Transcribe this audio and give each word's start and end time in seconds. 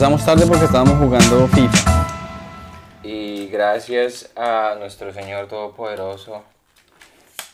empezamos 0.00 0.24
tarde 0.24 0.46
porque 0.46 0.64
estábamos 0.64 0.96
jugando 0.96 1.46
FIFA. 1.48 2.06
Y 3.02 3.48
gracias 3.48 4.30
a 4.34 4.76
nuestro 4.78 5.12
Señor 5.12 5.46
Todopoderoso, 5.46 6.42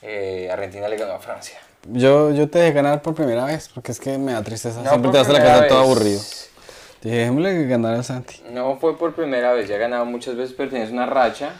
eh, 0.00 0.48
Argentina 0.52 0.86
le 0.86 0.96
ganó 0.96 1.14
a 1.14 1.18
Francia. 1.18 1.58
Yo, 1.90 2.30
yo 2.30 2.48
te 2.48 2.60
dejé 2.60 2.72
ganar 2.72 3.02
por 3.02 3.16
primera 3.16 3.46
vez 3.46 3.68
porque 3.74 3.90
es 3.90 3.98
que 3.98 4.16
me 4.16 4.32
da 4.32 4.44
tristeza. 4.44 4.80
No, 4.80 4.90
Siempre 4.90 5.10
te 5.10 5.18
vas 5.18 5.28
a 5.28 5.32
la 5.32 5.42
casa 5.42 5.66
todo 5.66 5.80
vez. 5.80 5.88
aburrido. 5.88 6.20
Dije, 7.02 7.16
dejémosle 7.16 7.50
que 7.50 7.66
ganara 7.66 8.02
Santi. 8.04 8.40
No 8.52 8.76
fue 8.76 8.96
por 8.96 9.12
primera 9.12 9.52
vez, 9.52 9.66
ya 9.66 9.74
he 9.74 9.78
ganado 9.78 10.04
muchas 10.04 10.36
veces, 10.36 10.54
pero 10.56 10.70
tienes 10.70 10.92
una 10.92 11.06
racha 11.06 11.50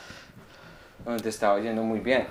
donde 1.05 1.21
te 1.21 1.31
estaba 1.31 1.59
yendo 1.59 1.83
muy 1.83 1.99
bien. 1.99 2.29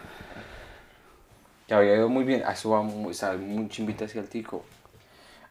Te 1.67 1.75
había 1.75 1.95
ido 1.95 2.07
muy 2.07 2.23
bien. 2.23 2.41
Ah, 2.45 2.53
eso 2.53 2.69
va 2.69 2.81
muy, 2.81 3.13
muy 3.37 3.67
chimbita 3.67 4.05
hacia 4.05 4.21
el 4.21 4.29
tico. 4.29 4.63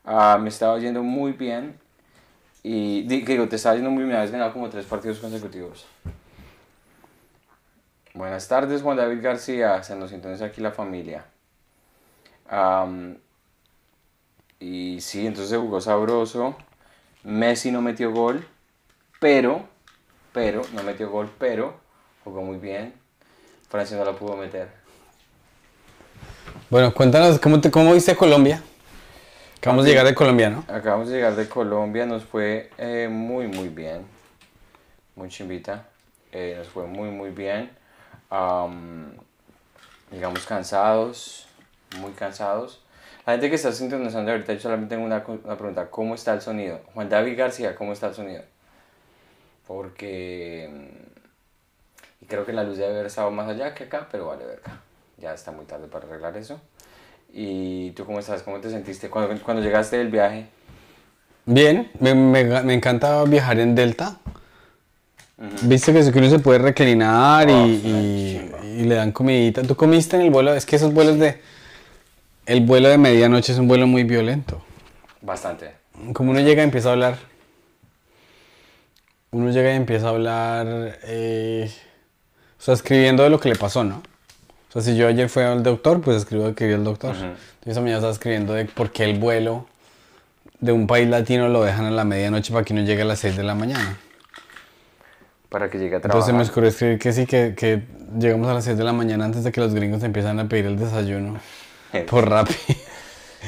Ah, 0.06 0.38
me 0.40 0.48
estaba 0.48 0.78
yendo 0.78 1.02
muy 1.02 1.32
bien. 1.32 1.83
Y 2.64 3.02
di- 3.02 3.20
digo, 3.20 3.46
te 3.46 3.56
estaba 3.56 3.74
yendo 3.76 3.90
muy 3.90 4.04
bien. 4.04 4.16
Habías 4.16 4.32
ganado 4.32 4.52
como 4.52 4.68
tres 4.70 4.86
partidos 4.86 5.18
consecutivos. 5.18 5.86
Buenas 8.14 8.48
tardes, 8.48 8.80
Juan 8.82 8.96
David 8.96 9.22
García. 9.22 9.82
Se 9.82 9.94
nos 9.94 10.10
sintoniza 10.10 10.46
aquí 10.46 10.60
la 10.62 10.72
familia. 10.72 11.26
Am, 12.48 13.18
y 14.58 14.98
sí, 15.02 15.26
entonces 15.26 15.58
jugó 15.58 15.80
sabroso. 15.80 16.56
Messi 17.22 17.70
no 17.70 17.82
metió 17.82 18.12
gol, 18.12 18.46
pero, 19.20 19.62
pero, 20.32 20.62
no 20.72 20.82
metió 20.82 21.10
gol, 21.10 21.30
pero 21.38 21.74
jugó 22.24 22.40
muy 22.42 22.56
bien. 22.56 22.94
Francia 23.68 23.96
no 23.98 24.04
la 24.06 24.12
pudo 24.12 24.36
meter. 24.36 24.68
Bueno, 26.70 26.94
cuéntanos, 26.94 27.38
¿cómo, 27.38 27.60
te, 27.60 27.70
cómo 27.70 27.92
viste 27.92 28.16
Colombia? 28.16 28.62
Acabamos 29.64 29.86
de 29.86 29.92
llegar 29.92 30.04
de 30.04 30.14
Colombia, 30.14 30.50
¿no? 30.50 30.62
Acabamos 30.68 31.08
de 31.08 31.14
llegar 31.14 31.36
de 31.36 31.48
Colombia, 31.48 32.04
nos 32.04 32.22
fue 32.22 32.68
eh, 32.76 33.08
muy, 33.10 33.46
muy 33.46 33.68
bien. 33.70 34.04
Muy 35.16 35.30
chimbita. 35.30 35.88
Eh, 36.32 36.56
nos 36.58 36.68
fue 36.68 36.86
muy, 36.86 37.08
muy 37.08 37.30
bien. 37.30 37.70
Llegamos 40.10 40.44
cansados, 40.44 41.46
muy 41.98 42.12
cansados. 42.12 42.82
La 43.24 43.32
gente 43.32 43.48
que 43.48 43.56
está 43.56 43.72
sintonizando 43.72 44.32
ahorita, 44.32 44.52
yo 44.52 44.60
solamente 44.60 44.96
tengo 44.96 45.06
una, 45.06 45.24
una 45.26 45.56
pregunta. 45.56 45.88
¿Cómo 45.90 46.14
está 46.14 46.34
el 46.34 46.42
sonido? 46.42 46.82
Juan 46.92 47.08
David 47.08 47.38
García, 47.38 47.74
¿cómo 47.74 47.94
está 47.94 48.08
el 48.08 48.14
sonido? 48.14 48.42
Porque... 49.66 50.68
mm, 50.70 52.22
Y 52.24 52.26
creo 52.26 52.44
que 52.44 52.52
la 52.52 52.64
luz 52.64 52.76
debe 52.76 52.92
haber 52.92 53.06
estado 53.06 53.30
más 53.30 53.48
allá 53.48 53.72
que 53.74 53.84
acá, 53.84 54.08
pero 54.12 54.26
vale 54.26 54.44
verga. 54.44 54.82
Ya 55.16 55.32
está 55.32 55.52
muy 55.52 55.64
tarde 55.64 55.88
para 55.88 56.06
arreglar 56.06 56.36
eso. 56.36 56.60
¿Y 57.36 57.90
tú 57.90 58.04
cómo 58.04 58.20
estás? 58.20 58.42
¿Cómo 58.42 58.60
te 58.60 58.70
sentiste 58.70 59.10
cuando, 59.10 59.36
cuando 59.42 59.60
llegaste 59.60 59.98
del 59.98 60.08
viaje? 60.08 60.46
Bien, 61.46 61.90
me, 61.98 62.14
me, 62.14 62.62
me 62.62 62.74
encanta 62.74 63.24
viajar 63.24 63.58
en 63.58 63.74
Delta. 63.74 64.18
Viste 65.62 65.92
que, 65.92 66.18
uno 66.18 66.30
se 66.30 66.38
puede 66.38 66.60
reclinar 66.60 67.50
y, 67.50 67.52
Oh, 67.52 68.64
y 68.64 68.84
le 68.84 68.94
dan 68.94 69.10
comidita. 69.10 69.62
¿Tú 69.62 69.74
comiste 69.74 70.14
en 70.14 70.22
el 70.22 70.30
vuelo? 70.30 70.54
Es 70.54 70.64
que 70.64 70.76
esos 70.76 70.94
vuelos 70.94 71.18
de... 71.18 71.40
El 72.46 72.60
vuelo 72.60 72.88
de 72.88 72.98
medianoche 72.98 73.52
es 73.52 73.58
un 73.58 73.66
vuelo 73.66 73.88
muy 73.88 74.04
violento. 74.04 74.62
Bastante. 75.20 75.72
Como 76.12 76.30
uno 76.30 76.40
llega 76.40 76.62
y 76.62 76.64
empieza 76.64 76.90
a 76.90 76.92
hablar... 76.92 77.16
Uno 79.32 79.50
llega 79.50 79.72
y 79.72 79.76
empieza 79.76 80.06
a 80.06 80.10
hablar... 80.10 80.98
eh, 81.02 81.68
o 82.58 82.62
sea, 82.62 82.74
escribiendo 82.74 83.24
de 83.24 83.30
lo 83.30 83.40
que 83.40 83.48
le 83.48 83.56
pasó, 83.56 83.82
¿no? 83.82 84.02
Sea, 84.74 84.82
si 84.82 84.96
yo 84.96 85.06
ayer 85.06 85.28
fui 85.28 85.44
al 85.44 85.62
doctor, 85.62 86.00
pues 86.00 86.16
escribo 86.16 86.48
de 86.48 86.54
que 86.54 86.66
vi 86.66 86.74
al 86.74 86.82
doctor. 86.82 87.12
Ujú. 87.14 87.24
Entonces 87.24 87.38
esa 87.66 87.80
mañana 87.80 87.98
estaba 87.98 88.12
escribiendo 88.12 88.52
de 88.54 88.64
por 88.64 88.90
qué 88.90 89.04
el 89.04 89.18
vuelo 89.18 89.66
de 90.58 90.72
un 90.72 90.88
país 90.88 91.08
latino 91.08 91.48
lo 91.48 91.62
dejan 91.62 91.84
a 91.84 91.90
la 91.92 92.04
medianoche 92.04 92.52
para 92.52 92.64
que 92.64 92.72
uno 92.72 92.82
llegue 92.82 93.02
a 93.02 93.04
las 93.04 93.20
6 93.20 93.36
de 93.36 93.44
la 93.44 93.54
mañana. 93.54 93.96
Para 95.48 95.70
que 95.70 95.78
llegue 95.78 95.96
a 95.96 96.00
trabajar. 96.00 96.28
Entonces 96.28 96.34
me 96.34 96.50
ocurrió 96.50 96.70
escribir 96.70 96.98
que 96.98 97.12
sí, 97.12 97.24
que, 97.24 97.54
que 97.56 97.82
llegamos 98.18 98.48
a 98.48 98.54
las 98.54 98.64
6 98.64 98.76
de 98.76 98.82
la 98.84 98.92
mañana 98.92 99.24
antes 99.24 99.44
de 99.44 99.52
que 99.52 99.60
los 99.60 99.72
gringos 99.72 100.02
empiezan 100.02 100.40
a 100.40 100.48
pedir 100.48 100.66
el 100.66 100.76
desayuno 100.76 101.38
por 102.10 102.28
Rappi. 102.28 102.54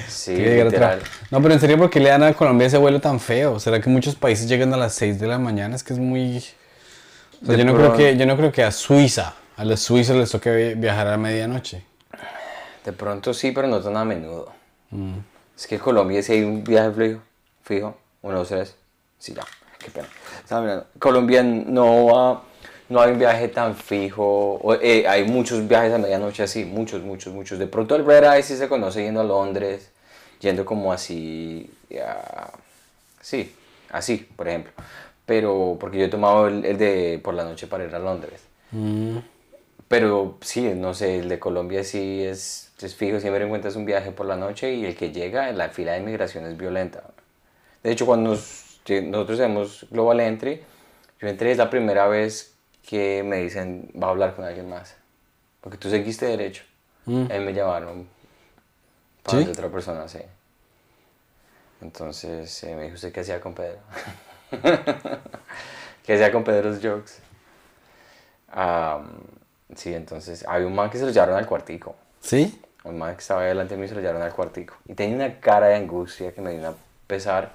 Sí, 0.09 0.35
Que 0.35 0.63
literal. 0.63 1.01
No, 1.31 1.43
pero 1.43 1.55
en 1.55 1.61
serio, 1.61 1.79
¿por 1.79 1.91
qué 1.91 1.99
le 1.99 2.11
dan 2.11 2.23
a 2.23 2.35
Colombia 2.35 2.67
ese 2.69 2.79
vuelo 2.79 3.01
tan 3.01 3.19
feo? 3.19 3.59
¿Será 3.59 3.81
que 3.81 3.89
muchos 3.91 4.15
países 4.15 4.49
llegan 4.49 4.73
a 4.75 4.77
las 4.77 4.95
6 4.95 5.19
de 5.19 5.27
la 5.27 5.39
mañana? 5.39 5.75
Es 5.75 5.83
que 5.83 5.93
es 5.95 5.99
muy... 5.99 6.39
O 7.43 7.47
sea, 7.47 7.57
De 7.57 7.59
yo, 7.59 7.65
no 7.65 7.75
creo 7.75 7.97
que, 7.97 8.17
yo 8.17 8.27
no 8.27 8.37
creo 8.37 8.53
que 8.53 8.63
a 8.63 8.71
Suiza, 8.71 9.35
a 9.57 9.65
los 9.65 9.81
suizos 9.81 10.17
les 10.17 10.33
vi- 10.45 10.75
viajar 10.75 11.09
a 11.09 11.17
medianoche. 11.17 11.83
De 12.85 12.93
pronto 12.93 13.35
sí, 13.35 13.53
pero 13.53 13.67
no 13.69 13.81
tan 13.81 13.97
a 13.97 14.05
menudo. 14.05 14.53
Mm. 14.91 15.19
Es 15.57 15.67
que 15.67 15.79
Colombia 15.79 16.23
si 16.23 16.33
hay 16.33 16.43
un 16.43 16.63
viaje 16.63 16.93
fijo, 16.93 17.21
fijo, 17.65 17.97
uno, 18.23 18.39
dos, 18.39 18.49
tres. 18.49 18.75
Sí, 19.19 19.35
ya, 19.35 19.43
qué 19.79 19.91
pena. 19.91 20.09
Colombia 20.99 21.43
no 21.43 22.07
va, 22.07 22.43
no 22.89 23.01
hay 23.01 23.13
un 23.13 23.19
viaje 23.19 23.49
tan 23.49 23.75
fijo. 23.75 24.61
eh, 24.81 25.07
hay 25.09 25.25
muchos 25.25 25.67
viajes 25.67 25.93
a 25.95 25.99
medianoche 25.99 26.43
así, 26.43 26.65
muchos, 26.65 27.03
muchos, 27.03 27.33
muchos. 27.33 27.59
De 27.59 27.67
pronto 27.67 27.97
el 27.97 28.05
Red 28.05 28.25
Eye 28.25 28.43
sí 28.43 28.57
se 28.57 28.69
conoce 28.69 29.03
yendo 29.03 29.21
a 29.21 29.25
Londres, 29.25 29.91
yendo 30.41 30.65
como 30.65 30.93
así, 30.93 31.71
ya, 31.91 32.53
sí, 33.21 33.55
así, 33.91 34.19
por 34.37 34.47
ejemplo. 34.49 34.73
Pero 35.25 35.77
porque 35.81 35.99
yo 35.99 36.05
he 36.05 36.09
tomado 36.09 36.47
el, 36.47 36.65
el 36.65 36.79
de 36.79 37.21
por 37.25 37.35
la 37.35 37.43
noche 37.45 37.67
para 37.67 37.85
ir 37.85 37.95
a 37.95 37.99
Londres. 37.99 38.41
Mm. 38.71 39.19
Pero 39.89 40.39
sí, 40.41 40.73
no 40.75 40.95
sé, 40.95 41.21
el 41.21 41.29
de 41.29 41.39
Colombia 41.39 41.85
sí 41.85 42.25
es, 42.25 42.73
es 42.81 42.95
fijo, 42.97 43.21
siempre 43.21 43.45
encuentras 43.45 43.77
un 43.77 43.85
viaje 43.85 44.11
por 44.11 44.27
la 44.27 44.37
noche 44.37 44.73
y 44.75 44.85
el 44.85 44.97
que 44.97 45.13
llega, 45.13 45.53
la 45.53 45.69
fila 45.69 45.93
de 45.93 45.99
inmigración 45.99 46.45
es 46.47 46.57
violenta. 46.57 47.05
De 47.83 47.93
hecho, 47.93 48.05
cuando 48.07 48.31
nos- 48.31 48.81
nosotros 48.89 49.39
hacemos 49.41 49.87
Global 49.91 50.21
Entry, 50.21 50.63
yo 51.21 51.29
entré, 51.29 51.53
es 51.53 51.59
la 51.59 51.71
primera 51.71 52.09
vez 52.09 52.55
que 52.89 53.23
me 53.25 53.37
dicen, 53.39 53.91
va 54.01 54.09
a 54.09 54.11
hablar 54.11 54.35
con 54.35 54.45
alguien 54.45 54.69
más. 54.69 54.97
Porque 55.61 55.79
tú 55.79 55.89
seguiste 55.91 56.27
derecho. 56.27 56.65
Mm. 57.07 57.27
Él 57.31 57.45
me 57.45 57.53
llamaron 57.55 58.09
para 59.23 59.39
otra 59.51 59.69
persona, 59.69 60.09
sí. 60.09 60.21
Entonces 61.81 62.63
eh, 62.65 62.75
me 62.75 62.85
dijo, 62.85 62.95
¿usted 62.95 63.13
qué 63.13 63.21
hacía 63.21 63.41
con 63.41 63.55
Pedro? 63.55 63.79
¿Qué 66.05 66.15
hacía 66.15 66.33
con 66.33 66.43
Pedro's 66.45 66.81
jokes? 66.83 67.21
Am, 68.53 69.09
sí, 69.75 69.95
entonces 69.95 70.45
había 70.47 70.67
un 70.67 70.75
man 70.75 70.91
que 70.91 70.99
se 70.99 71.05
lo 71.05 71.11
llevaron 71.11 71.37
al 71.37 71.47
cuartico. 71.47 71.97
¿Sí? 72.21 72.61
Un 72.85 72.99
man 72.99 73.15
que 73.15 73.21
estaba 73.21 73.43
ahí 73.43 73.49
delante 73.49 73.75
de 73.75 73.81
mí 73.81 73.89
se 73.89 73.95
lo 73.95 74.01
llevaron 74.01 74.23
al 74.23 74.33
cuartico. 74.33 74.75
Y 74.87 74.95
tenía 74.95 75.17
una 75.17 75.41
cara 75.41 75.67
de 75.69 75.77
angustia 75.77 76.33
que 76.33 76.41
me 76.41 76.53
dio 76.53 76.69
a 76.69 76.75
pesar. 77.07 77.53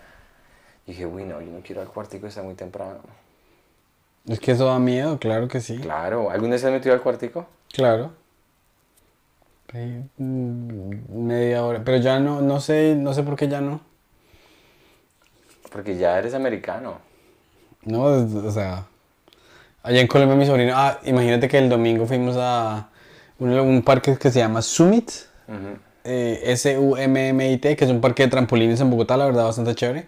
Y 0.85 0.91
dije, 0.91 1.05
uy, 1.05 1.23
no, 1.23 1.41
yo 1.41 1.51
no 1.51 1.61
quiero 1.61 1.81
ir 1.81 1.87
al 1.87 1.93
cuartico, 1.93 2.27
está 2.27 2.41
muy 2.41 2.55
temprano. 2.55 2.99
Es 4.27 4.39
que 4.39 4.51
eso 4.51 4.65
da 4.65 4.77
miedo, 4.79 5.17
claro 5.17 5.47
que 5.47 5.61
sí. 5.61 5.77
Claro, 5.79 6.29
¿alguna 6.29 6.51
vez 6.51 6.61
se 6.61 6.67
has 6.67 6.73
metido 6.73 6.93
al 6.93 7.01
cuartico? 7.01 7.47
Claro. 7.73 8.11
Mm, 10.17 11.25
Media 11.27 11.63
hora. 11.63 11.81
Pero 11.83 11.97
ya 11.97 12.19
no, 12.19 12.41
no 12.41 12.59
sé, 12.59 12.95
no 12.95 13.13
sé 13.13 13.23
por 13.23 13.35
qué 13.35 13.47
ya 13.47 13.61
no. 13.61 13.79
Porque 15.71 15.97
ya 15.97 16.17
eres 16.19 16.33
americano. 16.33 16.99
No, 17.83 18.03
o 18.03 18.51
sea. 18.51 18.85
Allá 19.83 20.01
en 20.01 20.07
Colombia 20.07 20.35
mi 20.35 20.45
sobrino. 20.45 20.73
Ah, 20.75 20.99
imagínate 21.03 21.47
que 21.47 21.57
el 21.57 21.69
domingo 21.69 22.05
fuimos 22.05 22.35
a 22.37 22.89
un, 23.39 23.51
un 23.51 23.81
parque 23.81 24.17
que 24.17 24.31
se 24.31 24.39
llama 24.39 24.61
Summit. 24.61 25.09
Ujú. 25.47 25.77
eh, 26.03 26.41
S-U-M-M-I-T, 26.45 27.75
que 27.75 27.85
es 27.85 27.91
un 27.91 27.99
parque 28.01 28.23
de 28.23 28.29
trampolines 28.29 28.79
en 28.79 28.89
Bogotá, 28.89 29.17
la 29.17 29.25
verdad, 29.25 29.45
bastante 29.45 29.75
chévere. 29.75 30.05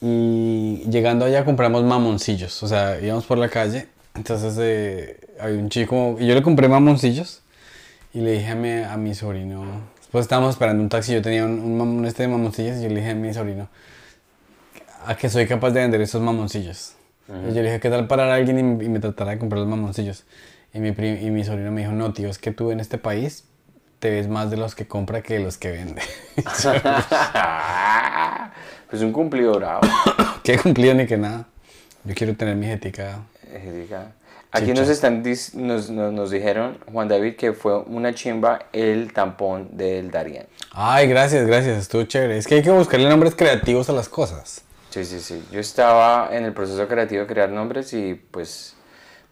Y 0.00 0.84
llegando 0.88 1.24
allá 1.24 1.44
compramos 1.44 1.82
mamoncillos, 1.82 2.62
o 2.62 2.68
sea, 2.68 3.00
íbamos 3.00 3.26
por 3.26 3.36
la 3.36 3.48
calle, 3.48 3.88
entonces 4.14 4.54
eh, 4.60 5.18
había 5.40 5.58
un 5.58 5.70
chico, 5.70 6.16
y 6.20 6.26
yo 6.28 6.36
le 6.36 6.42
compré 6.42 6.68
mamoncillos, 6.68 7.42
y 8.14 8.20
le 8.20 8.30
dije 8.32 8.50
a 8.50 8.54
mi, 8.54 8.70
a 8.70 8.96
mi 8.96 9.14
sobrino, 9.16 9.64
después 9.96 10.22
estábamos 10.22 10.50
esperando 10.50 10.84
un 10.84 10.88
taxi, 10.88 11.14
yo 11.14 11.20
tenía 11.20 11.44
un, 11.44 11.58
un 11.58 11.76
mamón 11.76 12.06
este 12.06 12.22
de 12.22 12.28
mamoncillos, 12.28 12.76
y 12.76 12.82
yo 12.82 12.88
le 12.90 12.94
dije 12.96 13.10
a 13.10 13.14
mi 13.16 13.34
sobrino, 13.34 13.68
a 15.04 15.16
que 15.16 15.28
soy 15.28 15.48
capaz 15.48 15.70
de 15.72 15.80
vender 15.80 16.00
esos 16.00 16.22
mamoncillos. 16.22 16.92
Y 17.28 17.48
yo 17.48 17.62
le 17.62 17.64
dije, 17.64 17.80
¿qué 17.80 17.90
tal 17.90 18.06
parar 18.06 18.30
a 18.30 18.34
alguien 18.34 18.80
y, 18.80 18.84
y 18.84 18.88
me 18.88 19.00
tratara 19.00 19.32
de 19.32 19.38
comprar 19.38 19.60
los 19.60 19.68
mamoncillos? 19.68 20.24
Y 20.72 20.80
mi, 20.80 20.88
y 20.88 21.30
mi 21.30 21.44
sobrino 21.44 21.70
me 21.70 21.82
dijo, 21.82 21.92
no, 21.92 22.12
tío, 22.12 22.28
es 22.28 22.38
que 22.38 22.52
tú 22.52 22.70
en 22.70 22.80
este 22.80 22.98
país 22.98 23.44
te 23.98 24.10
ves 24.10 24.28
más 24.28 24.50
de 24.50 24.56
los 24.56 24.74
que 24.74 24.86
compra 24.86 25.22
que 25.22 25.34
de 25.34 25.40
los 25.40 25.58
que 25.58 25.72
vende. 25.72 26.02
pues 28.90 29.02
un 29.02 29.12
cumplido 29.12 29.54
bravo. 29.54 29.80
Qué 30.44 30.58
cumplido 30.58 30.94
ni 30.94 31.06
que 31.06 31.16
nada. 31.16 31.46
Yo 32.04 32.14
quiero 32.14 32.34
tener 32.34 32.56
mi 32.56 32.66
jetica. 32.66 33.20
Erika. 33.52 34.12
Aquí 34.50 34.72
nos, 34.72 34.88
están, 34.88 35.22
nos, 35.22 35.54
nos, 35.54 35.90
nos 35.90 36.30
dijeron, 36.30 36.78
Juan 36.90 37.06
David, 37.08 37.36
que 37.36 37.52
fue 37.52 37.80
una 37.80 38.14
chimba 38.14 38.60
el 38.72 39.12
tampón 39.12 39.76
del 39.76 40.10
Darien. 40.10 40.46
Ay, 40.72 41.06
gracias, 41.06 41.46
gracias, 41.46 41.76
estuvo 41.78 42.04
chévere. 42.04 42.38
Es 42.38 42.46
que 42.46 42.54
hay 42.54 42.62
que 42.62 42.70
buscarle 42.70 43.10
nombres 43.10 43.34
creativos 43.34 43.90
a 43.90 43.92
las 43.92 44.08
cosas. 44.08 44.62
Sí, 44.90 45.04
sí, 45.04 45.20
sí. 45.20 45.44
Yo 45.50 45.60
estaba 45.60 46.30
en 46.32 46.44
el 46.44 46.52
proceso 46.54 46.88
creativo 46.88 47.22
de 47.22 47.26
crear 47.26 47.50
nombres 47.50 47.92
y 47.92 48.14
pues 48.14 48.74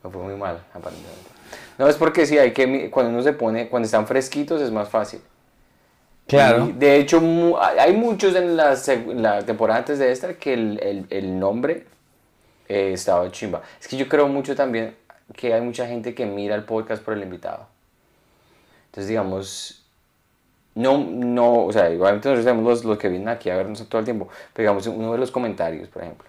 me 0.03 0.11
fue 0.11 0.23
muy 0.23 0.35
mal, 0.37 0.63
aparentemente. 0.75 1.31
No, 1.79 1.89
es 1.89 1.97
porque 1.97 2.27
sí, 2.27 2.39
hay 2.39 2.53
que, 2.53 2.91
cuando 2.91 3.13
uno 3.13 3.23
se 3.23 3.33
pone, 3.33 3.69
cuando 3.69 3.87
están 3.87 4.07
fresquitos 4.07 4.61
es 4.61 4.71
más 4.71 4.89
fácil. 4.89 5.21
Claro. 6.27 6.67
Y, 6.69 6.73
de 6.73 6.97
hecho, 6.99 7.21
hay 7.79 7.93
muchos 7.95 8.35
en 8.35 8.57
la, 8.57 8.77
la 9.15 9.43
temporada 9.45 9.79
antes 9.79 9.99
de 9.99 10.11
esta 10.13 10.35
que 10.35 10.55
el, 10.55 10.81
el- 10.83 11.07
el 11.11 11.39
nombre 11.39 11.87
eh, 12.69 12.93
estaba 12.93 13.31
chimba. 13.31 13.63
Es 13.81 13.89
que 13.89 13.97
yo 13.97 14.09
creo 14.09 14.29
mucho 14.29 14.55
también 14.57 14.97
que 15.35 15.55
hay 15.55 15.61
mucha 15.61 15.87
gente 15.87 16.15
que 16.15 16.27
mira 16.27 16.55
el 16.55 16.65
podcast 16.65 17.03
por 17.03 17.15
el 17.15 17.23
invitado. 17.23 17.69
Entonces, 18.87 19.09
digamos, 19.09 19.86
no, 20.77 20.99
no, 20.99 21.65
o 21.65 21.73
sea, 21.73 21.91
igualmente 21.91 22.29
nosotros 22.29 22.45
tenemos 22.45 22.65
los, 22.65 22.85
los 22.85 22.99
que 22.99 23.09
vienen 23.09 23.29
aquí 23.29 23.51
a 23.51 23.57
vernos 23.57 23.87
todo 23.89 23.99
el 23.99 24.05
tiempo, 24.05 24.29
pero 24.53 24.63
digamos, 24.71 24.87
uno 24.87 25.13
de 25.13 25.19
los 25.19 25.31
comentarios, 25.31 25.89
por 25.89 26.03
ejemplo, 26.03 26.29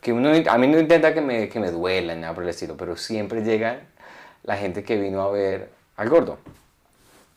que 0.00 0.12
uno, 0.12 0.30
a 0.30 0.58
mí 0.58 0.68
no 0.68 0.78
intenta 0.78 1.12
que 1.12 1.20
me, 1.20 1.48
que 1.48 1.58
me 1.58 1.70
duela 1.70 2.14
nada 2.14 2.34
por 2.34 2.44
el 2.44 2.50
estilo, 2.50 2.76
pero 2.76 2.96
siempre 2.96 3.42
llega 3.42 3.80
la 4.44 4.56
gente 4.56 4.84
que 4.84 4.96
vino 4.96 5.22
a 5.22 5.30
ver 5.30 5.70
al 5.96 6.08
gordo. 6.08 6.38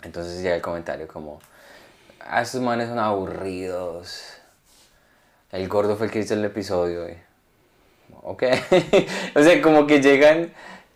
Entonces 0.04 0.42
llega 0.42 0.56
el 0.56 0.62
comentario 0.62 1.08
como, 1.08 1.40
ah, 2.20 2.42
estos 2.42 2.62
manes 2.62 2.90
son 2.90 3.00
aburridos. 3.00 4.38
El 5.52 5.68
gordo 5.68 5.96
fue 5.96 6.08
el 6.08 6.12
que 6.12 6.20
hizo 6.20 6.34
el 6.34 6.46
episodio. 6.46 7.10
y, 7.10 7.18
Ok. 8.24 8.44
o 9.36 9.42
sea, 9.42 9.62
como 9.62 9.88
que 9.88 10.02
llegan, 10.02 10.52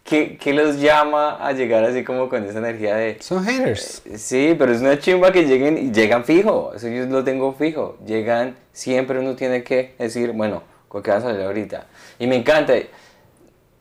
que, 0.06 0.38
que 0.38 0.54
los 0.54 0.80
llama 0.80 1.44
a 1.44 1.52
llegar 1.52 1.84
así 1.84 2.04
como 2.04 2.30
con 2.30 2.44
esa 2.46 2.60
energía 2.60 2.96
de... 2.96 3.18
Son 3.22 3.44
haters. 3.44 4.04
Sí, 4.18 4.56
pero 4.58 4.72
es 4.72 4.80
una 4.80 5.00
chimba 5.00 5.32
que 5.32 5.46
lleguen 5.48 5.80
y 5.80 5.92
llegan 5.92 6.24
fijo. 6.24 6.74
Eso 6.76 6.88
yo 6.88 7.08
lo 7.08 7.24
tengo 7.24 7.54
fijo. 7.54 7.98
Llegan, 8.06 8.56
siempre 8.72 9.18
uno 9.18 9.36
tiene 9.36 9.64
que 9.64 9.96
decir, 9.98 10.32
bueno, 10.34 10.62
¿con 10.88 11.02
qué 11.02 11.10
va 11.10 11.18
a 11.18 11.22
salir 11.22 11.42
ahorita? 11.42 11.88
Y 12.20 12.28
me 12.28 12.36
encanta, 12.36 12.74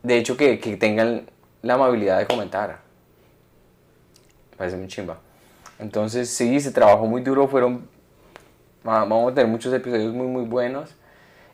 de 0.02 0.16
hecho, 0.16 0.34
que, 0.34 0.58
que 0.58 0.78
tengan 0.78 1.26
la 1.60 1.74
amabilidad 1.74 2.18
de 2.18 2.26
comentar. 2.26 2.78
Me 4.52 4.56
parece 4.56 4.78
muy 4.78 4.88
chimba. 4.88 5.18
Entonces, 5.78 6.30
sí, 6.30 6.58
se 6.58 6.70
trabajó 6.70 7.04
muy 7.04 7.20
duro. 7.20 7.48
Fueron, 7.48 7.86
va- 8.86 9.00
vamos 9.04 9.30
a 9.32 9.34
tener 9.34 9.50
muchos 9.50 9.74
episodios 9.74 10.14
muy, 10.14 10.26
muy 10.26 10.46
buenos. 10.46 10.94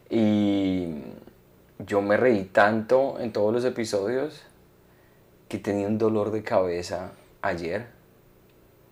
Y 0.09 0.95
yo 1.79 2.01
me 2.03 2.17
reí 2.17 2.45
tanto 2.45 3.19
en 3.19 3.33
todos 3.33 3.53
los 3.53 3.65
episodios 3.65 4.45
que 5.51 5.59
tenía 5.59 5.89
un 5.89 5.99
dolor 5.99 6.31
de 6.31 6.43
cabeza 6.45 7.11
ayer. 7.43 7.89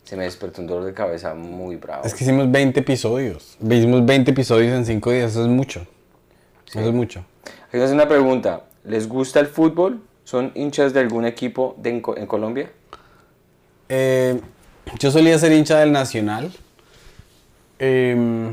Se 0.02 0.16
me 0.16 0.24
despertó 0.24 0.60
un 0.60 0.66
dolor 0.66 0.84
de 0.84 0.92
cabeza 0.92 1.34
muy 1.34 1.76
bravo. 1.76 2.04
Es 2.04 2.14
que 2.14 2.24
hicimos 2.24 2.50
20 2.50 2.80
episodios. 2.80 3.56
Hicimos 3.62 4.04
20 4.04 4.32
episodios 4.32 4.72
en 4.76 4.84
5 4.84 5.12
días. 5.12 5.30
Eso 5.30 5.42
es 5.42 5.48
mucho. 5.48 5.86
Eso 6.66 6.80
es 6.80 6.92
mucho. 6.92 7.24
Aquí 7.68 7.76
nos 7.76 7.84
hace 7.84 7.94
una 7.94 8.08
pregunta. 8.08 8.64
¿Les 8.84 9.08
gusta 9.08 9.38
el 9.38 9.46
fútbol? 9.46 10.02
¿Son 10.24 10.50
hinchas 10.56 10.92
de 10.92 11.00
algún 11.00 11.24
equipo 11.26 11.76
de 11.78 11.90
en, 11.90 12.00
Co- 12.00 12.16
en 12.16 12.26
Colombia? 12.26 12.70
Eh, 13.88 14.40
yo 14.98 15.10
solía 15.12 15.38
ser 15.38 15.52
hincha 15.52 15.78
del 15.78 15.92
Nacional. 15.92 16.50
Que 17.78 18.52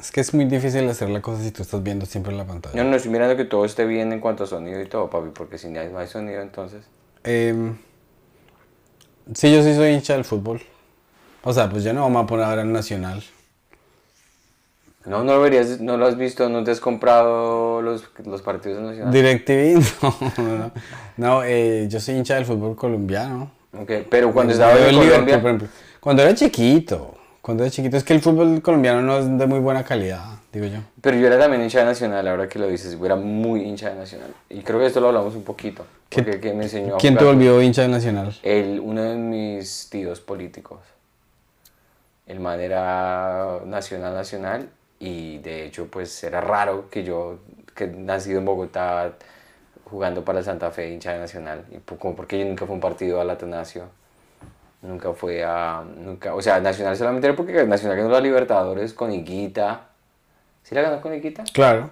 es, 0.00 0.10
que 0.10 0.20
es 0.20 0.34
muy 0.34 0.44
difícil 0.44 0.88
hacer 0.88 1.08
la 1.08 1.20
cosa 1.20 1.42
si 1.42 1.50
tú 1.50 1.62
estás 1.62 1.82
viendo 1.82 2.06
siempre 2.06 2.34
la 2.34 2.46
pantalla. 2.46 2.82
No, 2.82 2.88
no, 2.88 2.96
estoy 2.96 3.12
mirando 3.12 3.36
que 3.36 3.44
todo 3.44 3.64
esté 3.64 3.84
bien 3.84 4.12
en 4.12 4.20
cuanto 4.20 4.44
a 4.44 4.46
sonido 4.46 4.80
y 4.80 4.86
todo, 4.86 5.08
papi, 5.10 5.30
porque 5.34 5.58
si 5.58 5.68
no 5.68 5.80
hay, 5.80 5.88
no 5.90 5.98
hay 5.98 6.06
sonido, 6.06 6.40
entonces... 6.42 6.84
Em, 7.24 7.76
sí, 9.34 9.52
yo 9.52 9.62
sí 9.62 9.74
soy 9.74 9.90
hincha 9.90 10.14
del 10.14 10.24
fútbol. 10.24 10.60
O 11.42 11.52
sea, 11.52 11.68
pues 11.68 11.84
yo 11.84 11.92
no 11.92 12.02
vamos 12.02 12.24
a 12.24 12.26
poner 12.26 12.44
ahora 12.44 12.62
el 12.62 12.72
Nacional. 12.72 13.22
No, 15.04 15.24
no 15.24 15.34
lo, 15.34 15.40
verías, 15.40 15.80
no 15.80 15.96
lo 15.96 16.06
has 16.06 16.18
visto, 16.18 16.48
no 16.50 16.62
te 16.64 16.70
has 16.70 16.80
comprado 16.80 17.80
los, 17.80 18.04
los 18.26 18.42
partidos 18.42 18.82
nacionales. 18.82 19.14
DirecTV, 19.14 20.02
no, 20.02 20.42
no, 20.42 20.58
no. 20.58 20.72
No, 21.16 21.44
eh, 21.44 21.86
yo 21.88 21.98
soy 21.98 22.16
hincha 22.16 22.34
del 22.34 22.44
fútbol 22.44 22.76
colombiano. 22.76 23.50
Ok, 23.72 23.90
pero 24.10 24.32
cuando 24.32 24.52
Yo 24.52 24.60
estaba 24.60 24.78
en 24.78 24.96
Colombia... 24.96 25.40
por 25.40 25.50
ejemplo. 25.50 25.68
Cuando 26.00 26.22
era 26.22 26.34
chiquito, 26.34 27.17
cuando 27.42 27.64
era 27.64 27.70
chiquito, 27.70 27.96
es 27.96 28.04
que 28.04 28.14
el 28.14 28.20
fútbol 28.20 28.60
colombiano 28.62 29.00
no 29.02 29.18
es 29.18 29.38
de 29.38 29.46
muy 29.46 29.58
buena 29.60 29.84
calidad, 29.84 30.24
digo 30.52 30.66
yo. 30.66 30.80
Pero 31.00 31.16
yo 31.16 31.26
era 31.28 31.38
también 31.38 31.62
hincha 31.62 31.80
de 31.80 31.86
Nacional, 31.86 32.26
ahora 32.28 32.48
que 32.48 32.58
lo 32.58 32.66
dices, 32.68 32.98
yo 32.98 33.06
era 33.06 33.16
muy 33.16 33.62
hincha 33.62 33.90
de 33.90 33.96
Nacional. 33.96 34.34
Y 34.50 34.60
creo 34.62 34.78
que 34.78 34.86
esto 34.86 35.00
lo 35.00 35.08
hablamos 35.08 35.34
un 35.34 35.44
poquito, 35.44 35.86
¿Quién- 36.10 36.24
porque 36.24 36.40
que 36.40 36.52
me 36.52 36.64
enseñó 36.64 36.96
a 36.96 36.98
¿Quién 36.98 37.16
te 37.16 37.24
volvió 37.24 37.62
hincha 37.62 37.82
del 37.82 37.92
Nacional? 37.92 38.34
El, 38.42 38.80
uno 38.80 39.02
de 39.02 39.14
mis 39.16 39.88
tíos 39.90 40.20
políticos. 40.20 40.80
El 42.26 42.40
man 42.40 42.60
era 42.60 43.60
nacional, 43.64 44.12
nacional, 44.14 44.68
y 44.98 45.38
de 45.38 45.64
hecho, 45.64 45.86
pues 45.86 46.22
era 46.24 46.40
raro 46.42 46.90
que 46.90 47.02
yo, 47.02 47.38
que 47.74 47.86
nacido 47.86 48.38
en 48.40 48.44
Bogotá, 48.44 49.14
jugando 49.84 50.24
para 50.24 50.40
el 50.40 50.44
Santa 50.44 50.70
Fe, 50.70 50.90
hincha 50.92 51.12
de 51.14 51.20
nacional, 51.20 51.64
y 51.70 51.78
como 51.96 52.14
porque 52.14 52.38
yo 52.38 52.44
nunca 52.44 52.66
fue 52.66 52.74
un 52.74 52.80
partido 52.82 53.20
al 53.22 53.30
Atanasio, 53.30 53.84
nunca 54.82 55.12
fue 55.12 55.42
a, 55.44 55.82
nunca, 55.96 56.34
o 56.34 56.42
sea, 56.42 56.60
nacional 56.60 56.96
solamente 56.96 57.26
era 57.26 57.36
porque 57.36 57.64
nacional 57.64 57.96
ganó 57.96 58.10
la 58.10 58.20
Libertadores 58.20 58.92
con 58.92 59.12
Higuita. 59.12 59.82
¿Sí 60.62 60.74
la 60.74 60.82
ganó 60.82 61.00
con 61.00 61.14
Higuita? 61.14 61.44
Claro. 61.52 61.90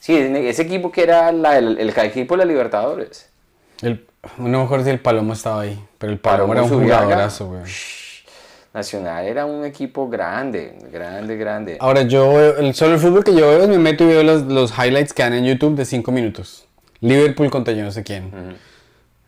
Sí, 0.00 0.16
ese 0.16 0.62
equipo 0.62 0.92
que 0.92 1.02
era 1.02 1.32
la- 1.32 1.58
el, 1.58 1.78
el 1.78 1.88
equipo 1.90 2.34
de 2.34 2.38
la 2.38 2.44
Libertadores. 2.44 3.28
El, 3.82 4.06
no 4.38 4.58
me 4.60 4.64
acuerdo 4.64 4.84
si 4.84 4.90
el 4.90 5.00
Palomo 5.00 5.32
estaba 5.32 5.62
ahí, 5.62 5.82
pero 5.98 6.12
el 6.12 6.18
Palomo, 6.18 6.52
Palomo 6.54 6.66
era 6.68 6.74
un 6.76 6.82
jugadorazo, 6.82 7.46
güey. 7.48 7.62
Nacional 8.74 9.24
era 9.26 9.46
un 9.46 9.64
equipo 9.64 10.08
grande, 10.08 10.76
grande, 10.92 11.36
grande. 11.36 11.76
Ahora 11.80 12.02
yo, 12.02 12.28
veo- 12.34 12.56
el, 12.58 12.74
solo 12.74 12.94
el 12.94 13.00
fútbol 13.00 13.24
que 13.24 13.34
yo 13.34 13.48
veo 13.48 13.62
es 13.62 13.68
me 13.68 13.78
meto 13.78 14.04
y 14.04 14.08
veo 14.08 14.22
los, 14.22 14.42
los 14.42 14.72
highlights 14.78 15.12
que 15.14 15.22
dan 15.22 15.32
en 15.32 15.44
YouTube 15.46 15.74
de 15.74 15.84
5 15.84 16.12
minutos. 16.12 16.66
Liverpool 17.00 17.50
contra 17.50 17.72
yo 17.74 17.82
no 17.84 17.90
sé 17.90 18.02
quién. 18.04 18.56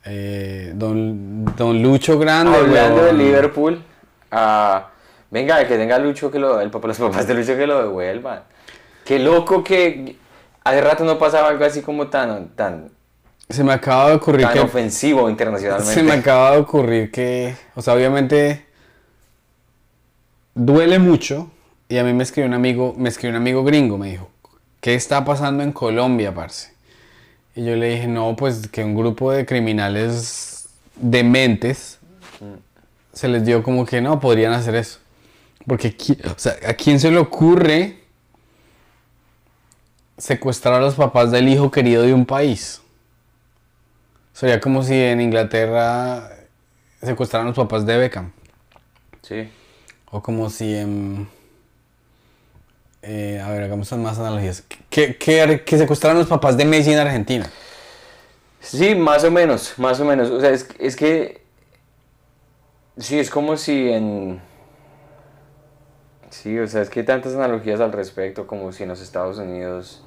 Eh, 0.04 0.72
don, 0.74 1.44
don 1.56 1.82
Lucho 1.82 2.18
Grande. 2.18 2.56
Hablando 2.56 3.04
de. 3.04 3.12
Liverpool, 3.12 3.82
ah, 4.30 4.90
venga, 5.30 5.66
que 5.66 5.76
tenga 5.76 5.98
Lucho 5.98 6.30
que 6.30 6.38
lo, 6.38 6.60
el 6.60 6.70
los 6.70 6.98
papás 6.98 7.26
de 7.26 7.34
Lucho 7.34 7.56
que 7.56 7.66
lo 7.66 7.82
devuelvan. 7.82 8.42
Qué 9.04 9.18
loco 9.18 9.62
que 9.62 10.16
hace 10.64 10.80
rato 10.80 11.04
no 11.04 11.18
pasaba 11.18 11.48
algo 11.48 11.64
así 11.64 11.82
como 11.82 12.08
tan, 12.08 12.48
tan, 12.50 12.90
Se 13.48 13.64
me 13.64 13.72
acaba 13.72 14.10
de 14.10 14.16
ocurrir 14.16 14.46
tan 14.46 14.54
que... 14.54 14.60
ofensivo 14.60 15.28
internacionalmente. 15.28 15.92
Se 15.94 16.02
me 16.02 16.12
acaba 16.12 16.52
de 16.52 16.58
ocurrir 16.58 17.10
que, 17.10 17.54
o 17.74 17.82
sea, 17.82 17.94
obviamente 17.94 18.66
duele 20.54 20.98
mucho 20.98 21.50
y 21.88 21.98
a 21.98 22.04
mí 22.04 22.12
me 22.12 22.22
escribió 22.22 22.48
un 22.48 22.54
amigo, 22.54 22.94
me 22.96 23.08
escribió 23.08 23.30
un 23.36 23.42
amigo 23.42 23.64
gringo, 23.64 23.98
me 23.98 24.10
dijo, 24.10 24.30
¿qué 24.80 24.94
está 24.94 25.24
pasando 25.24 25.62
en 25.62 25.72
Colombia, 25.72 26.32
parce? 26.32 26.72
Y 27.54 27.64
yo 27.64 27.76
le 27.76 27.90
dije, 27.90 28.06
no, 28.06 28.36
pues 28.36 28.68
que 28.68 28.84
un 28.84 28.94
grupo 28.94 29.32
de 29.32 29.44
criminales 29.44 30.68
dementes 30.96 31.98
se 33.12 33.28
les 33.28 33.44
dio 33.44 33.62
como 33.62 33.84
que 33.84 34.00
no, 34.00 34.20
podrían 34.20 34.52
hacer 34.52 34.74
eso. 34.76 34.98
Porque, 35.66 35.94
o 36.24 36.38
sea, 36.38 36.56
¿a 36.66 36.74
quién 36.74 37.00
se 37.00 37.10
le 37.10 37.18
ocurre 37.18 37.98
secuestrar 40.16 40.74
a 40.74 40.80
los 40.80 40.94
papás 40.94 41.30
del 41.30 41.48
hijo 41.48 41.70
querido 41.70 42.02
de 42.02 42.14
un 42.14 42.24
país? 42.24 42.80
Sería 44.32 44.60
como 44.60 44.82
si 44.82 44.94
en 44.94 45.20
Inglaterra 45.20 46.30
secuestraran 47.02 47.48
a 47.48 47.50
los 47.50 47.56
papás 47.56 47.84
de 47.84 47.98
Beckham. 47.98 48.32
Sí. 49.22 49.50
O 50.10 50.22
como 50.22 50.48
si 50.50 50.74
en... 50.74 51.28
eh, 53.02 53.40
a 53.42 53.50
ver, 53.50 53.62
hagamos 53.64 53.90
más 53.92 54.18
analogías. 54.18 54.62
Que, 54.88 55.16
que 55.16 55.78
secuestraran 55.78 56.16
a 56.16 56.20
los 56.20 56.28
papás 56.28 56.56
de 56.56 56.64
Messi 56.64 56.92
en 56.92 56.98
Argentina. 56.98 57.50
Sí, 58.60 58.94
más 58.94 59.24
o 59.24 59.30
menos, 59.30 59.74
más 59.78 60.00
o 60.00 60.04
menos. 60.04 60.30
O 60.30 60.40
sea, 60.40 60.50
es, 60.50 60.68
es 60.78 60.96
que. 60.96 61.42
Sí, 62.98 63.18
es 63.18 63.30
como 63.30 63.56
si 63.56 63.90
en. 63.90 64.40
Sí, 66.28 66.58
o 66.58 66.68
sea, 66.68 66.82
es 66.82 66.90
que 66.90 67.00
hay 67.00 67.06
tantas 67.06 67.34
analogías 67.34 67.80
al 67.80 67.92
respecto, 67.92 68.46
como 68.46 68.72
si 68.72 68.82
en 68.84 68.90
los 68.90 69.00
Estados 69.00 69.38
Unidos 69.38 70.04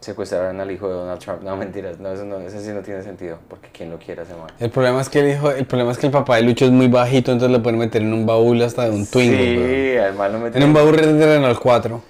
secuestraran 0.00 0.60
al 0.60 0.70
hijo 0.70 0.88
de 0.88 0.94
Donald 0.94 1.20
Trump. 1.20 1.42
No, 1.42 1.56
mentiras, 1.56 1.98
no, 1.98 2.12
eso, 2.12 2.24
no, 2.24 2.38
eso 2.40 2.60
sí 2.60 2.68
no 2.68 2.80
tiene 2.82 3.02
sentido, 3.02 3.38
porque 3.48 3.68
quien 3.70 3.90
lo 3.90 3.98
quiera 3.98 4.24
se 4.24 4.34
mal. 4.34 4.52
El 4.58 4.70
problema 4.70 5.00
es 5.00 5.08
que 5.08 5.20
el 5.20 5.30
hijo, 5.30 5.50
el 5.50 5.66
problema 5.66 5.92
es 5.92 5.98
que 5.98 6.06
el 6.06 6.12
papá 6.12 6.36
de 6.36 6.42
Lucho 6.42 6.64
es 6.64 6.70
muy 6.70 6.88
bajito, 6.88 7.32
entonces 7.32 7.56
lo 7.56 7.62
pueden 7.62 7.78
meter 7.78 8.02
en 8.02 8.12
un 8.12 8.24
baúl 8.26 8.62
hasta 8.62 8.84
de 8.84 8.90
un 8.90 9.06
Twingo. 9.06 9.36
Sí, 9.36 9.96
además 9.96 10.32
lo 10.32 10.38
meten 10.38 10.62
En 10.62 10.68
un 10.68 10.74
baúl 10.74 10.96
de 10.96 11.26
Renault 11.26 11.58
4. 11.62 12.02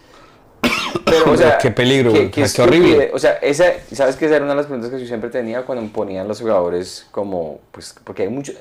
Pero, 1.04 1.33
o 1.33 1.37
sea, 1.37 1.57
Qué 1.59 1.71
peligro, 1.71 2.12
qué, 2.12 2.30
qué 2.30 2.45
qué 2.54 2.62
horrible. 2.62 3.11
O 3.14 3.18
sea, 3.18 3.33
esa, 3.40 3.64
¿sabes 3.92 4.16
qué? 4.16 4.26
Esa 4.26 4.37
era 4.37 4.45
una 4.45 4.52
de 4.52 4.59
las 4.59 4.66
preguntas 4.66 4.90
que 4.90 5.00
yo 5.00 5.07
siempre 5.07 5.30
tenía 5.30 5.62
cuando 5.62 5.90
ponían 5.90 6.28
los 6.28 6.40
jugadores 6.40 7.07
como, 7.11 7.61
pues, 7.73 7.95
porque 8.04 8.23
hay 8.25 8.28
mucho... 8.28 8.52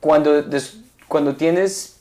Cuando, 0.00 0.42
des- 0.42 0.78
cuando 1.08 1.34
tienes... 1.34 1.96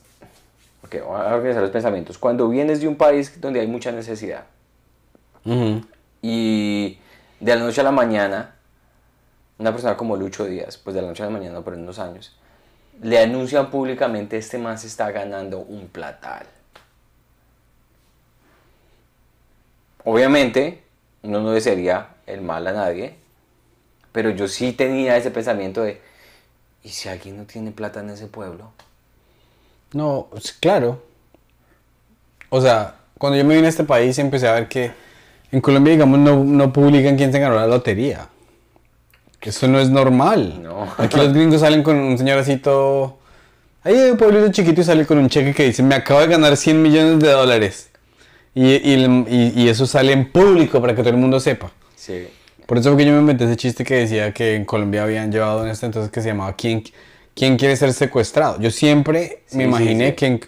Ok, 0.83 0.95
voy 1.07 1.19
a 1.19 1.33
organizar 1.35 1.61
los 1.61 1.71
pensamientos. 1.71 2.17
Cuando 2.17 2.47
vienes 2.49 2.81
de 2.81 2.87
un 2.87 2.95
país 2.95 3.39
donde 3.41 3.59
hay 3.59 3.67
mucha 3.67 3.91
necesidad 3.91 4.43
Ujú. 5.45 5.81
Y 6.21 6.99
de 7.39 7.55
la 7.55 7.61
noche 7.61 7.81
a 7.81 7.83
la 7.83 7.91
mañana, 7.91 8.55
una 9.57 9.71
persona 9.71 9.97
como 9.97 10.15
Lucho 10.15 10.45
Díaz, 10.45 10.77
pues 10.77 10.95
de 10.95 11.01
la 11.01 11.07
noche 11.07 11.23
a 11.23 11.27
la 11.27 11.31
mañana, 11.31 11.61
pero 11.63 11.75
en 11.75 11.83
unos 11.83 11.99
años, 11.99 12.35
le 13.01 13.19
anuncian 13.19 13.69
públicamente 13.69 14.37
este 14.37 14.57
man 14.57 14.77
se 14.77 14.87
está 14.87 15.11
ganando 15.11 15.59
un 15.59 15.87
platal. 15.87 16.45
Obviamente, 20.03 20.83
uno 21.23 21.41
no 21.41 21.51
desearía 21.51 22.09
el 22.25 22.41
mal 22.41 22.65
a 22.67 22.71
nadie, 22.71 23.15
pero 24.11 24.31
yo 24.31 24.47
sí 24.47 24.73
tenía 24.73 25.17
ese 25.17 25.31
pensamiento 25.31 25.83
de, 25.83 26.01
¿Y 26.83 26.89
si 26.89 27.09
alguien 27.09 27.37
no 27.37 27.43
tiene 27.45 27.71
plata 27.71 27.99
en 27.99 28.09
ese 28.09 28.27
pueblo? 28.27 28.71
No, 29.93 30.29
claro. 30.59 31.03
O 32.49 32.61
sea, 32.61 32.95
cuando 33.17 33.37
yo 33.37 33.45
me 33.45 33.55
vine 33.55 33.67
a 33.67 33.69
este 33.69 33.83
país 33.83 34.17
empecé 34.17 34.47
a 34.47 34.53
ver 34.53 34.67
que 34.67 34.91
en 35.51 35.61
Colombia, 35.61 35.93
digamos, 35.93 36.19
no, 36.19 36.43
no 36.43 36.71
publican 36.73 37.17
quién 37.17 37.31
se 37.31 37.39
ganó 37.39 37.55
la 37.55 37.67
lotería. 37.67 38.27
Eso 39.41 39.67
no 39.67 39.79
es 39.79 39.89
normal. 39.89 40.61
No. 40.61 40.87
Aquí 40.97 41.17
los 41.17 41.33
gringos 41.33 41.61
salen 41.61 41.83
con 41.83 41.97
un 41.97 42.17
señor 42.17 42.37
así 42.39 42.57
todo... 42.57 43.17
Ahí 43.83 43.95
hay 43.95 44.11
un 44.11 44.17
pueblito 44.17 44.51
chiquito 44.51 44.81
y 44.81 44.83
sale 44.83 45.07
con 45.07 45.17
un 45.17 45.27
cheque 45.27 45.55
que 45.55 45.63
dice, 45.63 45.81
me 45.81 45.95
acabo 45.95 46.19
de 46.19 46.27
ganar 46.27 46.55
100 46.55 46.79
millones 46.81 47.19
de 47.19 47.29
dólares. 47.31 47.89
Y, 48.53 48.65
y- 48.75 49.25
y- 49.27 49.53
y 49.63 49.69
eso 49.69 49.87
sale 49.87 50.13
en 50.13 50.31
público 50.31 50.79
para 50.79 50.93
que 50.93 51.01
todo 51.01 51.09
el 51.09 51.17
mundo 51.17 51.39
sepa. 51.39 51.71
Sí. 51.95 52.27
Por 52.67 52.77
eso 52.77 52.95
que 52.95 53.03
yo 53.05 53.11
me 53.13 53.19
inventé 53.19 53.45
ese 53.45 53.55
chiste 53.55 53.83
que 53.83 53.95
decía 53.95 54.31
que 54.33 54.55
en 54.55 54.65
Colombia 54.65 55.01
habían 55.03 55.31
llevado 55.31 55.63
en 55.65 55.71
este 55.71 55.87
entonces 55.87 56.11
que 56.11 56.21
se 56.21 56.27
llamaba 56.29 56.53
¿Quién, 56.55 56.83
quién 57.33 57.57
quiere 57.57 57.75
ser 57.75 57.91
secuestrado? 57.93 58.59
Yo 58.61 58.69
siempre 58.69 59.41
Sí, 59.47 59.57
me 59.57 59.63
sí, 59.63 59.69
imaginé 59.69 60.09
sí. 60.09 60.15
que... 60.15 60.25
en- 60.27 60.41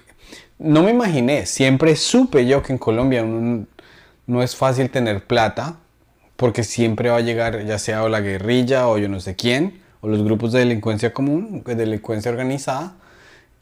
no 0.59 0.83
me 0.83 0.91
imaginé, 0.91 1.45
siempre 1.47 1.95
supe 1.95 2.45
yo 2.45 2.61
que 2.61 2.71
en 2.73 2.77
Colombia 2.77 3.23
uno 3.23 3.65
no 4.27 4.43
es 4.43 4.55
fácil 4.55 4.89
tener 4.89 5.25
plata 5.25 5.77
porque 6.35 6.63
siempre 6.63 7.09
va 7.09 7.17
a 7.17 7.21
llegar 7.21 7.65
ya 7.65 7.79
sea 7.79 8.03
o 8.03 8.09
la 8.09 8.21
guerrilla 8.21 8.87
o 8.87 8.97
yo 8.97 9.07
no 9.09 9.19
sé 9.19 9.35
quién 9.35 9.81
o 10.01 10.07
los 10.07 10.23
grupos 10.23 10.51
de 10.51 10.59
delincuencia 10.59 11.13
común, 11.13 11.63
de 11.65 11.75
delincuencia 11.75 12.29
organizada 12.31 12.95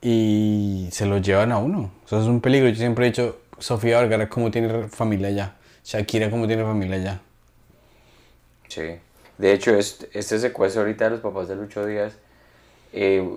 y 0.02 0.90
se 0.92 1.06
lo 1.06 1.20
llevan 1.20 1.52
a 1.52 1.60
uno. 1.60 1.92
O 2.04 2.08
sea, 2.08 2.20
es 2.20 2.26
un 2.26 2.42
peligro. 2.42 2.68
Yo 2.70 2.76
siempre 2.76 3.06
he 3.06 3.10
dicho, 3.10 3.40
Sofía 3.60 4.00
Vergara, 4.00 4.28
¿cómo 4.28 4.50
tiene 4.50 4.88
familia 4.88 5.28
allá? 5.28 5.56
Shakira, 5.84 6.32
¿cómo 6.32 6.48
tiene 6.48 6.64
familia 6.64 6.96
allá? 6.96 7.22
Sí. 8.68 8.98
De 9.38 9.54
hecho, 9.54 9.76
este, 9.76 10.10
este 10.18 10.40
secuestro 10.40 10.82
ahorita 10.82 11.06
de 11.06 11.12
los 11.12 11.20
papás 11.20 11.48
de 11.48 11.56
Lucho 11.56 11.86
Díaz 11.86 12.14
eh, 12.94 13.28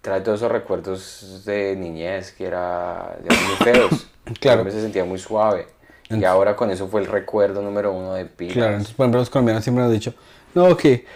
trae 0.00 0.20
todos 0.20 0.40
esos 0.40 0.50
recuerdos 0.50 1.42
de 1.44 1.76
niñez 1.76 2.32
que 2.32 2.46
era, 2.46 3.16
eran 3.24 3.44
muy 3.44 3.56
feos. 3.56 4.10
Claro. 4.40 4.60
Colombia 4.60 4.72
se 4.72 4.80
sentía 4.80 5.04
muy 5.04 5.18
suave. 5.18 5.66
Y 6.10 6.24
ahora 6.24 6.54
con 6.54 6.70
eso 6.70 6.88
fue 6.88 7.00
el 7.00 7.06
recuerdo 7.06 7.62
número 7.62 7.92
uno 7.92 8.14
de 8.14 8.26
Pilas. 8.26 8.54
Claro, 8.54 8.72
entonces 8.72 8.94
por 8.94 9.04
ejemplo 9.04 9.20
los 9.20 9.30
colombianos 9.30 9.64
siempre 9.64 9.84
han 9.84 9.92
dicho, 9.92 10.14
no, 10.54 10.76
que 10.76 11.06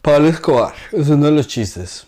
Pablo 0.00 0.28
Escobar 0.28 0.74
es 0.92 1.08
uno 1.08 1.26
de 1.26 1.32
los 1.32 1.48
chistes. 1.48 2.06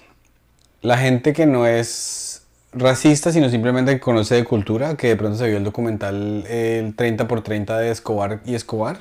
La 0.80 0.98
gente 0.98 1.32
que 1.32 1.46
no 1.46 1.66
es 1.66 2.42
racista, 2.72 3.32
sino 3.32 3.48
simplemente 3.48 3.92
que 3.92 4.00
conoce 4.00 4.34
de 4.34 4.44
cultura, 4.44 4.96
que 4.96 5.08
de 5.08 5.16
pronto 5.16 5.38
se 5.38 5.48
vio 5.48 5.56
el 5.56 5.64
documental 5.64 6.44
el 6.46 6.94
30 6.94 7.28
por 7.28 7.42
30 7.42 7.78
de 7.78 7.90
Escobar 7.90 8.40
y 8.44 8.54
Escobar, 8.54 8.98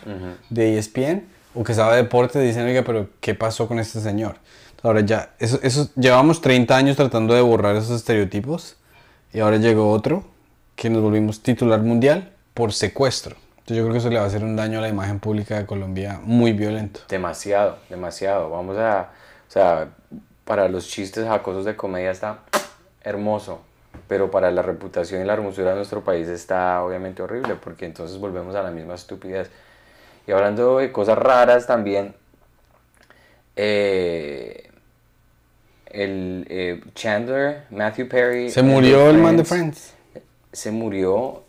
de 0.49 0.75
E 0.75 0.77
ESPN, 0.77 1.23
o 1.55 1.63
que 1.63 1.73
sabe 1.73 1.97
de 1.97 2.03
deporte, 2.03 2.39
dicen, 2.39 2.65
oiga, 2.65 2.83
pero 2.83 3.09
¿qué 3.19 3.35
pasó 3.35 3.67
con 3.67 3.79
este 3.79 3.99
señor? 3.99 4.37
Ahora 4.81 5.01
ya, 5.01 5.33
eso, 5.39 5.59
eso, 5.63 5.89
llevamos 5.95 6.41
30 6.41 6.75
años 6.75 6.97
tratando 6.97 7.33
de 7.33 7.41
borrar 7.41 7.75
esos 7.75 7.97
estereotipos, 7.97 8.75
y 9.33 9.39
ahora 9.39 9.57
llegó 9.57 9.91
otro, 9.91 10.25
que 10.75 10.89
nos 10.89 11.01
volvimos 11.01 11.41
titular 11.41 11.81
mundial 11.81 12.32
por 12.53 12.73
secuestro. 12.73 13.35
Entonces 13.63 13.77
yo 13.77 13.83
creo 13.83 13.93
que 13.93 13.99
eso 13.99 14.09
le 14.09 14.17
va 14.17 14.23
a 14.23 14.27
hacer 14.27 14.43
un 14.43 14.55
daño 14.55 14.79
a 14.79 14.81
la 14.81 14.89
imagen 14.89 15.19
pública 15.19 15.57
de 15.57 15.65
Colombia 15.65 16.19
muy 16.21 16.51
violento. 16.51 17.01
Demasiado, 17.07 17.77
demasiado. 17.89 18.49
Vamos 18.49 18.77
a, 18.77 19.11
o 19.47 19.51
sea, 19.51 19.87
para 20.43 20.67
los 20.67 20.87
chistes 20.87 21.25
jacosos 21.25 21.63
de 21.63 21.75
comedia 21.75 22.11
está 22.11 22.39
hermoso, 23.03 23.61
pero 24.07 24.29
para 24.29 24.51
la 24.51 24.61
reputación 24.61 25.21
y 25.21 25.25
la 25.25 25.33
hermosura 25.33 25.69
de 25.69 25.77
nuestro 25.77 26.03
país 26.03 26.27
está 26.27 26.83
obviamente 26.83 27.21
horrible, 27.21 27.55
porque 27.55 27.85
entonces 27.85 28.17
volvemos 28.17 28.53
a 28.55 28.63
la 28.63 28.71
misma 28.71 28.95
estupidez. 28.95 29.49
Y 30.27 30.31
hablando 30.31 30.79
de 30.79 30.91
cosas 30.91 31.17
raras 31.17 31.65
también, 31.65 32.15
eh, 33.55 34.69
el 35.85 36.45
eh, 36.49 36.81
Chandler, 36.95 37.63
Matthew 37.69 38.09
Perry. 38.09 38.49
Se 38.49 38.63
murió 38.63 39.09
el 39.09 39.19
man 39.19 39.37
de 39.37 39.45
Friends. 39.45 39.93
Se 40.51 40.71
murió 40.71 41.42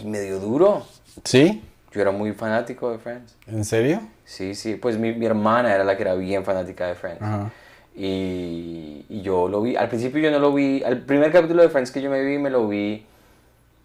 y 0.00 0.06
me 0.06 0.20
dio 0.20 0.38
duro. 0.38 0.86
¿Sí? 1.24 1.62
Yo 1.92 2.00
era 2.00 2.10
muy 2.10 2.32
fanático 2.32 2.90
de 2.90 2.98
Friends. 2.98 3.36
¿En 3.46 3.64
serio? 3.64 4.00
Sí, 4.24 4.54
sí, 4.54 4.76
pues 4.76 4.98
mi, 4.98 5.12
mi 5.12 5.26
hermana 5.26 5.74
era 5.74 5.84
la 5.84 5.96
que 5.96 6.02
era 6.02 6.14
bien 6.14 6.44
fanática 6.44 6.86
de 6.86 6.94
Friends. 6.94 7.22
Ajá. 7.22 7.50
Y, 7.94 9.04
y 9.08 9.20
yo 9.20 9.48
lo 9.48 9.60
vi, 9.60 9.76
al 9.76 9.88
principio 9.88 10.20
yo 10.20 10.30
no 10.30 10.38
lo 10.38 10.54
vi, 10.54 10.82
al 10.82 11.02
primer 11.02 11.30
capítulo 11.30 11.62
de 11.62 11.68
Friends 11.68 11.90
que 11.90 12.00
yo 12.00 12.08
me 12.08 12.24
vi, 12.24 12.38
me 12.38 12.48
lo 12.48 12.66
vi 12.66 13.04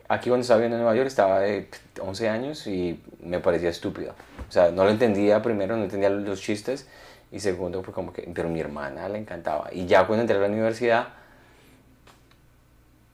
aquí 0.08 0.30
cuando 0.30 0.42
estaba 0.42 0.60
viendo 0.60 0.78
en 0.78 0.84
Nueva 0.84 0.96
York, 0.96 1.08
estaba 1.08 1.40
de 1.42 1.68
11 2.00 2.30
años 2.30 2.68
y 2.68 3.00
me 3.22 3.40
parecía 3.40 3.70
estúpido. 3.70 4.14
O 4.48 4.52
sea, 4.52 4.72
no 4.72 4.84
lo 4.84 4.90
entendía 4.90 5.42
primero, 5.42 5.76
no 5.76 5.84
entendía 5.84 6.10
los 6.10 6.42
chistes 6.42 6.88
y 7.32 7.40
segundo 7.40 7.84
fue 7.84 7.94
como 7.94 8.14
que, 8.14 8.30
pero 8.34 8.50
mi 8.50 8.60
hermana 8.60 9.10
le 9.10 9.20
encantaba. 9.20 9.70
Y 9.72 9.86
ya 9.86 10.08
cuando 10.08 10.22
entré 10.22 10.38
a 10.38 10.40
la 10.40 10.48
universidad, 10.48 11.08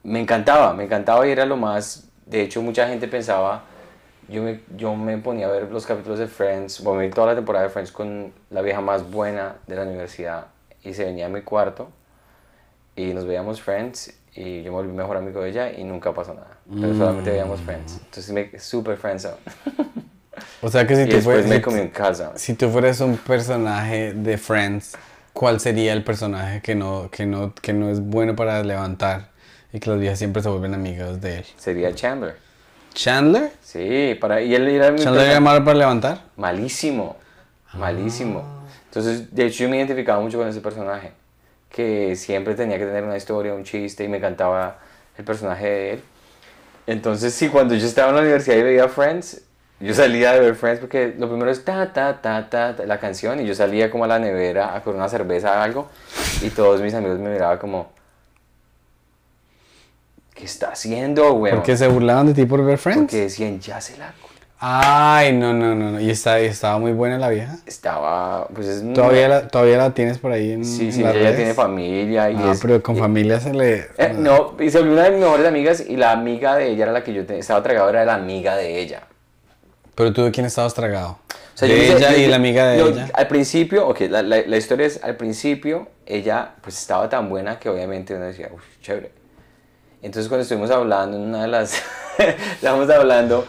me 0.04 0.20
encantaba, 0.20 0.74
me 0.74 0.84
encantaba 0.84 1.26
y 1.26 1.30
era 1.30 1.46
lo 1.46 1.56
más, 1.56 2.08
de 2.26 2.42
hecho 2.42 2.62
mucha 2.62 2.88
gente 2.88 3.08
pensaba, 3.08 3.64
yo 4.28 4.42
me, 4.42 4.60
yo 4.76 4.94
me 4.94 5.18
ponía 5.18 5.46
a 5.46 5.50
ver 5.50 5.70
los 5.70 5.86
capítulos 5.86 6.18
de 6.18 6.26
Friends, 6.26 6.82
bueno, 6.82 7.00
me 7.00 7.06
vi 7.06 7.12
toda 7.12 7.28
la 7.28 7.34
temporada 7.34 7.64
de 7.66 7.70
Friends 7.70 7.92
con 7.92 8.32
la 8.50 8.62
vieja 8.62 8.80
más 8.80 9.10
buena 9.10 9.56
de 9.66 9.76
la 9.76 9.82
universidad 9.82 10.46
y 10.82 10.94
se 10.94 11.04
venía 11.04 11.26
a 11.26 11.28
mi 11.28 11.42
cuarto 11.42 11.90
y 12.96 13.12
nos 13.12 13.26
veíamos 13.26 13.60
Friends 13.60 14.14
y 14.34 14.62
yo 14.62 14.72
me 14.72 14.78
volví 14.78 14.92
mejor 14.92 15.16
amigo 15.16 15.40
de 15.42 15.50
ella 15.50 15.72
y 15.72 15.84
nunca 15.84 16.12
pasó 16.12 16.34
nada, 16.34 16.58
pero 16.68 16.94
solamente 16.94 17.30
veíamos 17.30 17.60
Friends, 17.60 18.00
entonces 18.04 18.32
me 18.32 18.58
super 18.58 18.96
Friendzone 18.96 19.36
O 20.60 20.68
sea 20.68 20.86
que 20.86 20.96
si 20.96 21.02
y 21.02 21.08
tú, 21.08 21.20
fueras, 21.20 21.46
me 21.46 21.60
comí 21.60 21.80
en 21.80 21.88
casa. 21.88 22.32
si 22.36 22.54
tú 22.54 22.70
fueras 22.70 23.00
un 23.00 23.16
personaje 23.18 24.14
de 24.14 24.38
Friends, 24.38 24.96
¿cuál 25.32 25.60
sería 25.60 25.92
el 25.92 26.02
personaje 26.02 26.62
que 26.62 26.74
no, 26.74 27.10
que 27.10 27.26
no, 27.26 27.54
que 27.54 27.72
no 27.72 27.90
es 27.90 28.00
bueno 28.00 28.34
para 28.34 28.62
levantar 28.62 29.33
y 29.74 29.80
que 29.80 29.90
los 29.90 30.18
siempre 30.18 30.40
se 30.40 30.48
vuelven 30.48 30.72
amigos 30.72 31.20
de 31.20 31.38
él? 31.38 31.44
Sería 31.56 31.92
Chandler. 31.92 32.36
¿Chandler? 32.94 33.50
Sí, 33.60 34.16
para, 34.20 34.40
y 34.40 34.54
él 34.54 34.68
era 34.68 34.94
¿Chandler 34.94 35.30
era 35.30 35.40
malo 35.40 35.64
para 35.64 35.76
levantar? 35.76 36.20
malísimo, 36.36 37.16
malísimo. 37.72 38.44
Entonces, 38.84 39.34
de 39.34 39.46
hecho, 39.46 39.64
yo 39.64 39.68
me 39.68 39.78
identificaba 39.78 40.20
mucho 40.20 40.38
con 40.38 40.46
ese 40.46 40.60
personaje, 40.60 41.10
que 41.68 42.14
siempre 42.14 42.54
tenía 42.54 42.78
que 42.78 42.86
tener 42.86 43.02
una 43.02 43.16
historia, 43.16 43.52
un 43.52 43.64
chiste, 43.64 44.04
y 44.04 44.08
me 44.08 44.18
encantaba 44.18 44.78
el 45.18 45.24
personaje 45.24 45.66
de 45.66 45.92
él. 45.94 46.02
Entonces, 46.86 47.34
sí, 47.34 47.48
cuando 47.48 47.74
yo 47.74 47.84
estaba 47.84 48.10
en 48.10 48.14
la 48.14 48.20
universidad 48.20 48.56
y 48.58 48.62
veía 48.62 48.88
Friends, 48.88 49.42
yo 49.80 49.92
salía 49.92 50.34
de 50.34 50.38
ver 50.38 50.54
Friends 50.54 50.78
porque 50.78 51.16
lo 51.18 51.28
primero 51.28 51.50
es 51.50 51.64
ta, 51.64 51.92
ta, 51.92 52.22
ta, 52.22 52.48
ta, 52.48 52.76
ta, 52.76 52.86
la 52.86 53.00
canción, 53.00 53.40
y 53.40 53.44
yo 53.44 53.56
salía 53.56 53.90
como 53.90 54.04
a 54.04 54.06
la 54.06 54.20
nevera 54.20 54.76
a 54.76 54.82
coger 54.82 54.94
una 54.94 55.08
cerveza 55.08 55.50
o 55.50 55.62
algo, 55.62 55.90
y 56.42 56.50
todos 56.50 56.80
mis 56.80 56.94
amigos 56.94 57.18
me 57.18 57.30
miraban 57.30 57.58
como, 57.58 57.90
¿qué 60.34 60.44
está 60.44 60.68
haciendo, 60.70 61.32
güey? 61.34 61.52
Porque 61.54 61.76
se 61.76 61.88
burlaban 61.88 62.26
de 62.26 62.34
ti 62.34 62.44
por 62.46 62.64
ver 62.64 62.78
Friends. 62.78 63.02
Porque 63.04 63.22
decían, 63.22 63.60
ya 63.60 63.80
se 63.80 63.96
la... 63.96 64.08
cu-". 64.20 64.28
Ay, 64.66 65.32
no, 65.36 65.52
no, 65.52 65.74
no, 65.74 65.90
no. 65.92 66.00
¿Y 66.00 66.10
está, 66.10 66.38
estaba 66.38 66.78
muy 66.78 66.92
buena 66.92 67.18
la 67.18 67.28
vieja? 67.28 67.56
Estaba, 67.66 68.46
pues 68.48 68.66
es... 68.66 68.94
¿Todavía 68.94 69.28
la, 69.28 69.48
todavía 69.48 69.76
la 69.76 69.90
tienes 69.90 70.18
por 70.18 70.32
ahí 70.32 70.52
en, 70.52 70.64
Sí, 70.64 70.86
en 70.86 70.92
sí, 70.92 71.02
las 71.02 71.14
ella 71.14 71.22
redes? 71.24 71.36
tiene 71.36 71.54
familia 71.54 72.30
y 72.30 72.36
Ah, 72.36 72.52
es... 72.52 72.60
pero 72.62 72.82
con 72.82 72.96
familia 72.96 73.40
se 73.40 73.52
le... 73.52 73.86
Eh, 73.98 74.14
no, 74.16 74.54
y 74.58 74.70
se 74.70 74.78
volvió 74.78 74.94
una 74.94 75.02
de 75.04 75.10
mis 75.10 75.20
mejores 75.20 75.46
amigas 75.46 75.84
y 75.86 75.96
la 75.96 76.12
amiga 76.12 76.56
de 76.56 76.68
ella 76.70 76.84
era 76.84 76.92
la 76.92 77.04
que 77.04 77.12
yo 77.12 77.26
te- 77.26 77.38
estaba 77.38 77.62
tragado, 77.62 77.90
era 77.90 78.04
la 78.06 78.14
amiga 78.14 78.56
de 78.56 78.80
ella. 78.80 79.02
Pero 79.94 80.12
tú 80.12 80.24
de 80.24 80.30
quién 80.30 80.46
estabas 80.46 80.72
tragado. 80.72 81.18
O 81.28 81.56
sea, 81.56 81.68
yo 81.68 81.74
de 81.74 81.86
sé- 81.86 81.96
ella 81.96 82.12
yo- 82.12 82.18
y 82.18 82.26
la 82.28 82.36
amiga 82.36 82.66
de 82.68 82.78
no, 82.78 82.86
ella. 82.88 83.10
Al 83.12 83.28
principio, 83.28 83.86
ok, 83.86 84.00
la, 84.08 84.22
la, 84.22 84.38
la 84.46 84.56
historia 84.56 84.86
es, 84.86 84.98
al 85.04 85.16
principio, 85.16 85.88
ella 86.06 86.52
pues 86.62 86.78
estaba 86.80 87.08
tan 87.08 87.28
buena 87.28 87.58
que 87.58 87.68
obviamente 87.68 88.14
uno 88.14 88.24
decía, 88.24 88.48
uff, 88.52 88.62
chévere. 88.80 89.12
Entonces 90.04 90.28
cuando 90.28 90.42
estuvimos 90.42 90.70
hablando 90.70 91.16
en 91.16 91.22
una 91.22 91.42
de 91.42 91.48
las, 91.48 91.82
estábamos 92.18 92.90
hablando, 92.90 93.46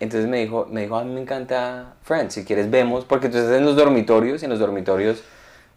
entonces 0.00 0.28
me 0.28 0.40
dijo, 0.40 0.66
me 0.68 0.82
dijo, 0.82 0.96
a 0.96 1.04
mí 1.04 1.14
me 1.14 1.20
encanta 1.20 1.94
Friends, 2.02 2.34
si 2.34 2.44
quieres 2.44 2.68
vemos, 2.68 3.04
porque 3.04 3.28
estás 3.28 3.48
en 3.52 3.64
los 3.64 3.76
dormitorios 3.76 4.42
y 4.42 4.46
en 4.46 4.50
los 4.50 4.58
dormitorios 4.58 5.22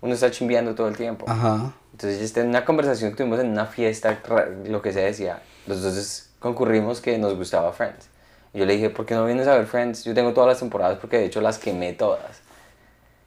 uno 0.01 0.15
está 0.15 0.31
chimbeando 0.31 0.74
todo 0.74 0.88
el 0.88 0.97
tiempo. 0.97 1.25
Ajá. 1.29 1.71
Entonces, 1.91 2.19
este, 2.19 2.41
en 2.41 2.50
una 2.50 2.65
conversación 2.65 3.12
que 3.12 3.17
tuvimos 3.17 3.39
en 3.39 3.50
una 3.50 3.67
fiesta, 3.67 4.19
lo 4.65 4.81
que 4.81 4.91
se 4.91 5.01
decía, 5.01 5.39
los 5.67 5.83
dos 5.83 6.29
concurrimos 6.39 7.00
que 7.00 7.19
nos 7.19 7.36
gustaba 7.36 7.71
Friends. 7.71 8.09
Y 8.55 8.59
yo 8.59 8.65
le 8.65 8.74
dije, 8.74 8.89
¿por 8.89 9.05
qué 9.05 9.13
no 9.13 9.24
vienes 9.24 9.47
a 9.47 9.55
ver 9.55 9.67
Friends? 9.67 10.03
Yo 10.03 10.15
tengo 10.15 10.33
todas 10.33 10.47
las 10.47 10.59
temporadas 10.59 10.97
porque 11.00 11.19
de 11.19 11.25
hecho 11.25 11.41
las 11.41 11.59
quemé 11.59 11.93
todas. 11.93 12.41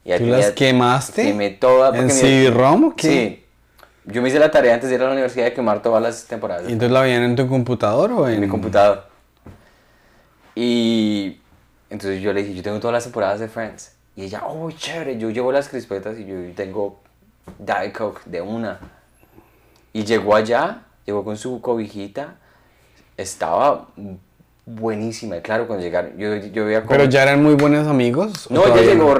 Y 0.03 0.13
¿Tú 0.17 0.25
las 0.25 0.51
quemaste? 0.51 1.23
Quemé 1.23 1.51
todas. 1.51 1.95
¿En 1.95 2.09
CD-ROM 2.09 2.83
o 2.83 2.95
qué? 2.97 3.07
Sí. 3.07 3.40
Yo 4.11 4.21
me 4.21 4.29
hice 4.29 4.39
la 4.39 4.51
tarea 4.51 4.73
antes 4.73 4.89
de 4.89 4.95
ir 4.95 5.01
a 5.01 5.05
la 5.05 5.11
universidad 5.11 5.45
de 5.45 5.53
quemar 5.53 5.81
todas 5.81 6.01
las 6.01 6.25
temporadas. 6.25 6.63
¿Y 6.69 6.73
entonces 6.73 6.91
la 6.91 7.01
veían 7.01 7.23
en 7.23 7.35
tu 7.35 7.47
computador 7.47 8.11
o 8.11 8.27
en...? 8.27 8.35
en 8.35 8.41
mi 8.41 8.47
computador. 8.47 9.05
Y 10.55 11.39
entonces 11.89 12.21
yo 12.21 12.33
le 12.33 12.43
dije, 12.43 12.55
yo 12.55 12.63
tengo 12.63 12.79
todas 12.79 12.93
las 12.93 13.03
temporadas 13.03 13.39
de 13.39 13.47
Friends. 13.47 13.93
Y 14.15 14.23
ella, 14.23 14.43
oh, 14.45 14.69
chévere, 14.71 15.17
yo 15.17 15.29
llevo 15.29 15.51
las 15.51 15.69
crispetas 15.69 16.19
y 16.19 16.25
yo 16.25 16.35
tengo 16.55 16.99
Diet 17.59 17.97
Coke 17.97 18.21
de 18.25 18.41
una. 18.41 18.79
Y 19.93 20.03
llegó 20.03 20.35
allá, 20.35 20.83
llegó 21.05 21.23
con 21.23 21.37
su 21.37 21.61
cobijita, 21.61 22.35
estaba 23.17 23.87
buenísima. 24.65 25.37
Y 25.37 25.41
claro, 25.41 25.67
cuando 25.67 25.83
llegaron, 25.83 26.17
yo, 26.17 26.35
yo 26.35 26.65
veía 26.65 26.81
como... 26.81 26.91
¿Pero 26.91 27.05
ya 27.05 27.23
eran 27.23 27.41
muy 27.41 27.55
buenos 27.55 27.87
amigos? 27.87 28.47
¿o 28.47 28.53
No, 28.53 28.65
ella 28.67 28.81
llegó 28.81 29.15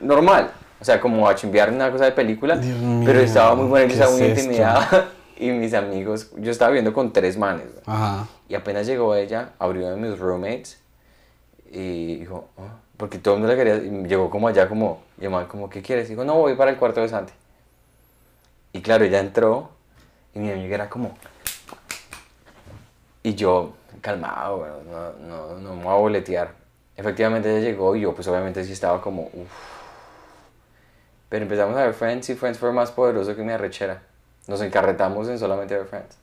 normal. 0.00 0.50
O 0.84 0.86
sea, 0.86 1.00
como 1.00 1.26
a 1.26 1.34
chimbear 1.34 1.72
una 1.72 1.90
cosa 1.90 2.04
de 2.04 2.12
película. 2.12 2.58
Dios 2.58 2.78
mío, 2.78 3.04
pero 3.06 3.20
estaba 3.20 3.54
muy 3.54 3.68
bueno, 3.68 3.86
yo 3.86 3.88
¿qué 3.88 3.94
estaba 3.94 4.10
muy 4.12 4.22
esto? 4.26 4.40
intimidada. 4.42 5.08
Y 5.38 5.50
mis 5.50 5.72
amigos, 5.72 6.30
yo 6.36 6.50
estaba 6.50 6.70
viendo 6.72 6.92
con 6.92 7.10
tres 7.10 7.38
manes. 7.38 7.68
Ajá. 7.86 8.28
Y 8.50 8.54
apenas 8.54 8.86
llegó 8.86 9.14
ella, 9.16 9.52
abrió 9.58 9.88
de 9.90 9.96
mis 9.96 10.18
roommates 10.18 10.78
y 11.72 12.16
dijo, 12.16 12.48
"Oh", 12.56 12.62
porque 12.98 13.18
todo 13.18 13.34
el 13.34 13.40
mundo 13.40 13.56
la 13.56 13.58
quería, 13.58 13.76
y 13.76 14.06
llegó 14.06 14.28
como 14.28 14.46
allá 14.46 14.68
como, 14.68 15.02
y 15.18 15.24
el 15.24 15.30
man 15.30 15.46
como, 15.46 15.70
¿qué 15.70 15.80
quieres? 15.80 16.06
Y 16.06 16.10
dijo, 16.10 16.22
no, 16.24 16.34
voy 16.34 16.54
para 16.54 16.70
el 16.70 16.76
cuarto 16.76 17.00
de 17.00 17.08
Santi. 17.08 17.32
Y 18.74 18.82
claro, 18.82 19.06
ella 19.06 19.20
entró 19.20 19.70
y 20.34 20.38
mi 20.38 20.50
amiga 20.52 20.74
era 20.74 20.90
como, 20.90 21.16
y 23.22 23.34
yo, 23.34 23.72
calmado, 24.02 24.58
güey, 24.58 24.70
no, 24.90 25.12
no, 25.26 25.58
no 25.58 25.74
me 25.76 25.82
voy 25.82 25.92
a 25.92 25.96
boletear. 25.96 26.52
Efectivamente 26.94 27.50
ella 27.50 27.70
llegó 27.70 27.96
y 27.96 28.02
yo 28.02 28.14
pues 28.14 28.28
obviamente 28.28 28.62
sí 28.62 28.72
estaba 28.72 29.00
como, 29.00 29.22
uff. 29.32 29.73
Pero 31.28 31.44
empezamos 31.44 31.76
a 31.76 31.84
ver 31.84 31.94
Friends 31.94 32.30
y 32.30 32.34
Friends 32.34 32.58
fue 32.58 32.72
más 32.72 32.90
poderoso 32.92 33.34
que 33.34 33.42
mi 33.42 33.52
arrechera. 33.52 34.02
Nos 34.46 34.60
encarretamos 34.60 35.28
en 35.28 35.38
solamente 35.38 35.76
ver 35.76 35.86
Friends. 35.86 36.16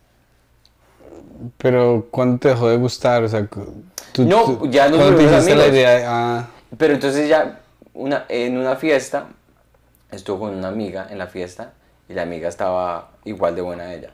Pero 1.57 2.07
¿cuándo 2.11 2.37
te 2.37 2.49
dejó 2.49 2.69
de 2.69 2.77
gustar? 2.77 3.23
O 3.23 3.27
sea, 3.27 3.45
tú, 3.45 4.25
No, 4.25 4.43
tú- 4.45 4.69
ya 4.69 4.89
¿cuándo 4.89 5.15
te 5.15 5.55
la 5.55 5.67
idea 5.67 5.91
de, 5.91 6.05
ah, 6.05 6.47
Pero 6.77 6.93
entonces 6.93 7.27
ya 7.27 7.59
una, 7.93 8.25
en 8.29 8.57
una 8.57 8.75
fiesta, 8.75 9.27
estuvo 10.11 10.39
con 10.39 10.55
una 10.55 10.67
amiga 10.67 11.07
en 11.09 11.17
la 11.17 11.27
fiesta 11.27 11.73
y 12.07 12.13
la 12.13 12.21
amiga 12.23 12.47
estaba 12.47 13.11
igual 13.25 13.55
de 13.55 13.61
buena 13.61 13.83
a 13.83 13.93
ella. 13.93 14.11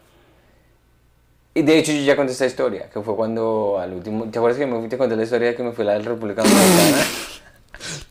Y 1.53 1.63
de 1.63 1.79
hecho 1.79 1.91
yo 1.91 2.01
ya 2.01 2.15
conté 2.15 2.33
esta 2.33 2.45
historia, 2.45 2.89
que 2.89 3.01
fue 3.01 3.15
cuando 3.15 3.79
al 3.79 3.91
último, 3.93 4.25
¿te 4.29 4.37
acuerdas 4.37 4.59
que 4.59 4.67
me 4.67 4.87
te 4.87 4.97
conté 4.97 5.15
la 5.15 5.23
historia 5.23 5.49
de 5.49 5.55
que 5.55 5.63
me 5.63 5.71
fui 5.71 5.87
a 5.87 5.97
la 5.97 5.99
República 5.99 6.43
Dominicana? 6.43 6.97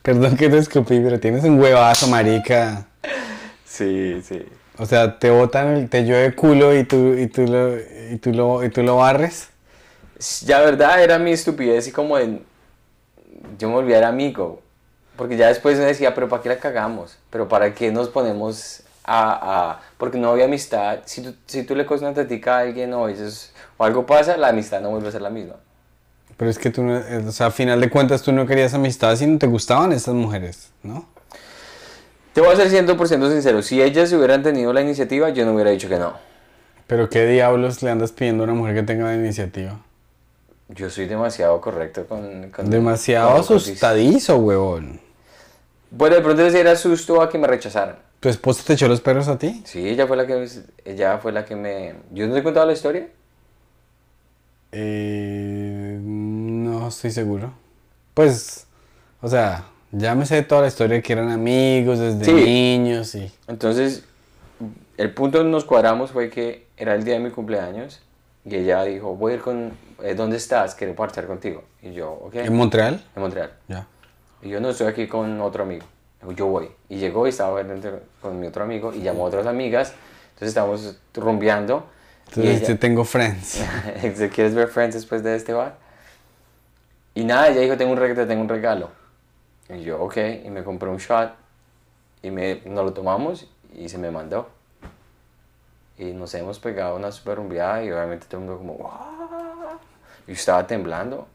perdón 0.06 0.36
que 0.36 0.48
te 0.48 0.58
escupí, 0.58 1.00
pero 1.00 1.18
tienes 1.18 1.42
un 1.42 1.58
huevazo, 1.58 2.06
marica. 2.06 2.86
Sí, 3.64 4.22
sí. 4.22 4.46
O 4.78 4.86
sea, 4.86 5.18
te 5.18 5.30
botan, 5.30 5.88
te 5.88 6.04
llueve 6.04 6.32
culo 6.32 6.76
y 6.76 6.84
tú, 6.84 7.14
y 7.14 7.26
tú 7.26 7.44
lo, 7.44 7.76
y 7.76 8.16
tú 8.22 8.32
lo, 8.32 8.62
y 8.62 8.70
tú 8.70 8.84
lo 8.84 8.98
barres. 8.98 9.48
Ya 10.44 10.60
verdad 10.60 11.02
era 11.02 11.18
mi 11.18 11.32
estupidez 11.32 11.88
y 11.88 11.90
como 11.90 12.18
en, 12.18 12.44
yo 13.58 13.66
me 13.66 13.74
volví 13.74 13.94
a 13.94 14.06
amigo, 14.06 14.62
porque 15.16 15.36
ya 15.36 15.48
después 15.48 15.76
me 15.76 15.86
decía, 15.86 16.14
pero 16.14 16.28
¿para 16.28 16.40
qué 16.40 16.50
la 16.50 16.58
cagamos? 16.58 17.18
¿Pero 17.28 17.48
para 17.48 17.74
qué 17.74 17.90
nos 17.90 18.08
ponemos 18.08 18.84
a...? 19.02 19.72
a-?" 19.72 19.80
porque 19.98 20.18
no 20.18 20.30
había 20.30 20.44
amistad, 20.44 21.00
si 21.04 21.20
tú, 21.20 21.34
si 21.46 21.64
tú 21.64 21.74
le 21.74 21.84
coges 21.84 22.02
una 22.02 22.14
tetica 22.14 22.58
a 22.58 22.60
alguien 22.60 22.94
o, 22.94 23.08
ellos, 23.08 23.50
o 23.76 23.84
algo 23.84 24.06
pasa, 24.06 24.36
la 24.36 24.48
amistad 24.50 24.80
no 24.80 24.90
vuelve 24.90 25.08
a 25.08 25.12
ser 25.12 25.22
la 25.22 25.30
misma. 25.30 25.56
Pero 26.36 26.50
es 26.50 26.58
que 26.58 26.70
tú, 26.70 26.82
no, 26.82 26.96
eh, 26.98 27.24
o 27.26 27.32
sea, 27.32 27.46
a 27.46 27.50
final 27.50 27.80
de 27.80 27.88
cuentas 27.88 28.22
tú 28.22 28.32
no 28.32 28.46
querías 28.46 28.74
amistad 28.74 29.16
si 29.16 29.26
no 29.26 29.38
te 29.38 29.46
gustaban 29.46 29.92
estas 29.92 30.14
mujeres, 30.14 30.70
¿no? 30.82 31.06
Te 32.34 32.42
voy 32.42 32.52
a 32.52 32.56
ser 32.56 32.68
100% 32.68 33.30
sincero, 33.30 33.62
si 33.62 33.80
ellas 33.80 34.12
hubieran 34.12 34.42
tenido 34.42 34.72
la 34.74 34.82
iniciativa, 34.82 35.30
yo 35.30 35.46
no 35.46 35.54
hubiera 35.54 35.70
dicho 35.70 35.88
que 35.88 35.98
no. 35.98 36.14
Pero 36.86 37.08
qué 37.08 37.26
diablos 37.26 37.82
le 37.82 37.90
andas 37.90 38.12
pidiendo 38.12 38.42
a 38.42 38.44
una 38.44 38.54
mujer 38.54 38.74
que 38.74 38.82
tenga 38.82 39.06
la 39.06 39.14
iniciativa. 39.14 39.80
Yo 40.68 40.90
soy 40.90 41.06
demasiado 41.06 41.60
correcto 41.60 42.06
con... 42.06 42.50
con 42.50 42.68
Demasiado 42.68 43.30
con- 43.30 43.40
asustadizo, 43.56 44.36
huevón. 44.36 45.00
Bueno, 45.90 46.16
de 46.16 46.22
pronto 46.22 46.42
era 46.42 46.76
susto 46.76 47.22
a 47.22 47.30
que 47.30 47.38
me 47.38 47.46
rechazaran. 47.46 47.96
¿Tu 48.20 48.28
esposa 48.28 48.62
te 48.66 48.74
echó 48.74 48.88
los 48.88 49.00
perros 49.00 49.28
a 49.28 49.38
ti? 49.38 49.62
Sí, 49.64 49.88
ella 49.88 50.06
fue 50.06 50.16
la 50.16 50.26
que, 50.26 50.48
ella 50.84 51.18
fue 51.18 51.32
la 51.32 51.44
que 51.44 51.56
me... 51.56 51.94
¿Yo 52.12 52.26
no 52.26 52.34
te 52.34 52.40
he 52.40 52.42
contado 52.42 52.66
la 52.66 52.72
historia? 52.72 53.08
Eh, 54.72 55.35
no 56.86 56.90
estoy 56.90 57.10
seguro. 57.10 57.52
Pues, 58.14 58.66
o 59.20 59.28
sea, 59.28 59.64
ya 59.92 60.14
me 60.14 60.24
sé 60.26 60.42
toda 60.42 60.62
la 60.62 60.68
historia 60.68 61.02
que 61.02 61.12
eran 61.12 61.30
amigos 61.30 61.98
desde 61.98 62.24
Sí. 62.24 62.32
niños 62.32 63.14
y... 63.14 63.30
Entonces, 63.48 64.04
el 64.96 65.12
punto 65.12 65.38
donde 65.38 65.52
nos 65.52 65.64
cuadramos 65.64 66.12
fue 66.12 66.30
que 66.30 66.66
era 66.76 66.94
el 66.94 67.04
día 67.04 67.14
de 67.14 67.20
mi 67.20 67.30
cumpleaños 67.30 68.00
y 68.44 68.54
ella 68.56 68.82
dijo, 68.84 69.16
voy 69.16 69.32
a 69.32 69.34
ir 69.36 69.40
con, 69.42 69.72
eh, 70.02 70.14
¿dónde 70.14 70.36
estás? 70.36 70.74
Quiero 70.74 70.94
parchar 70.94 71.26
contigo. 71.26 71.64
Y 71.82 71.92
yo, 71.92 72.10
ok, 72.12 72.36
¿En 72.36 72.54
Montreal? 72.56 73.02
en 73.14 73.22
Montreal. 73.22 73.50
Ya. 73.68 73.86
Y 74.42 74.48
yo 74.48 74.60
no 74.60 74.70
estoy 74.70 74.86
aquí 74.86 75.06
con 75.08 75.40
otro 75.40 75.64
amigo. 75.64 75.84
Yo 76.34 76.46
voy. 76.46 76.68
Y 76.88 76.96
llegó 76.98 77.26
y 77.26 77.30
estaba 77.30 77.60
con 78.22 78.40
mi 78.40 78.46
otro 78.46 78.64
amigo 78.64 78.92
y 78.94 79.00
llamó 79.02 79.24
a 79.24 79.28
otras 79.28 79.46
amigas. 79.46 79.92
Entonces 80.28 80.48
estábamos 80.48 80.96
rumbeando. 81.14 81.86
y 82.26 82.28
Entonces 82.30 82.58
ella- 82.62 82.68
yo 82.68 82.78
tengo 82.78 83.04
friends. 83.04 83.60
¿Quieres 84.34 84.54
ver 84.54 84.68
Friends 84.68 84.94
después 84.94 85.22
de 85.22 85.36
este 85.36 85.52
bar? 85.52 85.76
Y 87.16 87.24
nada, 87.24 87.48
ella 87.48 87.62
dijo, 87.62 87.78
tengo 87.78 87.92
un, 87.92 87.98
regalo, 87.98 88.26
tengo 88.26 88.42
un 88.42 88.48
regalo. 88.48 88.90
Y 89.70 89.80
yo, 89.80 90.02
ok, 90.02 90.18
y 90.44 90.50
me 90.50 90.62
compré 90.62 90.90
un 90.90 90.98
shot. 90.98 91.32
Y 92.22 92.30
me, 92.30 92.60
nos 92.66 92.84
lo 92.84 92.92
tomamos 92.92 93.48
y 93.74 93.88
se 93.88 93.96
me 93.96 94.10
mandó. 94.10 94.50
Y 95.96 96.12
nos 96.12 96.34
hemos 96.34 96.58
pegado 96.58 96.94
una 96.94 97.10
super 97.10 97.38
rumbeada 97.38 97.82
y 97.82 97.90
obviamente 97.90 98.26
todo 98.26 98.42
el 98.42 98.46
mundo 98.46 98.58
como, 98.58 98.74
wow. 98.74 99.78
Y 100.26 100.32
yo 100.32 100.34
estaba 100.34 100.66
temblando. 100.66 101.26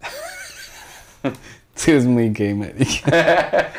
Sí, 1.74 1.90
es 1.90 2.06
muy 2.06 2.30
gay, 2.30 2.54
marica. 2.54 3.72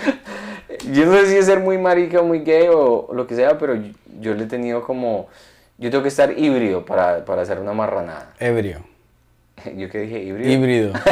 Yo 0.91 1.05
no 1.05 1.13
sé 1.13 1.27
si 1.27 1.37
es 1.37 1.45
ser 1.45 1.61
muy 1.61 1.77
marica 1.77 2.19
o 2.19 2.25
muy 2.25 2.39
gay 2.39 2.67
o 2.69 3.09
lo 3.13 3.25
que 3.25 3.35
sea, 3.35 3.57
pero 3.57 3.73
yo, 3.73 3.93
yo 4.19 4.33
le 4.33 4.43
he 4.43 4.47
tenido 4.47 4.83
como... 4.83 5.29
Yo 5.77 5.89
tengo 5.89 6.03
que 6.03 6.09
estar 6.09 6.37
híbrido 6.37 6.85
para, 6.85 7.23
para 7.23 7.43
hacer 7.43 7.57
una 7.57 7.71
marranada. 7.71 8.33
Ebrio. 8.37 8.83
¿Yo 9.75 9.89
qué 9.89 9.99
dije? 9.99 10.19
Híbrido. 10.19 10.49
Híbrido. 10.51 10.93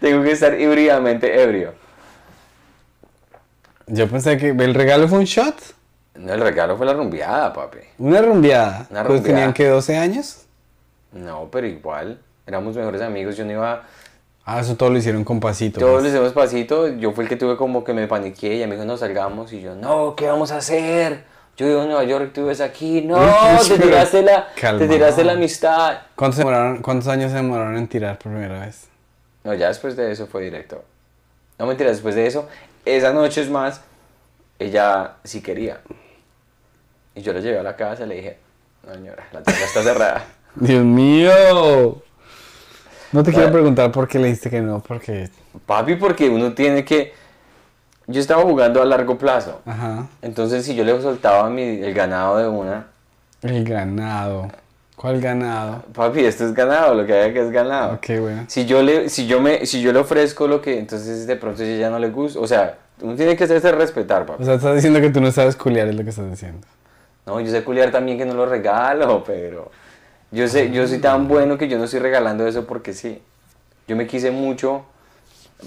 Tengo 0.00 0.22
que 0.22 0.32
estar 0.32 0.58
híbridamente 0.58 1.42
ebrio. 1.42 1.74
Yo 3.86 4.08
pensé 4.08 4.36
que 4.38 4.48
el 4.50 4.74
regalo 4.74 5.08
fue 5.08 5.18
un 5.18 5.24
shot. 5.24 5.54
No, 6.14 6.32
el 6.32 6.40
regalo 6.40 6.76
fue 6.76 6.86
la 6.86 6.92
rumbeada, 6.94 7.52
papi. 7.52 7.78
Una 7.98 8.22
rumbeada. 8.22 8.86
Una 8.90 9.04
Pues 9.04 9.18
rumbeada. 9.18 9.22
tenían 9.22 9.52
que 9.52 9.66
12 9.66 9.96
años. 9.98 10.46
No, 11.12 11.48
pero 11.50 11.66
igual. 11.66 12.18
Éramos 12.46 12.76
mejores 12.76 13.02
amigos. 13.02 13.36
Yo 13.36 13.44
no 13.44 13.52
iba... 13.52 13.82
Ah, 14.44 14.60
eso 14.60 14.76
todo 14.76 14.90
lo 14.90 14.98
hicieron 14.98 15.22
con 15.24 15.38
pasito. 15.38 15.80
Todos 15.80 15.94
pues. 15.94 16.04
les 16.04 16.12
hicimos 16.14 16.32
pasito. 16.32 16.88
Yo 16.88 17.12
fui 17.12 17.24
el 17.24 17.28
que 17.28 17.36
tuve 17.36 17.56
como 17.56 17.84
que 17.84 17.92
me 17.92 18.06
paniqué. 18.06 18.48
Y 18.48 18.52
ella 18.56 18.66
me 18.66 18.74
dijo, 18.74 18.86
no 18.86 18.96
salgamos. 18.96 19.52
Y 19.52 19.60
yo, 19.60 19.74
no, 19.74 20.14
¿qué 20.16 20.26
vamos 20.28 20.50
a 20.52 20.58
hacer? 20.58 21.24
Yo 21.60 21.66
vivo 21.66 21.82
en 21.82 21.88
Nueva 21.88 22.04
York, 22.04 22.30
tú 22.32 22.44
vives 22.44 22.62
aquí. 22.62 23.02
No, 23.02 23.18
te 23.68 23.78
tiraste 23.78 24.22
la, 24.22 24.48
te 24.54 24.88
tiraste 24.88 25.22
la 25.24 25.32
amistad. 25.32 25.98
¿Cuántos, 26.16 26.36
se 26.36 26.42
demoraron- 26.42 26.80
¿Cuántos 26.80 27.06
años 27.06 27.30
se 27.32 27.36
demoraron 27.36 27.76
en 27.76 27.86
tirar 27.86 28.18
por 28.18 28.32
primera 28.32 28.60
vez? 28.60 28.88
No, 29.44 29.52
ya 29.52 29.68
después 29.68 29.94
de 29.94 30.10
eso 30.10 30.26
fue 30.26 30.40
directo. 30.42 30.82
No 31.58 31.66
mentira, 31.66 31.90
después 31.90 32.14
de 32.14 32.26
eso, 32.26 32.48
esa 32.86 33.12
noche 33.12 33.42
es 33.42 33.50
más, 33.50 33.82
ella 34.58 35.16
sí 35.22 35.42
quería. 35.42 35.82
Y 37.14 37.20
yo 37.20 37.34
la 37.34 37.40
llevé 37.40 37.58
a 37.58 37.62
la 37.62 37.76
casa 37.76 38.04
y 38.04 38.08
le 38.08 38.14
dije, 38.14 38.38
no 38.86 38.94
señora, 38.94 39.28
la 39.30 39.42
tienda 39.42 39.64
está 39.66 39.82
cerrada. 39.82 40.24
Dios 40.54 40.82
mío. 40.82 42.00
No 43.12 43.22
te 43.22 43.34
quiero 43.34 43.52
preguntar 43.52 43.92
por 43.92 44.08
qué 44.08 44.18
le 44.18 44.28
dijiste 44.28 44.48
que 44.48 44.62
no, 44.62 44.80
porque... 44.80 45.28
Papi, 45.66 45.96
porque 45.96 46.30
uno 46.30 46.54
tiene 46.54 46.86
que... 46.86 47.12
Yo 48.10 48.20
estaba 48.20 48.42
jugando 48.42 48.82
a 48.82 48.84
largo 48.84 49.16
plazo. 49.18 49.60
Ajá. 49.64 50.06
Entonces, 50.22 50.64
si 50.64 50.74
yo 50.74 50.84
le 50.84 51.00
soltaba 51.00 51.48
mi, 51.48 51.62
el 51.62 51.94
ganado 51.94 52.38
de 52.38 52.48
una, 52.48 52.86
El 53.42 53.64
ganado. 53.64 54.48
¿Cuál 54.96 55.18
ganado? 55.18 55.82
papi, 55.94 56.20
esto 56.26 56.44
es 56.44 56.52
ganado, 56.52 56.94
lo 56.94 57.06
que 57.06 57.14
haya 57.14 57.32
que 57.32 57.40
es 57.40 57.50
ganado. 57.50 57.94
Ok, 57.94 58.20
bueno. 58.20 58.44
Si 58.48 58.66
yo 58.66 58.82
le, 58.82 59.08
si 59.08 59.26
yo 59.26 59.40
me, 59.40 59.64
si 59.64 59.80
yo 59.80 59.94
le 59.94 59.98
ofrezco 60.00 60.46
lo 60.46 60.60
que, 60.60 60.78
entonces 60.78 61.26
de 61.26 61.36
pronto 61.36 61.62
ella 61.62 61.88
no 61.88 61.98
le 61.98 62.10
gusta, 62.10 62.38
o 62.38 62.46
sea, 62.46 62.76
uno 63.00 63.14
tiene 63.14 63.34
que 63.34 63.44
hacerse 63.44 63.72
respetar, 63.72 64.26
papi. 64.26 64.42
O 64.42 64.44
sea, 64.44 64.56
estás 64.56 64.74
diciendo 64.74 65.00
que 65.00 65.08
tú 65.08 65.22
no 65.22 65.32
sabes 65.32 65.56
culiar, 65.56 65.88
es 65.88 65.94
lo 65.94 66.04
que 66.04 66.10
estás 66.10 66.30
diciendo. 66.30 66.66
No, 67.24 67.40
yo 67.40 67.50
sé 67.50 67.64
culiar 67.64 67.90
también 67.90 68.18
que 68.18 68.26
no 68.26 68.34
lo 68.34 68.44
regalo, 68.44 69.24
pero 69.24 69.70
yo 70.32 70.46
sé, 70.48 70.70
yo 70.70 70.86
soy 70.86 70.98
tan 70.98 71.28
bueno 71.28 71.56
que 71.56 71.66
yo 71.66 71.78
no 71.78 71.84
estoy 71.84 72.00
regalando 72.00 72.46
eso 72.46 72.66
porque 72.66 72.92
sí. 72.92 73.22
Yo 73.88 73.96
me 73.96 74.06
quise 74.06 74.30
mucho. 74.30 74.84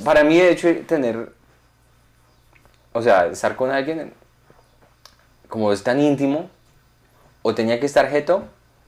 Para 0.05 0.23
mí, 0.23 0.37
de 0.37 0.51
hecho, 0.51 0.69
tener, 0.87 1.29
o 2.93 3.01
sea, 3.01 3.27
estar 3.27 3.55
con 3.55 3.71
alguien, 3.71 4.13
como 5.49 5.71
es 5.71 5.83
tan 5.83 5.99
íntimo, 5.99 6.49
o 7.41 7.53
tenía 7.55 7.79
que 7.79 7.85
estar 7.85 8.07
jeto, 8.09 8.43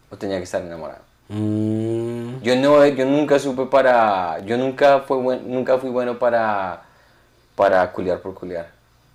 o 0.10 0.18
tenía 0.18 0.38
que 0.38 0.44
estar 0.44 0.62
enamorado. 0.62 1.02
Mm, 1.30 2.42
Yo 2.44 2.56
no, 2.56 2.86
yo 2.86 3.06
nunca 3.06 3.40
supe 3.40 3.66
para, 3.66 4.40
yo 4.46 4.58
nunca 4.58 5.00
fue 5.02 5.18
buen- 5.18 5.50
nunca 5.52 5.78
fui 5.80 5.90
bueno 5.90 6.20
para, 6.20 6.84
para 7.56 7.92
culiar 7.92 8.22
por 8.22 8.34
culiar. 8.36 8.70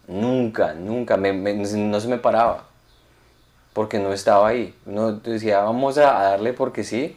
Nunca, 0.09 0.74
nunca, 0.74 1.16
me- 1.16 1.33
me- 1.33 1.55
no 1.55 2.00
se 2.00 2.09
me 2.09 2.18
paraba, 2.18 2.64
porque 3.72 3.98
no 3.98 4.12
estaba 4.12 4.48
ahí. 4.48 4.74
Uno 4.87 5.12
decía, 5.12 5.61
vamos 5.61 5.98
a, 5.98 6.03
darle 6.22 6.53
porque 6.53 6.85
sí. 6.85 7.16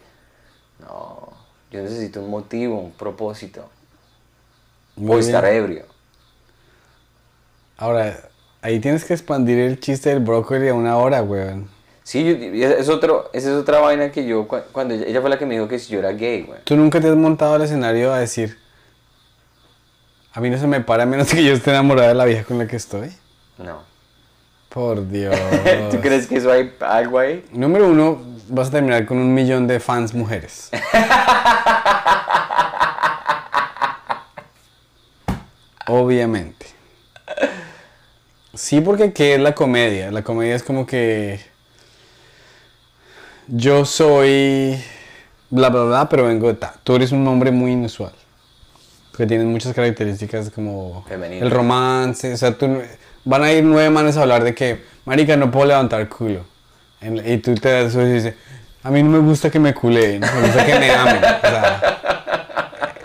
No, 0.79 1.29
yo 1.71 1.81
necesito 1.81 2.21
un 2.21 2.29
motivo, 2.29 2.79
un 2.79 2.91
propósito. 2.91 3.69
muy 4.95 5.15
o 5.17 5.19
estar 5.19 5.45
ebrio. 5.45 5.85
Ahora, 7.83 8.17
ahí 8.61 8.79
tienes 8.79 9.03
que 9.03 9.13
expandir 9.13 9.59
el 9.59 9.77
chiste 9.77 10.07
del 10.09 10.21
brócoli 10.21 10.69
a 10.69 10.73
una 10.73 10.95
hora, 10.95 11.21
weón. 11.21 11.67
Sí, 12.03 12.23
yo- 12.23 12.67
es, 12.69 12.87
otro, 12.87 13.29
esa 13.33 13.49
es 13.49 13.55
otra 13.55 13.79
vaina 13.79 14.09
que 14.09 14.25
yo, 14.25 14.47
cu- 14.47 14.61
cuando 14.71 14.93
ella, 14.93 15.05
ella 15.05 15.19
fue 15.19 15.29
la 15.29 15.37
que 15.37 15.45
me 15.45 15.55
dijo 15.55 15.67
que 15.67 15.79
si 15.79 15.91
yo 15.91 15.99
era 15.99 16.13
gay, 16.13 16.43
güey. 16.43 16.61
¿Tú 16.63 16.77
nunca 16.77 17.01
te 17.01 17.09
has 17.09 17.15
montado 17.17 17.55
al 17.55 17.61
escenario 17.61 18.13
a 18.13 18.19
decir, 18.19 18.57
A 20.33 20.39
mí 20.39 20.49
no 20.49 20.57
se 20.57 20.65
me 20.65 20.79
para 20.79 21.03
a 21.03 21.05
menos 21.05 21.27
que 21.29 21.43
yo 21.43 21.51
esté 21.51 21.71
enamorada 21.71 22.07
de 22.07 22.13
la 22.15 22.23
vieja 22.23 22.45
con 22.45 22.57
la 22.57 22.67
que 22.67 22.77
estoy. 22.77 23.11
No. 23.57 23.81
Por 24.69 25.05
Dios. 25.09 25.35
¿Tú 25.91 25.99
crees 25.99 26.25
que 26.27 26.37
eso 26.37 26.53
hay 26.53 26.73
algo 26.79 27.19
ahí? 27.19 27.43
Número 27.51 27.89
uno, 27.89 28.21
vas 28.47 28.69
a 28.69 28.71
terminar 28.71 29.05
con 29.05 29.17
un 29.17 29.33
millón 29.33 29.67
de 29.67 29.81
fans 29.81 30.13
mujeres. 30.13 30.69
Obviamente. 35.87 36.62
Sí, 38.53 38.81
porque 38.81 39.13
¿qué 39.13 39.33
es 39.35 39.39
la 39.39 39.55
comedia? 39.55 40.11
La 40.11 40.23
comedia 40.23 40.55
es 40.55 40.63
como 40.63 40.85
que 40.85 41.39
yo 43.47 43.85
soy 43.85 44.81
bla 45.49 45.69
bla 45.69 45.83
bla, 45.83 46.09
pero 46.09 46.25
vengo 46.25 46.47
de 46.47 46.53
ta. 46.55 46.75
Tú 46.83 46.95
eres 46.95 47.11
un 47.11 47.27
hombre 47.27 47.51
muy 47.51 47.71
inusual. 47.71 48.11
Porque 49.11 49.27
tienes 49.27 49.45
muchas 49.47 49.73
características 49.73 50.49
como 50.49 51.03
Femenino. 51.07 51.45
el 51.45 51.51
romance. 51.51 52.33
O 52.33 52.37
sea, 52.37 52.57
tú, 52.57 52.81
van 53.25 53.43
a 53.43 53.51
ir 53.51 53.63
nueve 53.63 53.89
manes 53.89 54.17
a 54.17 54.21
hablar 54.23 54.43
de 54.43 54.55
que, 54.55 54.81
marica, 55.05 55.35
no 55.37 55.51
puedo 55.51 55.67
levantar 55.67 56.07
culo. 56.09 56.45
En- 57.01 57.21
y 57.31 57.37
tú 57.37 57.53
te 57.55 57.69
das 57.71 57.85
eso 57.89 58.01
y 58.01 58.11
dices, 58.13 58.33
a 58.83 58.89
mí 58.91 59.03
no 59.03 59.09
me 59.09 59.19
gusta 59.19 59.49
que 59.51 59.59
me 59.59 59.73
culeen, 59.73 60.19
me 60.21 60.41
gusta 60.41 60.65
que 60.65 60.79
me 60.79 60.89
amen. 60.91 61.17
O 61.23 61.47
sea, 61.47 61.92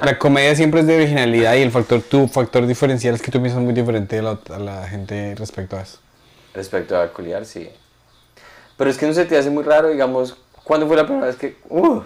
la 0.08 0.18
comedia 0.18 0.54
siempre 0.56 0.80
es 0.80 0.86
de 0.86 0.96
originalidad 0.96 1.54
y 1.54 1.62
el 1.62 1.70
factor, 1.70 2.00
tu 2.00 2.28
factor 2.28 2.66
diferencial 2.66 3.14
es 3.14 3.20
que 3.20 3.30
tú 3.30 3.40
piensas 3.42 3.62
muy 3.62 3.74
diferente 3.74 4.18
a 4.18 4.22
la, 4.22 4.38
a 4.54 4.58
la 4.58 4.86
gente 4.86 5.34
respecto 5.36 5.76
a 5.76 5.82
eso. 5.82 5.98
Respecto 6.54 6.98
a 6.98 7.08
culiar, 7.12 7.44
sí. 7.44 7.68
Pero 8.78 8.88
es 8.88 8.96
que 8.96 9.06
no 9.06 9.12
se 9.12 9.26
te 9.26 9.36
hace 9.36 9.50
muy 9.50 9.64
raro, 9.64 9.88
digamos, 9.88 10.36
¿cuándo 10.64 10.86
fue 10.86 10.96
la 10.96 11.04
primera 11.04 11.26
vez 11.26 11.36
que... 11.36 11.56
Uh, 11.68 12.00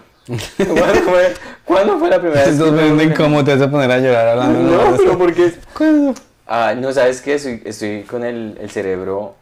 ¿cuándo, 0.57 1.01
fue, 1.03 1.35
cuándo 1.65 1.99
fue 1.99 2.11
la 2.11 2.21
primera 2.21 2.45
vez 2.45 2.55
estás 2.55 3.03
incómodo, 3.03 3.45
te 3.45 3.53
vas 3.53 3.63
a 3.63 3.71
poner 3.71 3.91
a 3.91 3.99
llorar 3.99 4.29
hablando 4.29 4.61
No, 4.61 4.97
pero 4.97 5.19
porque... 5.19 5.55
¿Cuándo? 5.77 6.15
Ah, 6.47 6.75
no, 6.77 6.93
¿sabes 6.93 7.21
qué? 7.21 7.35
Estoy, 7.35 7.63
estoy 7.65 8.03
con 8.03 8.25
el, 8.25 8.59
el 8.61 8.71
cerebro 8.71 9.37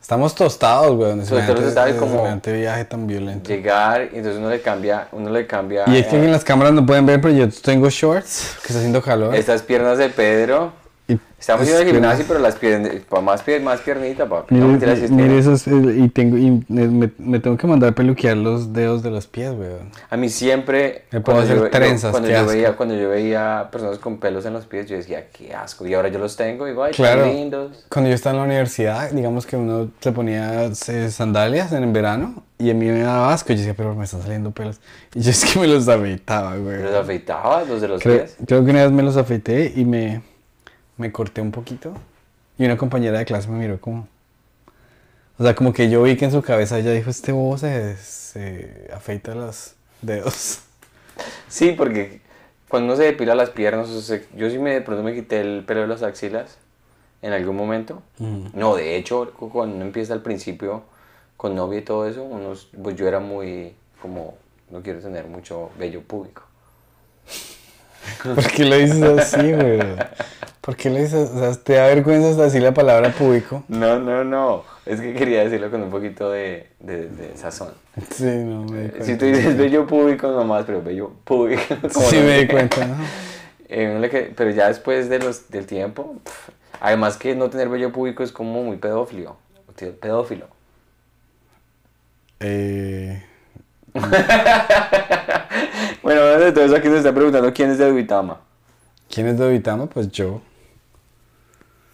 Estamos 0.00 0.34
tostados, 0.34 0.96
todo 1.26 1.38
Semejante- 1.40 1.68
estaba 1.68 1.92
como- 1.92 2.22
viaje 2.52 2.84
tan 2.84 3.06
violento. 3.06 3.48
llegar 3.48 4.08
y 4.12 4.16
entonces 4.16 4.38
uno 4.38 4.48
le 4.50 4.60
cambia, 4.60 5.08
uno 5.12 5.30
le 5.30 5.46
cambia 5.46 5.84
Y 5.86 5.98
es 5.98 6.06
que 6.06 6.16
eh, 6.16 6.24
en 6.24 6.32
las 6.32 6.42
cámaras 6.42 6.72
no 6.72 6.84
pueden 6.84 7.06
ver, 7.06 7.20
pero 7.20 7.34
yo 7.34 7.48
tengo 7.62 7.88
shorts, 7.90 8.56
que 8.62 8.68
está 8.68 8.78
haciendo 8.78 9.02
calor. 9.02 9.34
estas 9.34 9.62
piernas 9.62 9.98
de 9.98 10.08
Pedro. 10.08 10.72
Estamos 11.40 11.62
es 11.62 11.68
yendo 11.68 11.80
al 11.80 11.86
que- 11.86 11.92
gimnasio, 11.92 12.24
pero 12.28 12.38
las 12.38 12.54
piernas, 12.56 12.92
pa- 13.08 13.20
más, 13.22 13.42
pier- 13.44 13.62
más 13.62 13.80
piernita, 13.80 14.28
papi. 14.28 14.54
No, 14.54 14.68
Mire, 14.68 14.94
sí 14.96 15.04
es 15.06 15.10
mire 15.10 15.38
esos, 15.38 15.66
eh, 15.66 15.72
y 15.96 16.08
tengo, 16.10 16.36
y 16.36 16.62
me, 16.68 16.86
me- 16.86 17.10
me 17.18 17.40
tengo 17.40 17.56
que 17.56 17.66
mandar 17.66 17.90
a 17.90 17.92
peluquear 17.94 18.36
los 18.36 18.72
dedos 18.74 19.02
de 19.02 19.10
los 19.10 19.26
pies, 19.26 19.50
weón. 19.52 19.90
A 20.10 20.16
mí 20.18 20.28
siempre, 20.28 21.04
Me 21.10 21.20
puedo 21.20 21.38
hacer 21.40 21.56
yo, 21.56 21.70
trenzas, 21.70 22.10
cuando, 22.10 22.28
qué 22.28 22.34
yo 22.34 22.46
veía, 22.46 22.76
cuando 22.76 22.94
yo 22.94 23.08
veía 23.08 23.68
personas 23.72 23.98
con 23.98 24.18
pelos 24.18 24.44
en 24.44 24.52
los 24.52 24.66
pies, 24.66 24.86
yo 24.86 24.96
decía, 24.96 25.28
qué 25.32 25.54
asco. 25.54 25.86
Y 25.86 25.94
ahora 25.94 26.08
yo 26.08 26.18
los 26.18 26.36
tengo 26.36 26.68
y 26.68 26.72
ay, 26.78 26.92
Claro. 26.92 27.22
tan 27.22 27.34
lindos. 27.34 27.86
Cuando 27.88 28.10
yo 28.10 28.14
estaba 28.14 28.34
en 28.34 28.40
la 28.42 28.46
universidad, 28.46 29.10
digamos 29.10 29.46
que 29.46 29.56
uno 29.56 29.88
se 29.98 30.12
ponía 30.12 30.64
eh, 30.66 31.10
sandalias 31.10 31.72
en 31.72 31.84
el 31.84 31.92
verano 31.92 32.42
y 32.58 32.70
a 32.70 32.74
mí 32.74 32.84
me 32.84 33.00
daba 33.00 33.32
asco. 33.32 33.52
Y 33.52 33.56
yo 33.56 33.60
decía, 33.62 33.74
pero 33.74 33.94
me 33.94 34.04
están 34.04 34.20
saliendo 34.20 34.50
pelos. 34.50 34.78
Y 35.14 35.20
yo 35.22 35.30
es 35.30 35.42
que 35.44 35.58
me 35.58 35.66
los 35.66 35.88
afeitaba, 35.88 36.56
güey. 36.56 36.82
¿Los 36.82 36.94
afeitabas, 36.94 37.66
los 37.66 37.80
de 37.80 37.88
los 37.88 38.02
Creo, 38.02 38.18
pies? 38.18 38.36
creo 38.46 38.62
que 38.62 38.70
una 38.72 38.82
vez 38.82 38.92
me 38.92 39.02
los 39.02 39.16
afeité 39.16 39.72
y 39.74 39.84
me, 39.86 40.20
me 41.00 41.10
corté 41.12 41.40
un 41.40 41.50
poquito. 41.50 41.94
Y 42.58 42.64
una 42.66 42.76
compañera 42.76 43.18
de 43.18 43.24
clase 43.24 43.48
me 43.48 43.58
miró 43.58 43.80
como... 43.80 44.06
O 45.38 45.42
sea, 45.42 45.54
como 45.54 45.72
que 45.72 45.88
yo 45.88 46.02
vi 46.02 46.16
que 46.16 46.26
en 46.26 46.32
su 46.32 46.42
cabeza 46.42 46.78
ella 46.78 46.92
dijo, 46.92 47.08
este 47.08 47.32
bobo 47.32 47.56
se, 47.56 47.96
se 47.96 48.90
afeita 48.94 49.34
los 49.34 49.74
dedos. 50.02 50.60
Sí, 51.48 51.72
porque 51.76 52.20
cuando 52.68 52.86
uno 52.86 52.96
se 52.96 53.02
depila 53.02 53.34
las 53.34 53.50
piernas, 53.50 53.88
o 53.90 54.00
sea, 54.00 54.20
yo 54.36 54.48
sí 54.48 54.58
me, 54.58 54.72
de 54.72 54.80
pronto 54.80 55.02
me 55.02 55.12
quité 55.12 55.40
el 55.40 55.64
pelo 55.66 55.80
de 55.82 55.88
las 55.88 56.02
axilas 56.02 56.56
en 57.22 57.32
algún 57.32 57.56
momento. 57.56 58.02
No, 58.54 58.76
de 58.76 58.96
hecho, 58.96 59.32
cu- 59.36 59.50
cuando 59.50 59.74
uno 59.76 59.84
empieza 59.84 60.14
al 60.14 60.22
principio 60.22 60.84
con 61.36 61.54
novia 61.56 61.80
y 61.80 61.82
todo 61.82 62.06
eso, 62.08 62.22
uno, 62.22 62.52
pues 62.82 62.96
yo 62.96 63.06
era 63.08 63.18
muy 63.20 63.74
como, 64.00 64.36
no 64.70 64.80
quiero 64.82 65.00
tener 65.00 65.26
mucho 65.26 65.70
vello 65.78 66.00
público. 66.02 66.42
¿Por 68.22 68.46
qué 68.52 68.64
lo 68.64 68.76
dices 68.76 69.02
así, 69.02 69.52
güey? 69.52 69.80
¿Por 70.70 70.76
qué 70.76 70.88
lo 70.88 70.98
dices? 70.98 71.30
O 71.30 71.38
sea, 71.40 71.52
te 71.60 71.72
da 71.72 71.88
vergüenza 71.88 72.30
hasta 72.30 72.44
decir 72.44 72.62
la 72.62 72.72
palabra 72.72 73.10
público. 73.10 73.64
No, 73.66 73.98
no, 73.98 74.22
no, 74.22 74.62
es 74.86 75.00
que 75.00 75.14
quería 75.14 75.42
decirlo 75.42 75.68
con 75.68 75.82
un 75.82 75.90
poquito 75.90 76.30
de, 76.30 76.68
de, 76.78 77.08
de 77.08 77.36
sazón. 77.36 77.72
Sí, 78.08 78.22
no 78.22 78.62
me 78.62 78.82
di 78.82 78.88
cuenta. 78.90 79.04
Si 79.04 79.16
tú 79.16 79.24
dices 79.24 79.58
vello 79.58 79.84
público 79.88 80.30
nomás, 80.30 80.64
pero 80.66 80.80
vello 80.80 81.10
público. 81.24 81.60
Sí 81.90 82.18
no 82.18 82.22
me 82.22 82.38
di 82.38 82.46
cuenta, 82.46 82.86
¿no? 82.86 82.94
Eh, 83.68 83.98
le 83.98 84.08
pero 84.08 84.50
ya 84.52 84.68
después 84.68 85.08
de 85.08 85.18
los, 85.18 85.50
del 85.50 85.66
tiempo, 85.66 86.14
además 86.80 87.16
que 87.16 87.34
no 87.34 87.50
tener 87.50 87.68
vello 87.68 87.90
público 87.90 88.22
es 88.22 88.30
como 88.30 88.62
muy 88.62 88.76
pedófilo. 88.76 89.38
Pedófilo. 90.00 90.46
Eh, 92.38 93.24
Bueno, 96.04 96.20
hablando 96.20 96.44
de 96.44 96.52
todo 96.52 96.64
eso, 96.64 96.76
aquí 96.76 96.86
nos 96.86 96.98
está 96.98 97.12
preguntando 97.12 97.52
quién 97.52 97.70
es 97.70 97.78
de 97.78 97.90
Duitama. 97.90 98.38
¿Quién 99.12 99.26
es 99.26 99.36
de 99.36 99.50
Vitama? 99.50 99.86
Pues 99.86 100.08
yo. 100.12 100.40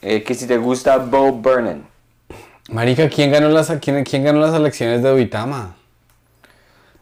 Eh, 0.08 0.22
que 0.22 0.34
si 0.34 0.46
te 0.46 0.56
gusta 0.56 0.98
Bo 0.98 1.32
Burnham. 1.32 1.82
Marica, 2.70 3.08
¿quién 3.08 3.32
ganó 3.32 3.48
las, 3.48 3.72
quién, 3.80 4.04
quién 4.04 4.22
ganó 4.22 4.38
las 4.38 4.54
elecciones 4.54 5.02
de 5.02 5.10
Duitama? 5.10 5.74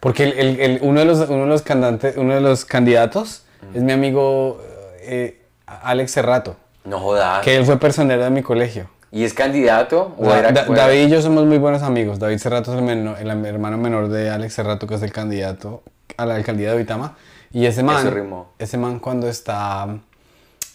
Porque 0.00 0.24
el, 0.24 0.32
el- 0.38 0.60
el- 0.60 0.78
uno, 0.80 1.00
de 1.00 1.06
los, 1.06 1.18
uno, 1.28 1.42
de 1.42 1.46
los 1.48 1.60
candidatos, 1.60 2.14
uno 2.16 2.34
de 2.34 2.40
los 2.40 2.64
candidatos 2.64 3.44
es 3.74 3.82
mi 3.82 3.92
amigo 3.92 4.58
eh, 5.00 5.42
Alex 5.66 6.12
Cerrato, 6.12 6.56
No 6.84 6.98
jodas. 6.98 7.42
que 7.44 7.56
él 7.56 7.66
fue 7.66 7.78
personero 7.78 8.24
de 8.24 8.30
mi 8.30 8.42
colegio. 8.42 8.88
¿Y 9.12 9.24
es 9.24 9.34
candidato? 9.34 10.14
¿O 10.18 10.26
Da- 10.26 10.38
era, 10.38 10.52
Da- 10.52 10.64
David 10.64 11.06
y 11.06 11.10
yo 11.10 11.20
somos 11.20 11.44
muy 11.44 11.58
buenos 11.58 11.82
amigos. 11.82 12.18
David 12.18 12.38
Cerrato 12.38 12.72
es 12.72 12.78
el, 12.78 12.84
menor- 12.84 13.18
el 13.20 13.28
hermano 13.44 13.76
menor 13.76 14.08
de 14.08 14.30
Alex 14.30 14.54
Cerrato, 14.54 14.86
que 14.86 14.94
es 14.94 15.02
el 15.02 15.12
candidato 15.12 15.82
a 16.16 16.24
la 16.24 16.36
alcaldía 16.36 16.70
de 16.70 16.76
Duitama. 16.76 17.16
Y 17.52 17.66
ese 17.66 17.82
man, 17.82 18.46
ese 18.58 18.78
man 18.78 18.98
cuando 18.98 19.28
está, 19.28 19.88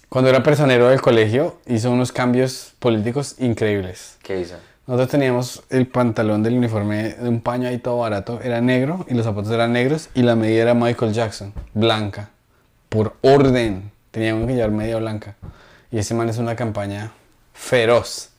cuando 0.10 0.30
era 0.30 0.42
personero 0.44 0.90
del 0.90 1.02
colegio, 1.02 1.58
hizo 1.68 1.92
unos 1.92 2.12
cambios 2.12 2.74
políticos 2.80 3.36
increíbles. 3.40 4.18
¿Qué 4.24 4.40
hizo? 4.42 4.56
Nosotros 4.88 5.10
teníamos 5.10 5.62
el 5.70 5.86
pantalón 5.88 6.42
del 6.42 6.56
uniforme 6.58 7.10
de 7.14 7.30
un 7.30 7.42
paño 7.42 7.70
ahí 7.70 7.78
todo 7.78 8.00
barato, 8.00 8.40
era 8.44 8.60
negro 8.60 9.06
y 9.08 9.14
los 9.14 9.24
zapatos 9.26 9.52
eran 9.52 9.72
negros 9.72 10.10
y 10.16 10.24
la 10.24 10.36
medida 10.36 10.64
era 10.64 10.74
Michael 10.74 11.14
Jackson, 11.14 11.54
blanca, 11.76 12.30
por 12.90 13.16
orden. 13.22 13.92
Teníamos 14.10 14.48
que 14.48 14.56
llevar 14.56 14.72
media 14.72 14.98
blanca. 14.98 15.36
Y 15.92 16.00
ese 16.00 16.16
man 16.16 16.28
es 16.30 16.40
una 16.40 16.56
campaña 16.56 17.12
feroz 17.54 18.30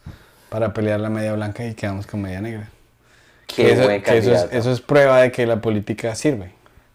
para 0.48 0.74
pelear 0.74 0.98
la 0.98 1.08
media 1.08 1.32
blanca 1.34 1.64
y 1.64 1.74
quedamos 1.74 2.04
con 2.08 2.20
media 2.20 2.40
negra. 2.40 2.68
Qué 3.46 3.54
Que 3.66 3.72
eso, 3.72 3.84
buen 3.84 4.02
que 4.02 4.18
eso 4.18 4.32
es, 4.32 4.48
eso 4.50 4.72
es 4.72 4.80
prueba 4.80 5.20
de 5.22 5.30
que 5.30 5.46
la 5.46 5.60
política 5.60 6.16
sirve. 6.16 6.50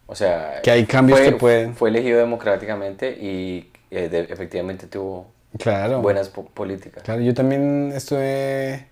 O 0.07 0.15
sea, 0.15 0.59
que 0.61 0.71
hay 0.71 0.85
cambios 0.85 1.19
fue, 1.19 1.29
que 1.29 1.35
pueden- 1.37 1.75
Fue 1.75 1.89
elegido 1.89 2.19
democráticamente 2.19 3.11
y 3.11 3.71
eh, 3.91 4.09
de- 4.09 4.21
efectivamente 4.31 4.87
tuvo 4.87 5.27
Claro. 5.59 6.01
buenas 6.01 6.29
po- 6.29 6.45
políticas. 6.45 7.03
Claro, 7.03 7.21
yo 7.21 7.33
también 7.33 7.91
estuve 7.95 8.87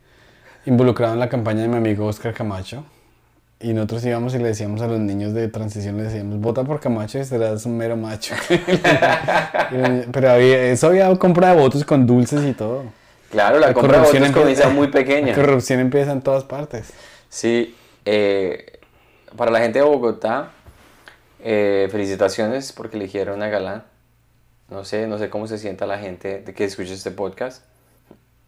involucrado 0.66 1.14
en 1.14 1.20
la 1.20 1.30
campaña 1.30 1.62
de 1.64 1.68
mi 1.68 1.76
amigo 1.78 2.06
Oscar 2.06 2.34
Camacho. 2.34 2.86
Y 3.60 3.72
nosotros 3.74 4.04
íbamos 4.06 4.36
y 4.36 4.40
le 4.40 4.50
decíamos 4.50 4.82
a 4.82 4.88
los 4.88 5.00
niños 5.00 5.34
de 5.34 5.48
transición, 5.48 5.96
le 5.96 6.04
decíamos, 6.04 6.38
vota 6.40 6.64
por 6.66 6.82
Camacho 6.82 7.18
y 7.20 7.24
serás 7.24 7.66
un 7.66 7.78
mero 7.78 7.96
macho. 7.96 8.36
Pero 10.12 10.32
había, 10.32 10.64
eso 10.72 10.88
había 10.88 11.14
compra 11.18 11.54
de 11.56 11.62
votos 11.62 11.84
con 11.86 12.06
dulces 12.06 12.44
y 12.46 12.54
todo. 12.54 12.84
Claro, 13.32 13.60
la, 13.60 13.74
compra 13.74 14.00
de 14.02 14.06
votos 14.06 14.32
comienza 14.32 14.70
muy 14.70 14.88
La 14.88 14.94
pequeña. 14.94 15.34
corrupción 15.34 15.80
empieza 15.80 16.12
en 16.12 16.22
todas 16.22 16.44
partes. 16.44 16.92
Sí, 17.30 17.76
eh, 18.06 18.80
para 19.36 19.50
la 19.50 19.60
gente 19.60 19.80
de 19.80 19.86
Bogotá, 19.86 20.52
eh, 21.44 21.88
felicitaciones 21.92 22.72
porque 22.74 22.98
eligieron 22.98 23.42
a 23.44 23.48
Galán. 23.48 23.84
No 24.70 24.86
sé, 24.86 25.08
no 25.08 25.18
sé 25.18 25.30
cómo 25.30 25.48
se 25.48 25.58
sienta 25.58 25.86
la 25.86 26.00
gente 26.00 26.40
de 26.40 26.54
que 26.54 26.64
escucha 26.66 26.94
este 26.94 27.12
podcast. 27.12 27.64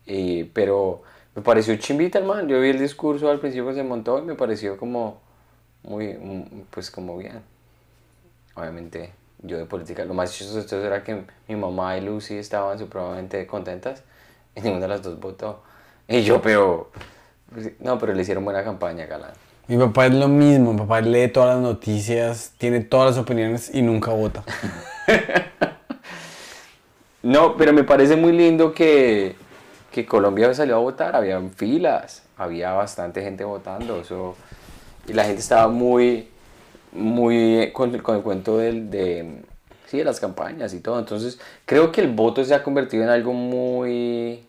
Y, 0.05 0.45
pero 0.45 1.03
me 1.35 1.41
pareció 1.41 1.75
chimbita, 1.75 2.19
hermano. 2.19 2.47
Yo 2.47 2.59
vi 2.59 2.69
el 2.69 2.79
discurso 2.79 3.29
al 3.29 3.39
principio 3.39 3.67
que 3.67 3.75
se 3.75 3.83
montó 3.83 4.19
y 4.19 4.21
me 4.21 4.35
pareció 4.35 4.77
como 4.77 5.21
muy, 5.83 6.13
mm, 6.13 6.65
pues 6.69 6.89
como 6.89 7.17
bien. 7.17 7.41
Obviamente, 8.55 9.11
yo 9.41 9.57
de 9.57 9.65
política, 9.65 10.05
lo 10.05 10.13
más 10.13 10.33
chistoso 10.33 10.83
era 10.83 11.03
que 11.03 11.23
mi 11.47 11.55
mamá 11.55 11.97
y 11.97 12.01
Lucy 12.01 12.35
estaban 12.35 12.79
supremamente 12.79 13.45
contentas 13.47 14.03
y 14.55 14.61
ninguna 14.61 14.83
de 14.83 14.87
las 14.87 15.03
dos 15.03 15.19
votó. 15.19 15.61
Y 16.07 16.21
yo, 16.23 16.41
pero, 16.41 16.91
no, 17.79 17.97
pero 17.97 18.13
le 18.13 18.21
hicieron 18.21 18.45
buena 18.45 18.63
campaña, 18.63 19.05
Galán. 19.05 19.31
Mi 19.67 19.77
papá 19.77 20.05
es 20.05 20.13
lo 20.13 20.27
mismo, 20.27 20.73
mi 20.73 20.79
papá 20.79 21.01
lee 21.01 21.27
todas 21.27 21.55
las 21.55 21.63
noticias, 21.63 22.53
tiene 22.57 22.81
todas 22.81 23.15
las 23.15 23.23
opiniones 23.23 23.73
y 23.73 23.81
nunca 23.81 24.11
vota. 24.11 24.43
No, 27.25 27.57
pero 27.57 27.73
me 27.73 27.83
parece 27.83 28.15
muy 28.15 28.33
lindo 28.33 28.71
que, 28.71 29.35
que 29.91 30.05
Colombia 30.05 30.53
salió 30.53 30.75
a 30.75 30.79
votar, 30.79 31.15
había 31.15 31.41
filas, 31.55 32.21
había 32.37 32.73
bastante 32.73 33.23
gente 33.23 33.43
votando, 33.43 33.99
eso, 33.99 34.35
y 35.07 35.13
la 35.13 35.23
gente 35.23 35.41
estaba 35.41 35.67
muy, 35.67 36.27
muy 36.91 37.71
con, 37.73 37.97
con 37.97 38.17
el 38.17 38.21
cuento 38.21 38.59
del, 38.59 38.91
de, 38.91 39.41
sí, 39.87 39.97
de 39.97 40.03
las 40.03 40.19
campañas 40.19 40.71
y 40.75 40.81
todo. 40.81 40.99
Entonces, 40.99 41.39
creo 41.65 41.91
que 41.91 42.01
el 42.01 42.11
voto 42.11 42.45
se 42.45 42.53
ha 42.53 42.61
convertido 42.61 43.01
en 43.01 43.09
algo 43.09 43.33
muy, 43.33 44.45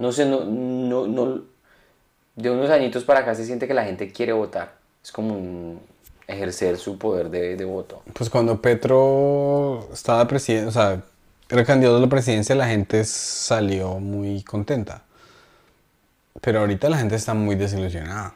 no 0.00 0.10
sé, 0.10 0.26
no, 0.26 0.44
no, 0.44 1.06
no, 1.06 1.42
de 2.34 2.50
unos 2.50 2.68
añitos 2.68 3.04
para 3.04 3.20
acá 3.20 3.36
se 3.36 3.46
siente 3.46 3.68
que 3.68 3.74
la 3.74 3.84
gente 3.84 4.10
quiere 4.10 4.32
votar. 4.32 4.74
Es 5.04 5.12
como 5.12 5.34
un 5.34 5.80
ejercer 6.26 6.78
su 6.78 6.98
poder 6.98 7.30
de, 7.30 7.54
de 7.54 7.64
voto. 7.64 8.02
Pues 8.12 8.28
cuando 8.28 8.60
Petro 8.60 9.88
estaba 9.92 10.26
presidente, 10.26 10.66
o 10.66 10.72
sea, 10.72 11.00
era 11.48 11.64
candidato 11.64 11.96
a 11.96 12.00
la 12.00 12.08
presidencia, 12.08 12.54
la 12.54 12.66
gente 12.66 13.04
salió 13.04 13.98
muy 13.98 14.42
contenta. 14.42 15.02
Pero 16.40 16.60
ahorita 16.60 16.88
la 16.88 16.98
gente 16.98 17.14
está 17.14 17.34
muy 17.34 17.54
desilusionada. 17.56 18.34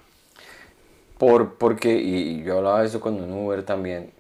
Por, 1.18 1.54
porque, 1.56 1.92
y 1.94 2.42
yo 2.44 2.58
hablaba 2.58 2.80
de 2.80 2.86
eso 2.86 3.00
con 3.00 3.20
un 3.20 3.32
Uber 3.32 3.64
también, 3.64 4.12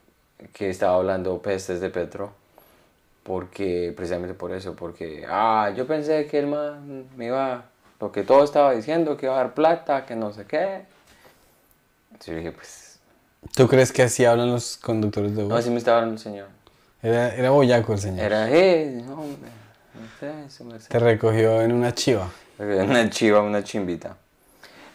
que 0.52 0.68
estaba 0.70 0.96
hablando 0.96 1.40
pestes 1.40 1.80
de 1.80 1.88
Petro, 1.88 2.32
porque, 3.22 3.92
precisamente 3.96 4.34
por 4.34 4.52
eso, 4.52 4.74
porque, 4.74 5.24
ah, 5.28 5.72
yo 5.74 5.86
pensé 5.86 6.26
que 6.26 6.38
él 6.38 6.46
man 6.48 7.06
me 7.16 7.26
iba, 7.26 7.64
lo 8.00 8.12
que 8.12 8.22
todo 8.22 8.44
estaba 8.44 8.72
diciendo, 8.72 9.16
que 9.16 9.26
iba 9.26 9.34
a 9.34 9.38
dar 9.38 9.54
plata, 9.54 10.04
que 10.04 10.16
no 10.16 10.32
sé 10.32 10.44
qué. 10.46 10.84
Entonces 12.10 12.26
yo 12.26 12.36
dije, 12.36 12.52
pues, 12.52 13.00
¿Tú 13.54 13.68
crees 13.68 13.92
que 13.92 14.02
así 14.02 14.24
hablan 14.24 14.50
los 14.50 14.76
conductores 14.76 15.34
de 15.34 15.44
no, 15.48 15.54
Uber? 15.54 15.58
así 15.58 15.70
me 15.70 15.78
estaba 15.78 15.98
hablando 15.98 16.14
el 16.14 16.20
señor. 16.20 16.48
Era, 17.02 17.34
era 17.34 17.50
boyaco 17.50 17.92
el 17.94 17.98
señor. 17.98 18.24
Era, 18.26 18.50
eh, 18.50 19.02
no, 19.06 19.14
hombre, 19.14 19.50
no 19.94 20.06
sé, 20.18 20.50
se 20.50 20.64
me 20.64 20.74
hace". 20.74 20.88
Te 20.88 20.98
recogió 20.98 21.62
en 21.62 21.72
una 21.72 21.94
chiva. 21.94 22.28
Una 22.58 23.08
chiva, 23.08 23.40
una 23.40 23.64
chimbita. 23.64 24.16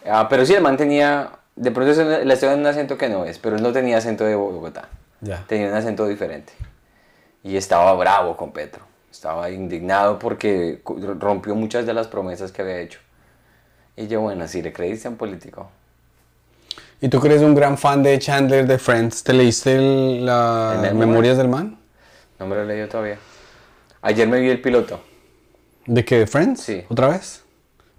Ah, 0.07 0.27
pero 0.29 0.45
sí, 0.45 0.53
el 0.53 0.61
man 0.61 0.77
tenía, 0.77 1.31
de 1.55 1.71
pronto 1.71 2.03
le 2.03 2.31
estoy 2.33 2.49
dando 2.49 2.61
un 2.61 2.67
acento 2.67 2.95
que 2.97 3.09
no 3.09 3.25
es, 3.25 3.39
pero 3.39 3.55
él 3.55 3.63
no 3.63 3.71
tenía 3.71 3.97
acento 3.97 4.23
de 4.23 4.35
Bogotá. 4.35 4.87
Ya. 5.21 5.43
tenía 5.47 5.69
un 5.69 5.73
acento 5.73 6.05
diferente. 6.07 6.53
Y 7.43 7.57
estaba 7.57 7.91
bravo 7.93 8.37
con 8.37 8.51
Petro. 8.51 8.83
Estaba 9.11 9.49
indignado 9.49 10.19
porque 10.19 10.81
rompió 11.19 11.55
muchas 11.55 11.85
de 11.87 11.93
las 11.93 12.07
promesas 12.07 12.51
que 12.51 12.61
había 12.61 12.77
hecho. 12.79 12.99
Y 13.97 14.07
yo, 14.07 14.21
bueno, 14.21 14.47
si 14.47 14.61
le 14.61 14.71
creíste 14.73 15.07
a 15.07 15.11
un 15.11 15.17
político. 15.17 15.69
¿Y 17.01 17.07
tú 17.09 17.19
que 17.21 17.29
eres 17.29 17.41
un 17.41 17.55
gran 17.55 17.77
fan 17.77 18.03
de 18.03 18.19
Chandler 18.19 18.67
de 18.67 18.77
Friends? 18.77 19.23
¿Te 19.23 19.33
leíste 19.33 19.75
el- 19.77 20.25
las 20.25 20.83
¿El 20.83 20.95
memorias 20.95 21.37
del 21.37 21.47
man? 21.47 21.79
No 22.39 22.47
me 22.47 22.55
lo 22.55 22.63
he 22.63 22.65
leído 22.65 22.87
todavía. 22.87 23.17
Ayer 24.01 24.27
me 24.27 24.39
vi 24.39 24.49
el 24.49 24.61
piloto. 24.61 25.01
¿De 25.85 26.03
qué? 26.03 26.19
¿De 26.19 26.27
Friends? 26.27 26.61
Sí. 26.61 26.83
¿Otra 26.89 27.09
vez? 27.09 27.43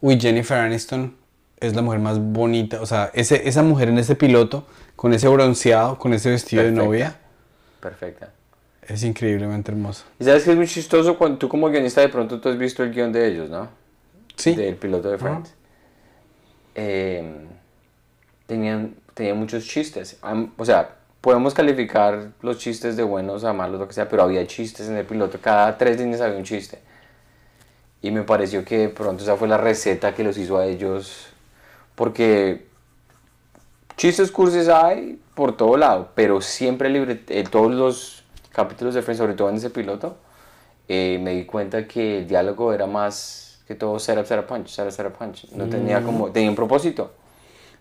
Uy, 0.01 0.21
Jennifer 0.21 0.59
Aniston 0.59 1.17
es 1.59 1.75
la 1.75 1.83
mujer 1.83 2.01
más 2.01 2.19
bonita. 2.19 2.81
O 2.81 2.87
sea, 2.87 3.11
ese, 3.15 3.49
esa 3.49 3.63
mujer 3.63 3.89
en 3.89 3.99
ese 3.99 4.15
piloto, 4.15 4.67
con 4.95 5.13
ese 5.15 5.29
bronceado, 5.29 5.99
con 5.99 6.13
ese 6.13 6.31
vestido 6.31 6.63
Perfecta. 6.63 6.81
de 6.81 6.87
novia, 6.87 7.17
Perfecta. 7.81 8.33
es 8.83 9.03
increíblemente 9.05 9.71
hermosa. 9.73 10.05
Y 10.21 10.25
sabes 10.25 10.45
que 10.45 10.51
es 10.51 10.57
muy 10.57 10.67
chistoso 10.67 11.17
cuando 11.17 11.39
tú 11.39 11.49
como 11.49 11.69
guionista 11.71 12.01
de 12.01 12.09
pronto 12.09 12.41
tú 12.41 12.49
has 12.49 12.59
visto 12.59 12.83
el 12.83 12.93
guion 12.93 13.13
de 13.13 13.27
ellos, 13.29 13.49
¿no? 13.49 13.69
Sí. 14.37 14.55
Del 14.55 14.77
piloto 14.77 15.11
de 15.11 15.19
Friends. 15.19 15.55
Eh, 16.75 17.47
tenían, 18.47 18.95
tenían 19.15 19.39
muchos 19.39 19.67
chistes. 19.67 20.19
O 20.59 20.65
sea, 20.65 20.96
podemos 21.27 21.55
calificar 21.55 22.35
los 22.41 22.59
chistes 22.59 22.97
de 22.97 23.03
buenos 23.03 23.43
a 23.43 23.53
malos, 23.53 23.81
lo 23.81 23.89
que 23.89 23.95
sea, 23.95 24.09
pero 24.09 24.23
había 24.23 24.47
chistes 24.47 24.89
en 24.89 24.97
el 24.97 25.05
piloto. 25.05 25.41
Cada 25.43 25.77
tres 25.77 25.99
líneas 25.99 26.21
había 26.21 26.39
un 26.39 26.45
chiste. 26.45 26.79
Y 28.01 28.13
me 28.13 28.23
pareció 28.23 28.65
que 28.65 28.79
de 28.79 28.89
pronto 28.91 29.25
esa 29.25 29.35
fue 29.35 29.49
la 29.49 29.59
receta 29.59 30.15
que 30.15 30.23
los 30.23 30.39
hizo 30.39 30.57
a 30.57 30.67
ellos. 30.67 31.27
Porque 31.97 32.69
chistes 33.97 34.31
cursis 34.31 34.69
hay 34.69 35.21
por 35.35 35.57
todo 35.57 35.77
lado, 35.77 36.11
pero 36.15 36.41
siempre 36.41 36.91
libre, 36.91 37.21
en 37.29 37.47
todos 37.49 37.73
los 37.73 38.23
capítulos 38.53 38.95
de 38.95 39.03
Friends, 39.03 39.19
sobre 39.19 39.35
todo 39.35 39.51
en 39.51 39.57
ese 39.57 39.71
piloto, 39.71 40.19
eh, 40.87 41.19
me 41.21 41.33
di 41.33 41.45
cuenta 41.45 41.89
que 41.89 42.19
el 42.19 42.29
diálogo 42.29 42.73
era 42.73 42.87
más 42.87 43.65
que 43.67 43.75
todo 43.75 43.99
setup, 43.99 44.27
setup, 44.27 44.47
punch, 44.47 44.69
setup, 44.69 44.93
setup, 44.93 45.19
punch. 45.19 45.51
No 45.51 45.67
tenía 45.69 46.05
como, 46.05 46.31
tenía 46.31 46.51
un 46.51 46.55
propósito. 46.55 47.11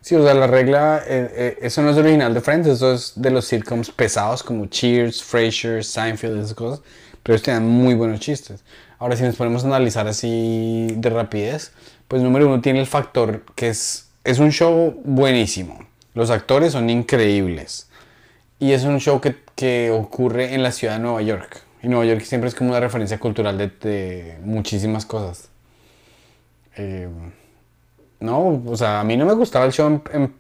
Sí, 0.06 0.14
o 0.14 0.24
sea, 0.24 0.36
la 0.36 0.46
regla, 0.46 1.02
eh, 1.08 1.32
eh, 1.36 1.58
eso 1.64 1.82
no 1.82 1.90
es 1.90 1.98
original 1.98 2.32
de 2.32 2.40
Friends, 2.40 2.68
eso 2.68 2.94
es 2.94 3.14
de 3.16 3.32
los 3.32 3.46
sitcoms 3.46 3.90
pesados 3.90 4.44
como 4.44 4.68
Cheers, 4.68 5.24
Frasier, 5.24 5.84
Seinfeld, 5.84 6.38
esas 6.38 6.54
cosas, 6.54 6.84
pero 7.24 7.34
ellos 7.34 7.42
tenían 7.42 7.68
muy 7.68 7.96
buenos 7.96 8.20
chistes. 8.20 8.64
Ahora, 9.00 9.16
si 9.16 9.24
nos 9.24 9.36
ponemos 9.36 9.64
a 9.64 9.66
analizar 9.66 10.08
así 10.08 10.90
de 10.96 11.10
rapidez, 11.10 11.72
pues 12.08 12.22
número 12.22 12.46
uno 12.46 12.62
tiene 12.62 12.82
el 12.82 12.86
factor 12.86 13.46
que 13.56 13.70
es, 13.70 14.12
es 14.24 14.38
un 14.38 14.52
show 14.52 14.94
buenísimo. 15.06 15.80
Los 16.14 16.30
actores 16.30 16.74
son 16.74 16.88
increíbles. 16.92 17.90
Y 18.60 18.74
es 18.74 18.84
un 18.84 19.00
show 19.00 19.20
que, 19.20 19.38
que 19.56 19.90
ocurre 19.90 20.54
en 20.54 20.62
la 20.62 20.72
ciudad 20.72 20.98
de 20.98 21.00
Nueva 21.00 21.24
York. 21.24 21.64
Y 21.82 21.88
Nueva 21.88 22.06
York 22.06 22.22
siempre 22.22 22.48
es 22.48 22.54
como 22.54 22.70
una 22.70 22.80
referencia 22.80 23.20
cultural 23.20 23.58
de, 23.58 23.70
de 23.70 24.38
muchísimas 24.44 25.04
cosas. 25.04 25.50
Eh, 26.78 27.10
no, 28.26 28.62
o 28.66 28.76
sea, 28.78 29.00
a 29.00 29.04
mí 29.04 29.16
no 29.18 29.26
me 29.26 29.34
gustaba 29.34 29.66
el 29.66 29.72
show, 29.72 29.88
en- 29.88 30.02
en- 30.14 30.34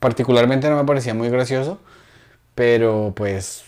particularmente 0.00 0.68
no 0.70 0.76
me 0.76 0.84
parecía 0.84 1.14
muy 1.14 1.28
gracioso, 1.28 1.78
pero 2.54 3.12
pues 3.14 3.64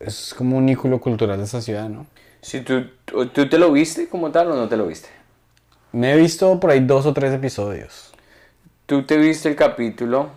es 0.00 0.34
como 0.36 0.56
un 0.56 0.68
ícono 0.68 1.00
cultural 1.00 1.38
de 1.38 1.44
esa 1.44 1.60
ciudad, 1.60 1.88
¿no? 1.88 2.06
Si 2.40 2.60
tú, 2.60 2.86
tú, 3.04 3.48
te 3.48 3.58
lo 3.58 3.72
viste 3.72 4.08
como 4.08 4.30
tal 4.30 4.50
o 4.52 4.54
no 4.54 4.68
te 4.68 4.76
lo 4.76 4.86
viste. 4.86 5.08
Me 5.92 6.12
he 6.12 6.16
visto 6.16 6.60
por 6.60 6.70
ahí 6.70 6.80
dos 6.80 7.06
o 7.06 7.12
tres 7.12 7.32
episodios. 7.32 8.12
Tú 8.86 9.04
te 9.04 9.16
viste 9.16 9.48
el 9.48 9.56
capítulo. 9.56 10.30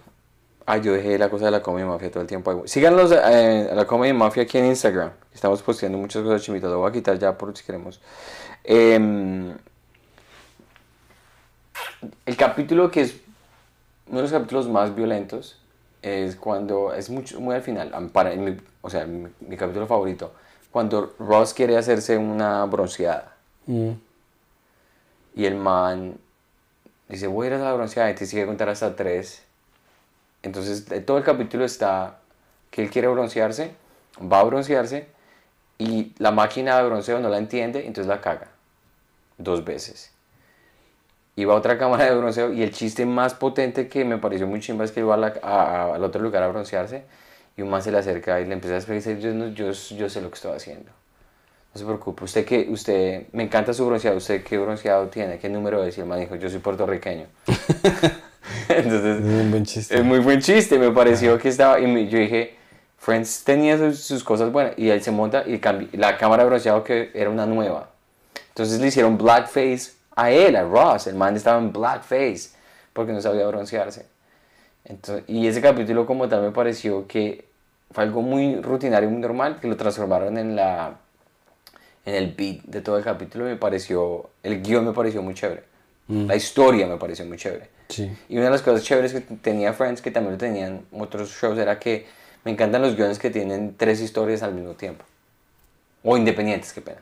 Ay, 0.65 0.81
yo 0.81 0.93
dejé 0.93 1.17
la 1.17 1.29
cosa 1.29 1.45
de 1.45 1.51
la 1.51 1.61
Comedy 1.61 1.85
Mafia 1.87 2.09
todo 2.11 2.21
el 2.21 2.27
tiempo. 2.27 2.63
Síganos 2.65 3.11
eh, 3.11 3.69
a 3.71 3.75
la 3.75 3.85
Comedy 3.85 4.13
Mafia 4.13 4.43
aquí 4.43 4.57
en 4.57 4.67
Instagram. 4.67 5.11
Estamos 5.33 5.61
posteando 5.61 5.97
muchas 5.97 6.23
cosas 6.23 6.41
chimitas. 6.41 6.69
Lo 6.71 6.79
voy 6.79 6.89
a 6.89 6.93
quitar 6.93 7.17
ya 7.19 7.37
por 7.37 7.55
si 7.57 7.63
queremos. 7.63 7.99
Em, 8.63 9.53
el 12.25 12.37
capítulo 12.37 12.89
que 12.91 13.01
es 13.01 13.15
uno 14.07 14.17
de 14.17 14.23
los 14.23 14.31
capítulos 14.31 14.67
más 14.67 14.95
violentos 14.95 15.59
es 16.01 16.35
cuando 16.35 16.93
es 16.93 17.09
mucho, 17.09 17.39
muy 17.39 17.55
al 17.55 17.61
final. 17.61 17.91
Para, 18.11 18.33
en 18.33 18.43
mi- 18.43 18.57
o 18.81 18.89
sea, 18.89 19.05
mi, 19.05 19.27
mi 19.41 19.57
capítulo 19.57 19.85
favorito. 19.87 20.33
Cuando 20.71 21.13
Ross 21.19 21.53
quiere 21.53 21.77
hacerse 21.77 22.17
una 22.17 22.63
bronceada. 22.65 23.35
Y 25.35 25.45
el 25.45 25.55
man 25.55 26.17
dice, 27.07 27.27
voy 27.27 27.45
a 27.45 27.49
ir 27.49 27.53
a 27.55 27.59
la 27.59 27.73
bronceada 27.73 28.09
y 28.11 28.15
te 28.15 28.25
sigue 28.25 28.43
a 28.43 28.45
contar 28.47 28.69
hasta 28.69 28.95
tres. 28.95 29.43
Entonces, 30.43 30.85
todo 31.05 31.17
el 31.17 31.23
capítulo 31.23 31.65
está 31.65 32.19
que 32.71 32.81
él 32.83 32.89
quiere 32.89 33.07
broncearse, 33.07 33.73
va 34.21 34.39
a 34.39 34.43
broncearse 34.43 35.07
y 35.77 36.13
la 36.17 36.31
máquina 36.31 36.77
de 36.77 36.85
bronceo 36.85 37.19
no 37.19 37.29
la 37.29 37.37
entiende, 37.37 37.85
entonces 37.85 38.07
la 38.07 38.21
caga. 38.21 38.47
Dos 39.37 39.65
veces. 39.65 40.11
Va 41.45 41.53
a 41.53 41.57
otra 41.57 41.77
cámara 41.77 42.05
de 42.05 42.15
bronceo 42.15 42.53
y 42.53 42.61
el 42.63 42.71
chiste 42.71 43.05
más 43.05 43.33
potente 43.33 43.87
que 43.87 44.03
me 44.05 44.17
pareció 44.17 44.47
muy 44.47 44.59
chimba 44.59 44.85
es 44.85 44.91
que 44.91 45.03
va 45.03 45.15
a 45.15 45.17
la- 45.17 45.33
a- 45.41 45.63
a- 45.91 45.95
al 45.95 46.03
otro 46.03 46.21
lugar 46.21 46.43
a 46.43 46.47
broncearse 46.47 47.03
y 47.57 47.61
un 47.61 47.69
man 47.69 47.81
se 47.83 47.91
le 47.91 47.97
acerca 47.97 48.39
y 48.39 48.45
le 48.45 48.53
empieza 48.53 48.75
a 48.75 48.77
explicar 48.77 49.17
yo, 49.17 49.31
yo, 49.49 49.71
yo 49.71 50.09
sé 50.09 50.21
lo 50.21 50.29
que 50.29 50.35
estoy 50.35 50.55
haciendo. 50.55 50.91
No 51.73 51.79
se 51.79 51.85
preocupe, 51.85 52.23
usted 52.23 52.45
que, 52.45 52.67
usted, 52.69 53.23
me 53.31 53.43
encanta 53.43 53.73
su 53.73 53.85
bronceado, 53.85 54.17
usted 54.17 54.43
qué 54.43 54.57
bronceado 54.57 55.07
tiene, 55.07 55.37
qué 55.37 55.49
número 55.49 55.83
es, 55.83 55.97
y 55.97 56.01
el 56.01 56.07
man 56.07 56.19
dijo, 56.19 56.35
yo 56.35 56.49
soy 56.49 56.59
puertorriqueño. 56.59 57.25
Entonces, 58.69 59.17
Es 59.19 59.23
un 59.23 59.51
buen 59.51 59.65
chiste. 59.65 59.95
es 59.95 60.03
muy 60.03 60.19
buen 60.19 60.41
chiste, 60.41 60.79
me 60.79 60.91
pareció 60.91 61.37
que 61.37 61.49
estaba, 61.49 61.79
y 61.79 61.85
me- 61.87 62.07
yo 62.07 62.17
dije, 62.17 62.55
Friends 62.97 63.43
tenía 63.43 63.77
sus, 63.77 63.99
sus 63.99 64.23
cosas 64.23 64.51
buenas, 64.51 64.73
y 64.77 64.89
él 64.89 65.01
se 65.01 65.11
monta 65.11 65.43
y 65.45 65.59
cambi- 65.59 65.89
la 65.93 66.17
cámara 66.17 66.43
de 66.43 66.49
bronceado 66.49 66.83
que 66.83 67.11
era 67.13 67.29
una 67.29 67.45
nueva. 67.45 67.89
Entonces 68.49 68.79
le 68.81 68.87
hicieron 68.87 69.17
blackface 69.17 69.91
a 70.23 70.31
él, 70.31 70.55
a 70.55 70.63
Ross, 70.63 71.07
el 71.07 71.15
man 71.15 71.35
estaba 71.35 71.59
en 71.59 71.71
blackface, 71.71 72.51
porque 72.93 73.11
no 73.11 73.21
sabía 73.21 73.47
broncearse. 73.47 74.05
Entonces, 74.85 75.23
y 75.27 75.47
ese 75.47 75.61
capítulo 75.61 76.05
como 76.05 76.27
tal 76.27 76.41
me 76.41 76.51
pareció 76.51 77.07
que 77.07 77.45
fue 77.91 78.03
algo 78.03 78.21
muy 78.21 78.61
rutinario, 78.61 79.09
muy 79.09 79.21
normal, 79.21 79.59
que 79.59 79.67
lo 79.67 79.77
transformaron 79.77 80.37
en 80.37 80.55
la 80.55 80.97
en 82.05 82.15
el 82.15 82.33
beat 82.33 82.63
de 82.63 82.81
todo 82.81 82.97
el 82.97 83.03
capítulo 83.03 83.45
me 83.45 83.55
pareció, 83.55 84.29
el 84.43 84.61
guion 84.61 84.85
me 84.85 84.93
pareció 84.93 85.21
muy 85.21 85.33
chévere. 85.33 85.63
La 86.07 86.35
historia 86.35 86.87
me 86.87 86.97
pareció 86.97 87.23
muy 87.25 87.37
chévere. 87.37 87.69
Sí. 87.87 88.11
Y 88.29 88.37
una 88.37 88.45
de 88.45 88.51
las 88.51 88.63
cosas 88.63 88.83
chéveres 88.83 89.13
que 89.13 89.21
tenía 89.21 89.73
Friends, 89.73 90.01
que 90.01 90.09
también 90.09 90.33
lo 90.33 90.37
tenían 90.39 90.81
otros 90.91 91.29
shows, 91.29 91.55
era 91.59 91.77
que 91.77 92.07
me 92.43 92.51
encantan 92.51 92.81
los 92.81 92.95
guiones 92.95 93.19
que 93.19 93.29
tienen 93.29 93.75
tres 93.77 94.01
historias 94.01 94.41
al 94.41 94.55
mismo 94.55 94.73
tiempo. 94.73 95.05
O 96.03 96.17
independientes, 96.17 96.73
qué 96.73 96.81
pena. 96.81 96.97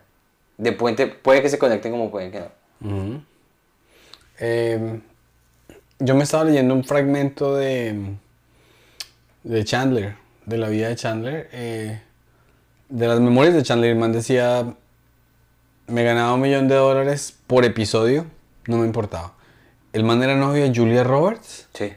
De 0.58 0.73
puente, 0.73 1.08
puede 1.08 1.41
que 1.41 1.47
se 1.47 1.58
conecten 1.58 1.93
como 1.93 2.12
pueden 2.12 2.32
que 2.32 2.41
no. 2.41 2.47
Eh, 4.39 4.99
yo 5.99 6.15
me 6.15 6.23
estaba 6.23 6.43
leyendo 6.43 6.73
un 6.73 6.83
fragmento 6.83 7.55
de, 7.55 8.15
de 9.43 9.63
Chandler, 9.65 10.15
de 10.45 10.57
la 10.57 10.69
vida 10.69 10.89
de 10.89 10.95
Chandler. 10.95 11.49
eh, 11.53 12.01
de 12.89 13.07
las 13.07 13.19
memorias 13.19 13.53
de 13.53 13.63
Chandler, 13.63 13.91
el 13.91 13.97
man 13.97 14.13
decía, 14.13 14.73
me 15.87 16.03
ganaba 16.03 16.33
un 16.35 16.41
millón 16.41 16.67
de 16.69 16.75
dólares 16.75 17.35
por 17.47 17.65
episodio, 17.65 18.25
no 18.67 18.77
me 18.77 18.85
importaba. 18.85 19.33
El 19.91 20.03
man 20.03 20.21
era 20.23 20.35
novio 20.35 20.63
de 20.63 20.73
Julia 20.73 21.03
Roberts, 21.03 21.67
Sí. 21.73 21.91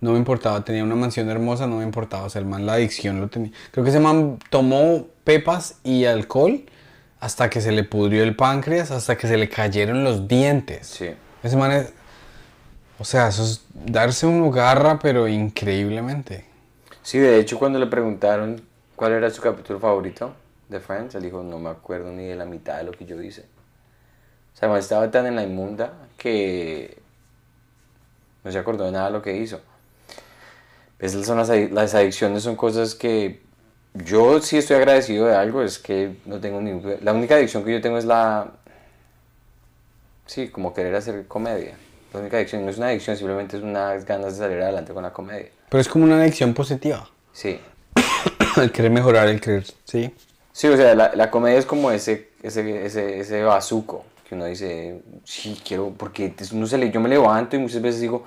no 0.00 0.12
me 0.12 0.18
importaba. 0.18 0.62
Tenía 0.64 0.84
una 0.84 0.94
mansión 0.94 1.30
hermosa, 1.30 1.66
no 1.66 1.76
me 1.78 1.84
importaba. 1.84 2.24
O 2.24 2.30
sea, 2.30 2.40
el 2.40 2.46
man 2.46 2.66
la 2.66 2.74
adicción 2.74 3.20
lo 3.20 3.28
tenía. 3.28 3.50
Creo 3.70 3.82
que 3.84 3.90
ese 3.90 4.00
man 4.00 4.38
tomó 4.50 5.06
pepas 5.24 5.76
y 5.84 6.04
alcohol 6.04 6.64
hasta 7.20 7.48
que 7.50 7.60
se 7.60 7.72
le 7.72 7.84
pudrió 7.84 8.22
el 8.22 8.36
páncreas, 8.36 8.90
hasta 8.90 9.16
que 9.16 9.26
se 9.26 9.36
le 9.36 9.48
cayeron 9.48 10.04
los 10.04 10.28
dientes. 10.28 10.86
Sí. 10.86 11.10
Ese 11.42 11.56
man 11.56 11.72
es... 11.72 11.92
O 12.98 13.04
sea, 13.04 13.28
eso 13.28 13.42
es 13.42 13.62
darse 13.74 14.26
un 14.26 14.50
garra, 14.50 14.98
pero 14.98 15.28
increíblemente. 15.28 16.46
Sí, 17.02 17.18
de 17.18 17.38
hecho, 17.38 17.58
cuando 17.58 17.78
le 17.78 17.86
preguntaron 17.86 18.62
cuál 18.96 19.12
era 19.12 19.30
su 19.30 19.42
capítulo 19.42 19.78
favorito 19.78 20.34
de 20.68 20.80
Friends, 20.80 21.14
él 21.14 21.22
dijo, 21.22 21.42
no 21.42 21.58
me 21.58 21.70
acuerdo 21.70 22.10
ni 22.10 22.24
de 22.24 22.36
la 22.36 22.46
mitad 22.46 22.78
de 22.78 22.84
lo 22.84 22.92
que 22.92 23.04
yo 23.04 23.20
hice. 23.22 23.42
O 24.54 24.58
sea, 24.58 24.76
estaba 24.78 25.10
tan 25.10 25.26
en 25.26 25.36
la 25.36 25.42
inmunda 25.42 25.92
que 26.16 26.98
no 28.42 28.50
se 28.50 28.58
acordó 28.58 28.84
de 28.84 28.92
nada 28.92 29.06
de 29.06 29.12
lo 29.12 29.22
que 29.22 29.36
hizo. 29.36 29.60
Esas 30.98 31.26
son 31.26 31.36
las, 31.36 31.48
las 31.48 31.94
adicciones, 31.94 32.42
son 32.42 32.56
cosas 32.56 32.94
que 32.94 33.45
yo 34.04 34.40
sí 34.40 34.58
estoy 34.58 34.76
agradecido 34.76 35.26
de 35.26 35.34
algo, 35.34 35.62
es 35.62 35.78
que 35.78 36.16
no 36.24 36.40
tengo 36.40 36.60
ni... 36.60 36.80
La 37.02 37.12
única 37.12 37.36
adicción 37.36 37.64
que 37.64 37.72
yo 37.72 37.80
tengo 37.80 37.98
es 37.98 38.04
la... 38.04 38.52
Sí, 40.26 40.48
como 40.48 40.74
querer 40.74 40.94
hacer 40.94 41.26
comedia. 41.26 41.76
La 42.12 42.20
única 42.20 42.36
adicción 42.36 42.64
no 42.64 42.70
es 42.70 42.78
una 42.78 42.88
adicción, 42.88 43.16
simplemente 43.16 43.56
es 43.56 43.62
unas 43.62 44.04
ganas 44.04 44.34
de 44.34 44.44
salir 44.44 44.60
adelante 44.60 44.92
con 44.92 45.02
la 45.02 45.12
comedia. 45.12 45.50
Pero 45.68 45.80
es 45.80 45.88
como 45.88 46.04
una 46.04 46.20
adicción 46.20 46.54
positiva. 46.54 47.08
Sí. 47.32 47.60
El 48.56 48.72
querer 48.72 48.90
mejorar, 48.90 49.28
el 49.28 49.40
querer... 49.40 49.64
Sí. 49.84 50.14
Sí, 50.52 50.68
o 50.68 50.76
sea, 50.76 50.94
la, 50.94 51.14
la 51.14 51.30
comedia 51.30 51.58
es 51.58 51.66
como 51.66 51.90
ese, 51.90 52.30
ese, 52.42 52.86
ese, 52.86 53.20
ese 53.20 53.42
bazuco 53.42 54.06
que 54.28 54.34
uno 54.34 54.46
dice, 54.46 55.02
sí, 55.24 55.60
quiero, 55.66 55.92
porque 55.96 56.34
uno 56.52 56.66
se 56.66 56.78
le, 56.78 56.90
yo 56.90 57.00
me 57.00 57.08
levanto 57.08 57.54
y 57.56 57.58
muchas 57.60 57.80
veces 57.80 58.00
digo, 58.00 58.24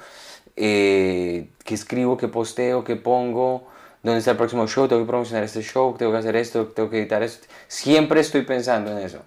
eh, 0.56 1.50
¿qué 1.64 1.74
escribo, 1.74 2.18
qué 2.18 2.28
posteo, 2.28 2.84
qué 2.84 2.96
pongo? 2.96 3.68
¿Dónde 4.10 4.20
está 4.20 4.32
el 4.32 4.38
próximo 4.38 4.66
show? 4.66 4.88
Tengo 4.88 5.04
que 5.04 5.08
promocionar 5.08 5.44
este 5.44 5.62
show, 5.62 5.96
tengo 5.96 6.12
que 6.12 6.18
hacer 6.18 6.36
esto, 6.36 6.66
tengo 6.66 6.90
que 6.90 6.98
editar 6.98 7.22
esto. 7.22 7.48
Siempre 7.68 8.22
estoy 8.22 8.42
pensando 8.42 8.92
en 8.92 8.98
eso, 8.98 9.20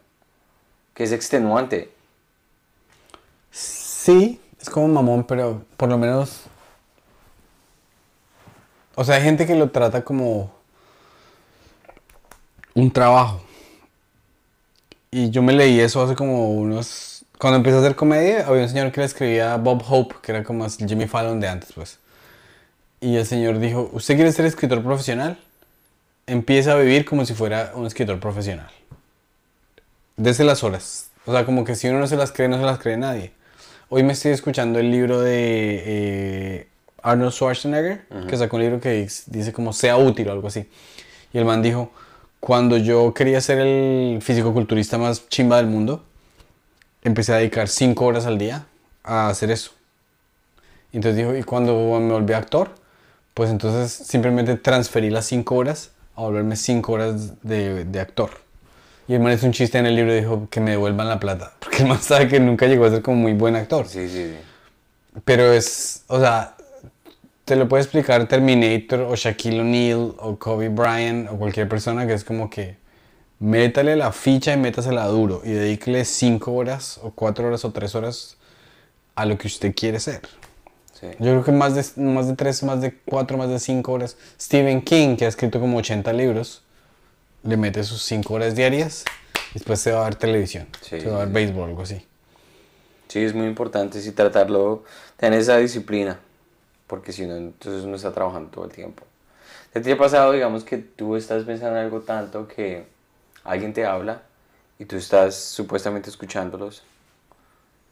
que 0.93 1.05
es 1.05 1.13
extenuante. 1.13 1.93
Sí, 3.53 4.41
es 4.61 4.69
como 4.69 4.89
mamón, 4.89 5.23
pero 5.23 5.63
por 5.77 5.89
lo 5.89 5.99
menos... 5.99 6.43
O 8.97 9.05
sea, 9.05 9.15
hay 9.15 9.23
gente 9.23 9.47
que 9.47 9.55
lo 9.55 9.71
trata 9.71 10.03
como 10.03 10.53
un 12.75 12.91
trabajo. 12.91 13.41
Y 15.13 15.31
yo 15.31 15.43
me 15.43 15.53
leí 15.53 15.79
eso 15.79 16.03
hace 16.03 16.17
como 16.17 16.51
unos... 16.51 17.25
Cuando 17.39 17.59
empecé 17.59 17.77
a 17.77 17.81
hacer 17.81 17.95
comedia, 17.95 18.49
había 18.49 18.65
un 18.65 18.69
señor 18.69 18.91
que 18.91 19.01
le 19.01 19.07
escribía 19.07 19.57
Bob 19.59 19.85
Hope, 19.89 20.17
que 20.21 20.33
era 20.33 20.43
como 20.43 20.69
Jimmy 20.69 21.07
Fallon 21.07 21.39
de 21.39 21.49
antes, 21.49 21.73
pues. 21.73 22.01
Y 23.03 23.17
el 23.17 23.27
señor 23.27 23.59
dijo, 23.59 23.91
¿usted 23.93 24.15
quiere 24.15 24.31
ser 24.31 24.47
escritor 24.47 24.81
profesional? 24.83 25.37
Empieza 26.27 26.73
a 26.73 26.77
vivir 26.77 27.05
como 27.05 27.27
si 27.27 27.35
fuera 27.35 27.73
un 27.75 27.85
escritor 27.85 28.21
profesional. 28.21 28.71
Desde 30.17 30.45
las 30.45 30.63
horas. 30.63 31.11
O 31.27 31.33
sea, 31.33 31.45
como 31.45 31.65
que 31.65 31.75
si 31.75 31.89
uno 31.89 31.99
no 31.99 32.07
se 32.07 32.17
las 32.17 32.31
cree, 32.31 32.47
no 32.49 32.59
se 32.59 32.65
las 32.65 32.79
cree 32.79 32.97
nadie. 32.97 33.33
Hoy 33.89 34.05
me 34.05 34.13
estoy 34.13 34.31
escuchando 34.31 34.79
el 34.79 34.93
libro 34.93 35.21
de 35.21 35.83
eh, 35.85 36.69
Arnold 37.03 37.33
Schwarzenegger, 37.33 38.07
que 38.29 38.37
sacó 38.37 38.55
un 38.57 38.63
libro 38.63 38.81
que 38.81 39.09
dice- 39.27 39.53
como 39.53 39.73
sea 39.73 39.97
útil 39.97 40.29
o 40.29 40.33
algo 40.33 40.47
así. 40.47 40.69
Y 41.33 41.39
el 41.39 41.45
man 41.45 41.61
dijo, 41.61 41.91
cuando 42.39 42.77
yo 42.77 43.13
quería 43.15 43.41
ser 43.41 43.59
el 43.59 44.21
fisicoculturista 44.23 44.97
más 44.97 45.29
chimba 45.29 45.57
del 45.57 45.67
mundo, 45.67 46.05
empecé 47.03 47.33
a 47.33 47.39
dedicar 47.39 47.67
5 47.69 48.05
horas 48.07 48.27
al 48.27 48.39
día 48.39 48.65
a 49.03 49.29
hacer 49.29 49.51
eso. 49.51 49.73
Y 50.93 50.99
entonces 50.99 51.17
dijo, 51.17 51.37
y 51.37 51.43
cuando 51.43 51.75
me 52.01 52.13
volví 52.13 52.33
actor, 52.33 52.71
pues 53.35 53.51
entonces 53.51 53.93
simplemente 53.93 54.57
transferí 54.57 55.11
las 55.11 55.27
5 55.27 55.55
horas 55.55 55.91
a 56.17 56.23
volverme 56.23 56.57
5 56.57 56.93
horas 56.93 57.43
de, 57.43 57.85
de 57.85 58.01
actor. 58.01 58.31
Y 59.09 59.15
el 59.15 59.21
man 59.21 59.33
hizo 59.33 59.47
un 59.47 59.53
chiste 59.53 59.79
en 59.79 59.87
el 59.87 59.97
libro 59.97 60.15
y 60.15 60.21
dijo 60.21 60.49
que 60.51 60.61
me 60.61 60.73
devuelvan 60.73 61.09
la 61.09 61.19
plata. 61.19 61.53
Porque 61.61 61.79
el 61.79 61.89
man 61.89 62.01
sabe 62.01 62.29
que 62.29 62.41
nunca 62.41 62.67
llegó 62.67 62.85
a 62.85 62.91
ser 62.91 63.03
como 63.03 63.17
muy 63.17 63.33
buen 63.33 63.57
actor. 63.57 63.89
Sí, 63.89 64.09
sí, 64.09 64.33
sí. 64.33 65.21
Pero 65.25 65.53
es, 65.53 66.05
o 66.07 66.21
sea, 66.21 66.57
te 67.45 67.57
lo 67.57 67.69
puede 67.69 67.83
explicar 67.83 68.27
Terminator 68.29 69.01
o 69.01 69.15
Shaquille 69.15 69.61
O'Neal 69.61 70.15
o 70.19 70.39
Kobe 70.39 70.69
Bryant 70.69 71.29
o 71.31 71.37
cualquier 71.37 71.69
persona 71.69 72.07
que 72.07 72.15
es 72.15 72.25
como 72.25 72.49
que 72.49 72.77
métale 73.41 73.97
la 73.97 74.13
ficha 74.13 74.53
y 74.53 74.57
métasela 74.57 75.05
duro 75.07 75.43
y 75.45 75.51
dedíquele 75.51 76.05
5 76.05 76.53
horas 76.53 77.01
o 77.03 77.11
4 77.11 77.47
horas 77.47 77.65
o 77.65 77.73
3 77.73 77.95
horas 77.97 78.37
a 79.17 79.27
lo 79.27 79.37
que 79.37 79.49
usted 79.49 79.75
quiere 79.75 80.01
ser. 80.01 80.23
Sí. 81.03 81.09
Yo 81.19 81.33
creo 81.33 81.45
que 81.45 81.53
más 81.53 81.75
de, 81.75 82.03
más 82.03 82.29
de 82.29 82.37
3, 82.37 82.63
más 82.63 82.81
de 82.81 82.95
4, 83.05 83.37
más 83.37 83.51
de 83.51 83.59
5 83.59 83.93
horas. 83.93 84.17
Stephen 84.41 84.81
King, 84.81 85.17
que 85.17 85.27
ha 85.27 85.29
escrito 85.29 85.61
como 85.61 85.77
80 85.77 86.11
libros, 86.15 86.63
le 87.43 87.59
mete 87.59 87.85
sus 87.85 88.03
5 88.05 88.33
horas 88.33 88.55
diarias 88.55 89.05
después 89.55 89.81
se 89.81 89.93
va 89.93 90.03
a 90.03 90.05
ver 90.05 90.15
televisión, 90.17 90.67
Sí, 90.81 91.01
se 91.01 91.09
va 91.09 91.17
a 91.17 91.19
ver 91.21 91.29
sí, 91.29 91.35
béisbol, 91.35 91.71
algo 91.71 91.83
así. 91.83 92.07
Sí, 93.09 93.23
es 93.23 93.35
muy 93.35 93.47
importante 93.47 94.01
sí 94.01 94.13
tratarlo, 94.13 94.85
tener 95.17 95.41
esa 95.41 95.59
disciplina, 95.59 96.19
porque 96.87 97.13
si 97.13 97.27
no, 97.27 97.37
entonces 97.37 97.85
uno 97.85 97.97
está 97.97 98.13
trabajando 98.13 98.51
todo 98.51 98.65
el 98.65 98.73
tiempo. 98.73 99.05
¿Te 99.73 99.81
te 99.81 99.93
ha 99.93 99.99
pasado, 99.99 100.33
digamos, 100.33 100.65
que 100.65 100.79
tú 100.79 101.17
estás 101.17 101.45
pensando 101.45 101.79
en 101.79 101.85
algo 101.85 102.01
tanto 102.01 102.49
que 102.49 102.87
alguien 103.45 103.73
te 103.73 103.85
habla 103.85 104.23
y 104.79 104.85
tú 104.85 104.97
estás 104.97 105.35
supuestamente 105.35 106.11
escuchándolos, 106.11 106.83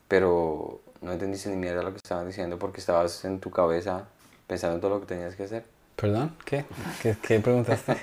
pero 0.09 0.81
no 1.03 1.13
entendiste 1.13 1.49
ni 1.49 1.57
mierda 1.57 1.83
lo 1.83 1.91
que 1.93 1.99
estaban 1.99 2.27
diciendo 2.27 2.59
porque 2.59 2.81
estabas 2.81 3.25
en 3.25 3.41
tu 3.41 3.51
cabeza 3.51 4.07
pensando 4.47 4.77
en 4.77 4.81
todo 4.81 4.91
lo 4.93 5.01
que 5.01 5.07
tenías 5.07 5.35
que 5.35 5.45
hacer? 5.45 5.65
¿Perdón? 5.97 6.35
¿Qué? 6.45 6.65
¿Qué, 7.03 7.17
qué 7.23 7.41
preguntaste? 7.41 7.97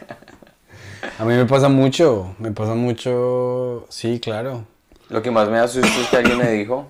A 1.19 1.25
mí 1.25 1.33
me 1.33 1.45
pasa 1.45 1.69
mucho, 1.69 2.35
me 2.39 2.51
pasa 2.51 2.73
mucho, 2.73 3.85
sí, 3.89 4.19
claro. 4.19 4.65
Lo 5.09 5.21
que 5.21 5.31
más 5.31 5.49
me 5.49 5.57
da 5.57 5.67
susto 5.67 5.87
es 5.87 6.07
que 6.07 6.17
alguien 6.17 6.37
me 6.37 6.51
dijo, 6.51 6.87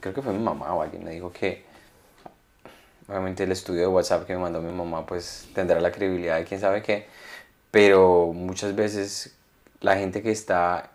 creo 0.00 0.14
que 0.14 0.22
fue 0.22 0.32
mi 0.32 0.42
mamá 0.42 0.74
o 0.74 0.82
alguien 0.82 1.04
me 1.04 1.12
dijo 1.12 1.32
que 1.32 1.64
obviamente 3.08 3.44
el 3.44 3.52
estudio 3.52 3.80
de 3.80 3.86
WhatsApp 3.86 4.26
que 4.26 4.34
me 4.34 4.40
mandó 4.40 4.60
mi 4.60 4.72
mamá 4.72 5.06
pues 5.06 5.48
tendrá 5.54 5.80
la 5.80 5.90
credibilidad 5.90 6.36
de 6.36 6.44
quién 6.44 6.60
sabe 6.60 6.82
qué, 6.82 7.06
pero 7.70 8.32
muchas 8.32 8.74
veces 8.74 9.34
la 9.80 9.96
gente 9.96 10.22
que 10.22 10.30
está 10.30 10.90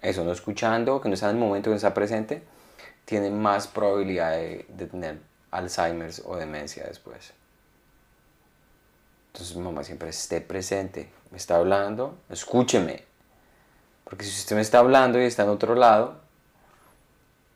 eso 0.00 0.24
no 0.24 0.32
escuchando, 0.32 1.00
que 1.00 1.08
no 1.08 1.14
está 1.14 1.30
en 1.30 1.36
el 1.36 1.40
momento, 1.40 1.64
que 1.64 1.70
no 1.70 1.76
está 1.76 1.94
presente, 1.94 2.42
tiene 3.08 3.30
más 3.30 3.66
probabilidad 3.66 4.32
de, 4.32 4.66
de 4.68 4.86
tener 4.86 5.18
Alzheimer's 5.50 6.20
o 6.26 6.36
demencia 6.36 6.84
después. 6.84 7.32
Entonces 9.32 9.56
mamá 9.56 9.82
siempre 9.82 10.10
esté 10.10 10.42
presente, 10.42 11.08
me 11.30 11.38
está 11.38 11.56
hablando, 11.56 12.18
escúcheme, 12.28 13.02
porque 14.04 14.26
si 14.26 14.38
usted 14.38 14.56
me 14.56 14.60
está 14.60 14.80
hablando 14.80 15.18
y 15.18 15.24
está 15.24 15.44
en 15.44 15.48
otro 15.48 15.74
lado, 15.74 16.20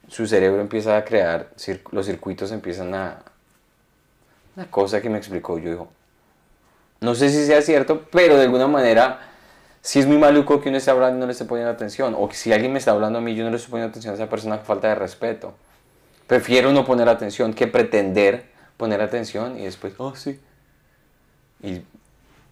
su 0.08 0.26
cerebro 0.26 0.62
empieza 0.62 0.96
a 0.96 1.04
crear, 1.04 1.50
los 1.90 2.06
circuitos 2.06 2.50
empiezan 2.50 2.94
a... 2.94 3.22
Una 4.56 4.70
cosa 4.70 5.02
que 5.02 5.10
me 5.10 5.18
explicó 5.18 5.58
yo, 5.58 5.70
dijo, 5.70 5.88
no 7.00 7.14
sé 7.14 7.28
si 7.28 7.44
sea 7.44 7.60
cierto, 7.60 8.06
pero 8.10 8.38
de 8.38 8.44
alguna 8.44 8.68
manera 8.68 9.31
sí 9.82 10.00
es 10.00 10.06
muy 10.06 10.18
maluco 10.18 10.60
que 10.62 10.70
uno 10.70 10.78
esté 10.78 10.90
hablando 10.92 11.18
y 11.18 11.20
no 11.20 11.26
le 11.26 11.32
esté 11.32 11.44
poniendo 11.44 11.72
atención, 11.72 12.14
o 12.18 12.28
que 12.28 12.36
si 12.36 12.52
alguien 12.52 12.72
me 12.72 12.78
está 12.80 12.92
hablando 12.92 13.18
a 13.18 13.22
mí 13.22 13.34
yo 13.34 13.44
no 13.44 13.50
le 13.50 13.56
estoy 13.56 13.72
poniendo 13.72 13.90
atención 13.90 14.12
a 14.12 14.16
esa 14.16 14.28
persona, 14.30 14.58
falta 14.58 14.88
de 14.88 14.94
respeto. 14.96 15.54
Prefiero 16.26 16.72
no 16.72 16.84
poner 16.84 17.08
atención 17.08 17.54
que 17.54 17.66
pretender 17.66 18.46
poner 18.78 19.00
atención 19.02 19.58
y 19.60 19.64
después, 19.64 19.94
oh 19.98 20.14
sí. 20.16 20.40
Y 21.62 21.82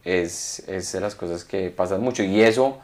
es, 0.05 0.61
es 0.69 0.93
de 0.93 1.01
las 1.01 1.15
cosas 1.15 1.45
que 1.45 1.71
pasan 1.71 2.03
mucho. 2.03 2.23
Y 2.23 2.41
eso 2.43 2.79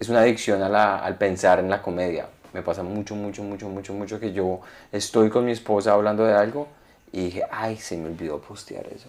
es 0.00 0.08
una 0.08 0.20
adicción 0.20 0.62
a 0.62 0.68
la- 0.68 0.98
al 0.98 1.16
pensar 1.16 1.58
en 1.60 1.70
la 1.70 1.80
comedia. 1.82 2.26
Me 2.52 2.62
pasa 2.62 2.82
mucho, 2.82 3.14
mucho, 3.14 3.42
mucho, 3.42 3.68
mucho, 3.68 3.94
mucho 3.94 4.20
que 4.20 4.32
yo 4.32 4.60
estoy 4.92 5.30
con 5.30 5.44
mi 5.46 5.52
esposa 5.52 5.92
hablando 5.92 6.24
de 6.24 6.34
algo 6.34 6.68
y 7.12 7.26
dije, 7.26 7.44
ay, 7.50 7.76
se 7.78 7.96
me 7.96 8.08
olvidó 8.08 8.40
postear 8.40 8.86
eso. 8.94 9.08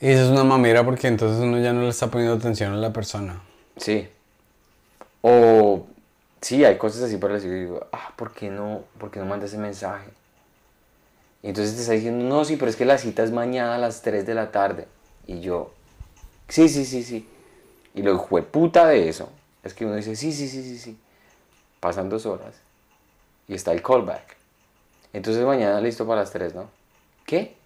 Y 0.00 0.08
eso 0.08 0.24
es 0.24 0.30
una 0.30 0.44
mamera 0.44 0.84
porque 0.84 1.08
entonces 1.08 1.40
uno 1.42 1.58
ya 1.60 1.72
no 1.72 1.82
le 1.82 1.90
está 1.90 2.08
poniendo 2.10 2.34
atención 2.36 2.72
a 2.72 2.76
la 2.76 2.92
persona. 2.92 3.40
Sí. 3.80 4.08
O 5.22 5.86
sí, 6.40 6.64
hay 6.64 6.76
cosas 6.76 7.02
así 7.02 7.16
por 7.16 7.32
decir, 7.32 7.52
digo, 7.52 7.86
ah, 7.92 8.12
¿por 8.16 8.32
qué 8.32 8.50
no, 8.50 8.84
por 8.98 9.10
qué 9.10 9.20
no 9.20 9.26
manda 9.26 9.46
ese 9.46 9.58
mensaje? 9.58 10.10
Y 11.42 11.48
entonces 11.48 11.74
te 11.74 11.80
está 11.80 11.94
diciendo, 11.94 12.24
no, 12.24 12.44
sí, 12.44 12.56
pero 12.56 12.70
es 12.70 12.76
que 12.76 12.84
la 12.84 12.98
cita 12.98 13.22
es 13.22 13.32
mañana 13.32 13.76
a 13.76 13.78
las 13.78 14.02
3 14.02 14.26
de 14.26 14.34
la 14.34 14.52
tarde. 14.52 14.86
Y 15.26 15.40
yo, 15.40 15.72
sí, 16.48 16.68
sí, 16.68 16.84
sí, 16.84 17.02
sí. 17.02 17.26
Y 17.94 18.02
lo 18.02 18.22
puta 18.26 18.86
de 18.86 19.08
eso 19.08 19.30
es 19.64 19.72
que 19.72 19.86
uno 19.86 19.96
dice, 19.96 20.14
sí, 20.14 20.32
sí, 20.32 20.48
sí, 20.48 20.62
sí, 20.62 20.78
sí. 20.78 20.98
Pasan 21.80 22.10
dos 22.10 22.26
horas 22.26 22.54
y 23.48 23.54
está 23.54 23.72
el 23.72 23.82
callback. 23.82 24.36
Entonces 25.14 25.44
mañana 25.44 25.80
listo 25.80 26.06
para 26.06 26.20
las 26.20 26.30
3, 26.30 26.54
¿no? 26.54 26.70
¿Qué? 27.24 27.56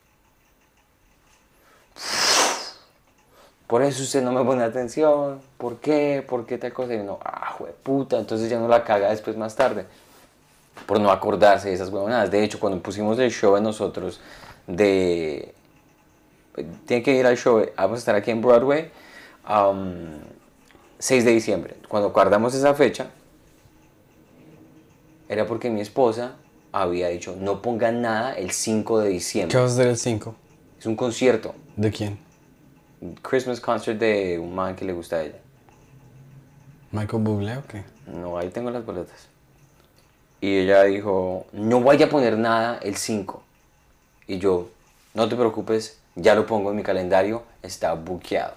Por 3.74 3.82
eso 3.82 4.04
usted 4.04 4.22
no 4.22 4.30
me 4.30 4.44
pone 4.44 4.62
atención. 4.62 5.40
¿Por 5.58 5.78
qué? 5.80 6.24
¿Por 6.24 6.46
qué 6.46 6.58
tal 6.58 6.72
cosa? 6.72 6.94
Y 6.94 6.98
uno, 6.98 7.18
ah, 7.24 7.58
puta, 7.82 8.20
entonces 8.20 8.48
ya 8.48 8.56
no 8.56 8.68
la 8.68 8.84
caga 8.84 9.10
después 9.10 9.36
más 9.36 9.56
tarde. 9.56 9.84
Por 10.86 11.00
no 11.00 11.10
acordarse 11.10 11.70
de 11.70 11.74
esas 11.74 11.88
huevonadas. 11.88 12.30
De 12.30 12.44
hecho, 12.44 12.60
cuando 12.60 12.80
pusimos 12.80 13.18
el 13.18 13.32
show 13.32 13.56
de 13.56 13.60
nosotros 13.60 14.20
de... 14.68 15.52
Tiene 16.86 17.02
que 17.02 17.16
ir 17.16 17.26
al 17.26 17.36
show, 17.36 17.66
vamos 17.76 17.96
a 17.96 17.98
estar 17.98 18.14
aquí 18.14 18.30
en 18.30 18.42
Broadway. 18.42 18.92
am, 19.42 20.20
6 21.00 21.24
de 21.24 21.32
diciembre. 21.32 21.74
Cuando 21.88 22.10
guardamos 22.12 22.54
esa 22.54 22.74
fecha, 22.74 23.08
era 25.28 25.48
porque 25.48 25.68
mi 25.68 25.80
esposa 25.80 26.36
había 26.70 27.08
dicho, 27.08 27.34
no 27.40 27.60
pongan 27.60 28.02
nada 28.02 28.34
el 28.34 28.52
5 28.52 29.00
de 29.00 29.08
¿Qué 29.08 29.12
diciembre. 29.14 29.58
vas 29.58 29.72
a 29.72 29.74
hacer 29.74 29.88
el 29.88 29.96
5? 29.96 30.32
Es 30.78 30.86
un 30.86 30.94
concierto, 30.94 31.56
¿De 31.74 31.90
quién? 31.90 32.22
Christmas 33.22 33.60
concert 33.60 33.98
de 33.98 34.38
un 34.38 34.54
man 34.54 34.74
que 34.76 34.84
le 34.84 34.92
gusta 34.92 35.16
a 35.16 35.22
ella. 35.22 35.38
¿Michael 36.90 37.22
Bublé 37.22 37.56
o 37.56 37.66
qué? 37.66 37.82
No, 38.06 38.38
ahí 38.38 38.48
tengo 38.50 38.70
las 38.70 38.84
boletas. 38.84 39.28
Y 40.40 40.58
ella 40.58 40.84
dijo, 40.84 41.46
no 41.52 41.80
vaya 41.80 42.06
a 42.06 42.08
poner 42.08 42.38
nada 42.38 42.78
el 42.82 42.96
5. 42.96 43.42
Y 44.26 44.38
yo, 44.38 44.68
no 45.14 45.28
te 45.28 45.36
preocupes, 45.36 45.98
ya 46.14 46.34
lo 46.34 46.46
pongo 46.46 46.70
en 46.70 46.76
mi 46.76 46.82
calendario, 46.82 47.42
está 47.62 47.94
buqueado. 47.94 48.54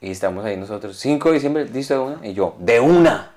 Y 0.00 0.10
estamos 0.10 0.44
ahí 0.44 0.56
nosotros, 0.56 0.96
5 0.98 1.28
de 1.28 1.34
diciembre, 1.34 1.68
¿listo 1.68 1.94
de 1.94 2.00
una? 2.00 2.26
Y 2.26 2.34
yo, 2.34 2.54
de 2.58 2.80
una. 2.80 3.32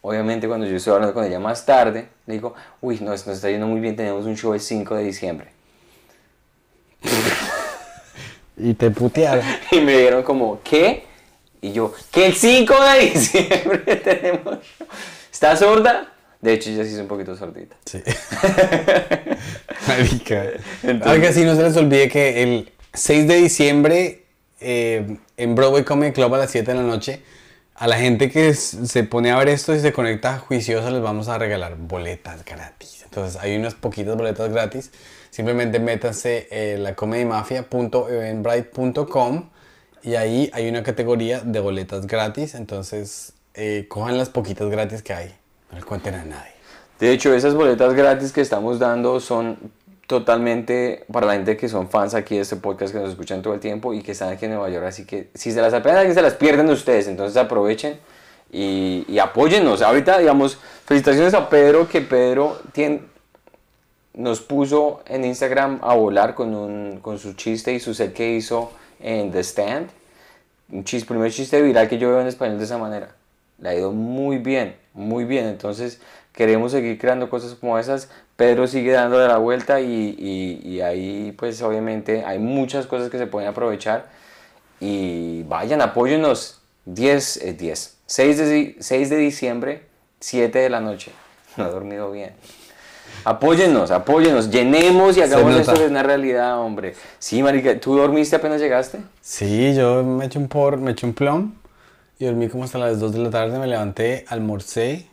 Obviamente 0.00 0.46
cuando 0.46 0.66
yo 0.66 0.76
estoy 0.76 0.92
hablando 0.92 1.14
con 1.14 1.24
ella 1.24 1.40
más 1.40 1.66
tarde, 1.66 2.08
le 2.26 2.34
digo, 2.34 2.54
uy, 2.80 2.98
no, 3.00 3.10
nos 3.10 3.26
está 3.26 3.50
yendo 3.50 3.66
muy 3.66 3.80
bien, 3.80 3.96
tenemos 3.96 4.26
un 4.26 4.36
show 4.36 4.54
el 4.54 4.60
5 4.60 4.94
de 4.96 5.02
diciembre. 5.02 5.52
Y 8.56 8.74
te 8.74 8.90
putearon. 8.90 9.44
Y 9.70 9.80
me 9.80 9.98
dieron 9.98 10.22
como, 10.22 10.60
¿qué? 10.62 11.04
Y 11.60 11.72
yo, 11.72 11.92
que 12.10 12.26
el 12.26 12.34
5 12.34 12.74
de 12.84 13.00
diciembre 13.10 13.96
tenemos 13.96 14.58
show. 14.78 14.86
¿Está 15.32 15.56
sorda? 15.56 16.12
De 16.40 16.52
hecho, 16.52 16.70
ella 16.70 16.84
sí 16.84 16.92
es 16.92 17.00
un 17.00 17.08
poquito 17.08 17.34
sordita. 17.36 17.74
Sí. 17.86 18.02
Marica. 19.88 20.44
Algo 21.02 21.26
así, 21.26 21.42
no 21.42 21.56
se 21.56 21.62
les 21.62 21.76
olvide 21.76 22.08
que 22.08 22.42
el 22.42 22.72
6 22.92 23.26
de 23.26 23.36
diciembre 23.36 24.24
eh, 24.60 25.16
en 25.36 25.54
Broadway 25.54 25.84
Comedy 25.84 26.12
Club 26.12 26.34
a 26.34 26.38
las 26.38 26.50
7 26.50 26.70
de 26.70 26.76
la 26.76 26.84
noche, 26.84 27.22
a 27.74 27.86
la 27.86 27.98
gente 27.98 28.30
que 28.30 28.54
se 28.54 29.04
pone 29.04 29.30
a 29.30 29.38
ver 29.38 29.48
esto 29.48 29.74
y 29.74 29.80
se 29.80 29.92
conecta 29.92 30.38
juicioso 30.38 30.90
les 30.90 31.02
vamos 31.02 31.28
a 31.28 31.38
regalar 31.38 31.76
boletas 31.76 32.44
gratis. 32.44 33.02
Entonces 33.04 33.40
hay 33.40 33.56
unas 33.56 33.74
poquitas 33.74 34.16
boletas 34.16 34.50
gratis. 34.50 34.90
Simplemente 35.34 35.80
métanse 35.80 36.46
en 36.48 36.84
la 36.84 36.94
comedymafia.eventbrite.com 36.94 39.50
y 40.04 40.14
ahí 40.14 40.48
hay 40.52 40.68
una 40.68 40.84
categoría 40.84 41.40
de 41.40 41.58
boletas 41.58 42.06
gratis. 42.06 42.54
Entonces 42.54 43.32
eh, 43.54 43.86
cojan 43.88 44.16
las 44.16 44.28
poquitas 44.28 44.70
gratis 44.70 45.02
que 45.02 45.12
hay. 45.12 45.34
No 45.72 45.78
le 45.78 45.84
cuenten 45.84 46.14
a 46.14 46.24
nadie. 46.24 46.52
De 47.00 47.10
hecho, 47.10 47.34
esas 47.34 47.56
boletas 47.56 47.94
gratis 47.94 48.30
que 48.30 48.42
estamos 48.42 48.78
dando 48.78 49.18
son 49.18 49.58
totalmente 50.06 51.04
para 51.12 51.26
la 51.26 51.32
gente 51.32 51.56
que 51.56 51.68
son 51.68 51.90
fans 51.90 52.14
aquí 52.14 52.36
de 52.36 52.42
este 52.42 52.54
podcast 52.54 52.94
que 52.94 53.00
nos 53.00 53.10
escuchan 53.10 53.42
todo 53.42 53.54
el 53.54 53.60
tiempo 53.60 53.92
y 53.92 54.02
que 54.02 54.12
están 54.12 54.28
aquí 54.28 54.44
en 54.44 54.52
Nueva 54.52 54.70
York. 54.70 54.86
Así 54.86 55.04
que 55.04 55.30
si 55.34 55.50
se 55.50 55.60
las 55.60 55.74
apenas 55.74 56.14
se 56.14 56.22
las 56.22 56.34
pierden 56.34 56.70
ustedes, 56.70 57.08
entonces 57.08 57.36
aprovechen 57.36 57.98
y, 58.52 59.04
y 59.08 59.18
apóyennos. 59.18 59.82
Ahorita, 59.82 60.16
digamos, 60.16 60.58
felicitaciones 60.84 61.34
a 61.34 61.48
Pedro, 61.48 61.88
que 61.88 62.02
Pedro 62.02 62.60
tiene, 62.70 63.12
nos 64.14 64.40
puso 64.40 65.02
en 65.06 65.24
Instagram 65.24 65.80
a 65.82 65.94
volar 65.94 66.34
con, 66.34 66.54
un, 66.54 67.00
con 67.00 67.18
su 67.18 67.34
chiste 67.34 67.72
y 67.72 67.80
su 67.80 67.94
set 67.94 68.12
que 68.14 68.34
hizo 68.34 68.70
en 69.00 69.30
The 69.32 69.40
Stand. 69.42 69.88
Un 70.70 70.84
chiste, 70.84 71.06
primer 71.08 71.30
chiste 71.32 71.60
viral 71.60 71.88
que 71.88 71.98
yo 71.98 72.08
veo 72.10 72.20
en 72.20 72.26
español 72.26 72.58
de 72.58 72.64
esa 72.64 72.78
manera. 72.78 73.14
Le 73.58 73.68
ha 73.68 73.74
ido 73.74 73.92
muy 73.92 74.38
bien, 74.38 74.76
muy 74.94 75.24
bien. 75.24 75.46
Entonces 75.46 76.00
queremos 76.32 76.72
seguir 76.72 76.98
creando 76.98 77.28
cosas 77.28 77.54
como 77.54 77.78
esas. 77.78 78.08
Pedro 78.36 78.66
sigue 78.66 78.92
dándole 78.92 79.28
la 79.28 79.38
vuelta 79.38 79.80
y, 79.80 80.14
y- 80.18 80.60
y 80.68 80.80
ahí 80.80 81.32
pues 81.38 81.60
obviamente 81.62 82.24
hay 82.24 82.38
muchas 82.38 82.86
cosas 82.86 83.10
que 83.10 83.18
se 83.18 83.26
pueden 83.26 83.48
aprovechar. 83.48 84.06
Y 84.80 85.42
vayan, 85.44 85.80
apóyennos. 85.80 86.60
10 86.86 87.36
es 87.38 87.58
10. 87.58 87.96
6 88.06 88.36
de, 88.38 88.48
di- 88.50 88.76
6 88.80 89.08
de 89.10 89.16
diciembre, 89.16 89.82
7 90.20 90.58
de 90.58 90.68
la 90.70 90.80
noche. 90.80 91.12
No 91.56 91.66
he 91.66 91.70
dormido 91.70 92.10
bien. 92.10 92.32
Apóyennos, 93.24 93.90
apóyennos, 93.90 94.50
llenemos 94.50 95.16
y 95.16 95.22
hagamos 95.22 95.56
esto 95.56 95.72
de 95.72 95.86
una 95.86 96.02
realidad, 96.02 96.60
hombre. 96.60 96.94
Sí, 97.18 97.42
marica, 97.42 97.78
¿tú 97.80 97.96
dormiste 97.96 98.36
apenas 98.36 98.60
llegaste? 98.60 98.98
Sí, 99.22 99.74
yo 99.74 100.04
me 100.04 100.26
eché 100.26 100.38
un 100.38 100.48
por, 100.48 100.76
me 100.76 100.90
eché 100.90 101.06
un 101.06 101.14
plum 101.14 101.54
y 102.18 102.26
dormí 102.26 102.48
como 102.48 102.64
hasta 102.64 102.78
las 102.78 103.00
2 103.00 103.12
de 103.12 103.18
la 103.20 103.30
tarde, 103.30 103.58
me 103.58 103.66
levanté, 103.66 104.26
almorcé, 104.28 105.06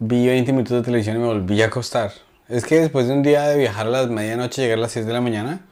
vi 0.00 0.26
20 0.26 0.52
minutos 0.52 0.76
de 0.76 0.82
televisión 0.82 1.16
y 1.16 1.18
me 1.20 1.26
volví 1.26 1.62
a 1.62 1.66
acostar. 1.66 2.10
Es 2.48 2.64
que 2.64 2.80
después 2.80 3.06
de 3.06 3.12
un 3.12 3.22
día 3.22 3.46
de 3.46 3.58
viajar 3.58 3.86
a 3.86 3.90
las 3.90 4.08
medianoche 4.08 4.62
y 4.62 4.64
llegar 4.64 4.78
a 4.78 4.82
las 4.82 4.92
6 4.92 5.06
de 5.06 5.12
la 5.12 5.20
mañana, 5.20 5.66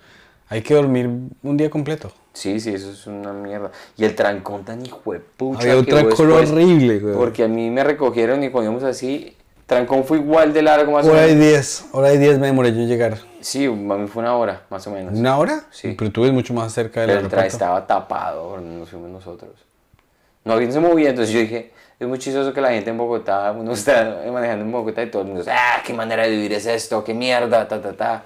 hay 0.49 0.63
que 0.63 0.75
dormir 0.75 1.11
un 1.43 1.57
día 1.57 1.71
completo. 1.71 2.13
Sí, 2.35 2.61
sí, 2.61 2.71
eso 2.75 2.91
es 2.91 3.07
una 3.07 3.33
mierda. 3.33 3.73
Y 3.97 4.05
el 4.05 4.15
trancón 4.15 4.65
tan 4.65 4.85
hijo 4.85 5.13
de 5.13 5.21
pucha 5.21 5.61
Había 5.61 5.79
horrible, 5.79 6.99
güey. 7.01 7.15
Porque 7.15 7.45
a 7.45 7.49
mí 7.49 7.71
me 7.71 7.83
recogieron 7.83 8.45
y 8.45 8.51
cuando 8.51 8.71
íbamos 8.71 8.89
así, 8.89 9.35
trancón 9.67 10.05
fue 10.05 10.19
igual 10.19 10.53
de 10.53 10.63
largo 10.63 10.93
más 10.93 11.07
o 11.07 11.11
Hora 11.11 11.27
y 11.27 11.35
menos. 11.35 11.45
10, 11.49 11.87
hora 11.93 12.13
y 12.15 12.19
10 12.19 12.39
me 12.39 12.47
demoré 12.47 12.73
yo 12.73 12.81
en 12.81 12.89
llegar. 12.89 13.19
Sí, 13.41 13.69
mí 13.69 14.07
fue 14.09 14.23
una 14.23 14.35
hora, 14.37 14.63
más 14.71 14.87
o 14.87 14.91
menos. 14.91 15.15
¿Una 15.15 15.37
hora? 15.39 15.65
Sí. 15.71 15.95
Pero 15.99 16.11
tú 16.11 16.23
ves 16.23 16.33
mucho 16.33 16.55
más 16.55 16.73
cerca 16.73 17.01
del 17.01 17.09
Pero 17.09 17.19
el 17.21 17.25
aeropuerto. 17.27 17.53
estaba 17.53 17.87
tapado, 17.87 18.61
nos 18.61 18.89
fuimos 18.89 19.11
nosotros. 19.11 19.51
No, 20.45 20.53
alguien 20.53 20.73
se 20.73 20.81
movía, 20.81 21.11
entonces 21.11 21.35
yo 21.35 21.41
dije, 21.41 21.73
es 21.99 22.07
muy 22.07 22.19
chistoso 22.19 22.53
que 22.53 22.61
la 22.61 22.71
gente 22.71 22.91
en 22.91 22.99
Bogotá, 22.99 23.53
uno 23.53 23.73
está 23.73 24.23
manejando 24.33 24.65
en 24.65 24.71
Bogotá 24.73 25.03
y 25.03 25.11
todo 25.11 25.23
el 25.23 25.29
mundo 25.29 25.43
dice, 25.43 25.53
ah, 25.53 25.83
qué 25.85 25.93
manera 25.93 26.23
de 26.23 26.31
vivir 26.31 26.53
es 26.53 26.67
esto, 26.67 27.03
qué 27.03 27.15
mierda, 27.15 27.67
ta, 27.67 27.81
ta, 27.83 27.93
ta. 27.93 28.23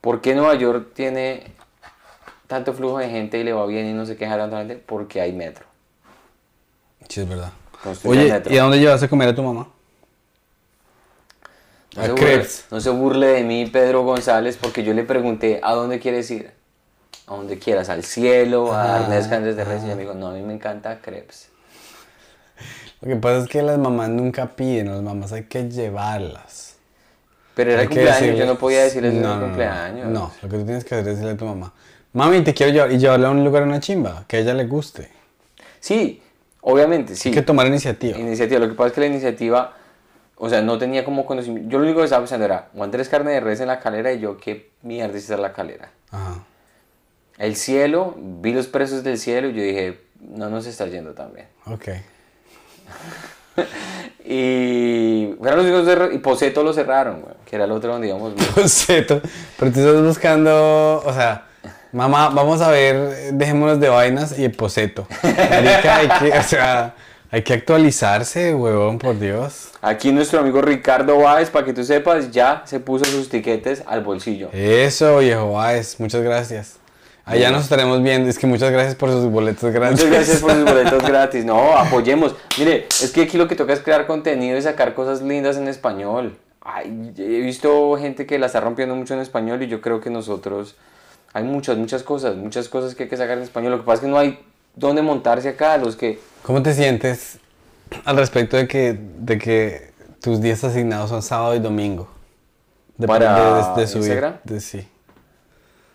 ¿Por 0.00 0.20
qué 0.20 0.34
Nueva 0.34 0.54
York 0.54 0.88
tiene 0.94 1.44
tanto 2.46 2.72
flujo 2.74 2.98
de 2.98 3.08
gente 3.08 3.38
y 3.38 3.44
le 3.44 3.52
va 3.52 3.64
bien 3.66 3.86
y 3.86 3.92
no 3.92 4.04
se 4.04 4.16
queja 4.16 4.36
tanto 4.36 4.56
la 4.56 4.62
gente? 4.62 4.76
Porque 4.84 5.20
hay 5.20 5.32
metro. 5.32 5.64
Sí, 7.08 7.20
es 7.22 7.28
verdad. 7.28 7.52
Construyen 7.82 8.20
Oye, 8.22 8.32
metro. 8.32 8.52
¿y 8.54 8.58
a 8.58 8.62
dónde 8.62 8.78
llevaste 8.78 9.06
a 9.06 9.08
comer 9.08 9.28
a 9.28 9.34
tu 9.34 9.42
mamá? 9.42 9.68
No 11.96 12.02
A 12.02 12.06
se, 12.06 12.12
burle, 12.12 12.46
no 12.70 12.80
se 12.80 12.90
burle 12.90 13.26
de 13.26 13.42
mí, 13.44 13.66
Pedro 13.66 14.04
González, 14.04 14.56
porque 14.60 14.84
yo 14.84 14.94
le 14.94 15.02
pregunté, 15.02 15.60
¿a 15.62 15.72
dónde 15.74 15.98
quieres 15.98 16.30
ir? 16.30 16.52
A 17.26 17.34
donde 17.34 17.58
quieras, 17.58 17.88
al 17.88 18.04
cielo, 18.04 18.72
a 18.72 18.96
Ah, 18.96 19.02
Ernest 19.02 19.30
Cández 19.30 19.56
de 19.56 19.64
Reyes. 19.64 19.82
Y 19.82 19.86
ella 19.86 19.96
me 19.96 20.02
dijo, 20.02 20.14
no, 20.14 20.28
a 20.28 20.32
mí 20.32 20.42
me 20.42 20.52
encanta 20.54 21.00
crepes. 21.00 21.48
Lo 23.00 23.08
que 23.08 23.16
pasa 23.16 23.38
es 23.44 23.48
que 23.48 23.62
las 23.62 23.78
mamás 23.78 24.08
nunca 24.10 24.46
piden, 24.54 24.90
las 24.92 25.02
mamás 25.02 25.32
hay 25.32 25.44
que 25.44 25.68
llevarlas. 25.68 26.76
Pero 27.54 27.72
era 27.72 27.80
Hay 27.82 27.88
que 27.88 27.94
cumpleaños, 27.94 28.20
decirle- 28.20 28.38
yo 28.38 28.46
no 28.46 28.58
podía 28.58 28.82
decirles 28.82 29.14
No, 29.14 29.20
no, 29.20 29.28
no, 29.28 29.36
no, 29.36 29.46
cumpleaños. 29.46 30.08
No, 30.08 30.32
lo 30.42 30.48
que 30.48 30.56
tú 30.58 30.64
tienes 30.64 30.84
que 30.84 30.94
hacer 30.94 31.08
es 31.08 31.14
decirle 31.16 31.32
a 31.32 31.36
tu 31.36 31.44
mamá, 31.46 31.72
mami, 32.12 32.42
te 32.42 32.54
quiero 32.54 32.72
llevar 32.72 32.92
y 32.92 32.98
llevarla 32.98 33.28
a 33.28 33.30
un 33.32 33.42
lugar, 33.44 33.62
a 33.62 33.66
una 33.66 33.80
chimba, 33.80 34.24
que 34.28 34.36
a 34.36 34.40
ella 34.40 34.54
le 34.54 34.66
guste. 34.66 35.10
Sí, 35.80 36.22
obviamente, 36.60 37.16
sí. 37.16 37.30
Hay 37.30 37.34
que 37.34 37.42
tomar 37.42 37.66
iniciativa. 37.66 38.18
Iniciativa. 38.18 38.60
Lo 38.60 38.68
que 38.68 38.74
pasa 38.74 38.88
es 38.88 38.92
que 38.94 39.00
la 39.00 39.06
iniciativa, 39.06 39.76
o 40.42 40.48
sea, 40.48 40.62
no 40.62 40.78
tenía 40.78 41.04
como 41.04 41.26
conocimiento. 41.26 41.68
Yo 41.68 41.78
lo 41.78 41.84
único 41.84 41.98
que 41.98 42.04
estaba 42.04 42.22
pensando 42.22 42.46
era, 42.46 42.70
Juan 42.74 42.90
tres 42.90 43.10
carne 43.10 43.32
de 43.32 43.40
res 43.40 43.60
en 43.60 43.68
la 43.68 43.78
calera 43.78 44.10
y 44.12 44.20
yo, 44.20 44.38
¿qué 44.38 44.70
mierda 44.82 45.18
es 45.18 45.28
la 45.28 45.52
calera? 45.52 45.90
Ajá. 46.10 46.42
El 47.36 47.56
cielo, 47.56 48.14
vi 48.16 48.52
los 48.52 48.66
precios 48.66 49.04
del 49.04 49.18
cielo 49.18 49.50
y 49.50 49.52
yo 49.52 49.62
dije, 49.62 50.00
no 50.18 50.48
nos 50.48 50.66
está 50.66 50.86
yendo 50.86 51.12
tan 51.12 51.32
bien. 51.34 51.46
Ok. 51.66 51.88
Y 54.22 55.34
fueron 55.38 55.66
los 55.66 55.84
únicos 55.84 56.14
y 56.14 56.18
Poseto 56.18 56.62
lo 56.62 56.72
cerraron, 56.72 57.22
güey, 57.22 57.34
que 57.44 57.56
era 57.56 57.64
el 57.64 57.72
otro 57.72 57.92
donde 57.92 58.06
íbamos. 58.06 58.32
Poseto. 58.54 59.20
Pero 59.58 59.72
tú 59.72 59.80
estás 59.80 60.02
buscando, 60.02 61.02
o 61.04 61.12
sea, 61.12 61.46
mamá, 61.90 62.28
vamos 62.28 62.60
a 62.60 62.70
ver, 62.70 63.32
dejémonos 63.32 63.80
de 63.80 63.88
vainas 63.88 64.38
y 64.38 64.44
el 64.44 64.52
poseto. 64.52 65.08
Marica, 65.22 65.96
hay 65.96 66.08
que, 66.08 66.38
o 66.38 66.42
sea, 66.44 66.94
hay 67.32 67.42
que 67.42 67.52
actualizarse, 67.52 68.54
huevón, 68.54 68.98
por 68.98 69.18
Dios. 69.18 69.70
Aquí 69.80 70.10
nuestro 70.10 70.40
amigo 70.40 70.60
Ricardo 70.60 71.16
Báez, 71.18 71.48
para 71.48 71.64
que 71.64 71.72
tú 71.72 71.84
sepas, 71.84 72.32
ya 72.32 72.62
se 72.64 72.80
puso 72.80 73.04
sus 73.04 73.28
tiquetes 73.28 73.84
al 73.86 74.02
bolsillo. 74.02 74.50
Eso, 74.52 75.18
viejo 75.18 75.52
Baez, 75.52 76.00
muchas 76.00 76.22
gracias. 76.22 76.80
Allá 77.24 77.52
nos 77.52 77.62
estaremos 77.64 78.02
viendo, 78.02 78.28
es 78.28 78.36
que 78.36 78.48
muchas 78.48 78.72
gracias 78.72 78.96
por 78.96 79.10
sus 79.10 79.30
boletos 79.30 79.72
gratis. 79.72 79.98
Muchas 80.00 80.12
gracias 80.12 80.40
por 80.40 80.50
sus 80.52 80.64
boletos 80.64 81.02
gratis. 81.04 81.44
No, 81.44 81.76
apoyemos. 81.76 82.34
Mire, 82.58 82.88
es 82.88 83.12
que 83.12 83.22
aquí 83.22 83.38
lo 83.38 83.46
que 83.46 83.54
toca 83.54 83.72
es 83.72 83.80
crear 83.80 84.08
contenido 84.08 84.58
y 84.58 84.62
sacar 84.62 84.94
cosas 84.94 85.22
lindas 85.22 85.56
en 85.56 85.68
español. 85.68 86.36
Ay, 86.60 87.12
he 87.16 87.40
visto 87.40 87.96
gente 87.96 88.26
que 88.26 88.40
la 88.40 88.46
está 88.46 88.60
rompiendo 88.60 88.96
mucho 88.96 89.14
en 89.14 89.20
español 89.20 89.62
y 89.62 89.68
yo 89.68 89.80
creo 89.80 90.00
que 90.00 90.10
nosotros... 90.10 90.74
Hay 91.32 91.44
muchas, 91.44 91.76
muchas 91.76 92.02
cosas, 92.02 92.34
muchas 92.34 92.68
cosas 92.68 92.96
que 92.96 93.04
hay 93.04 93.08
que 93.08 93.16
sacar 93.16 93.38
en 93.38 93.44
español. 93.44 93.70
Lo 93.70 93.78
que 93.78 93.84
pasa 93.84 93.94
es 93.94 94.00
que 94.00 94.08
no 94.08 94.18
hay 94.18 94.40
dónde 94.74 95.02
montarse 95.02 95.48
acá. 95.50 95.76
Los 95.78 95.96
que... 95.96 96.20
¿Cómo 96.42 96.62
te 96.62 96.74
sientes 96.74 97.38
al 98.04 98.16
respecto 98.16 98.56
de 98.56 98.66
que, 98.68 98.98
de 99.18 99.38
que 99.38 99.92
tus 100.20 100.40
días 100.40 100.62
asignados 100.64 101.10
son 101.10 101.22
sábado 101.22 101.54
y 101.54 101.58
domingo? 101.58 102.08
¿Para 103.06 103.74
de, 103.74 103.80
de 103.80 103.86
subir. 103.86 104.04
Instagram? 104.08 104.34
de- 104.44 104.60
sí. 104.60 104.88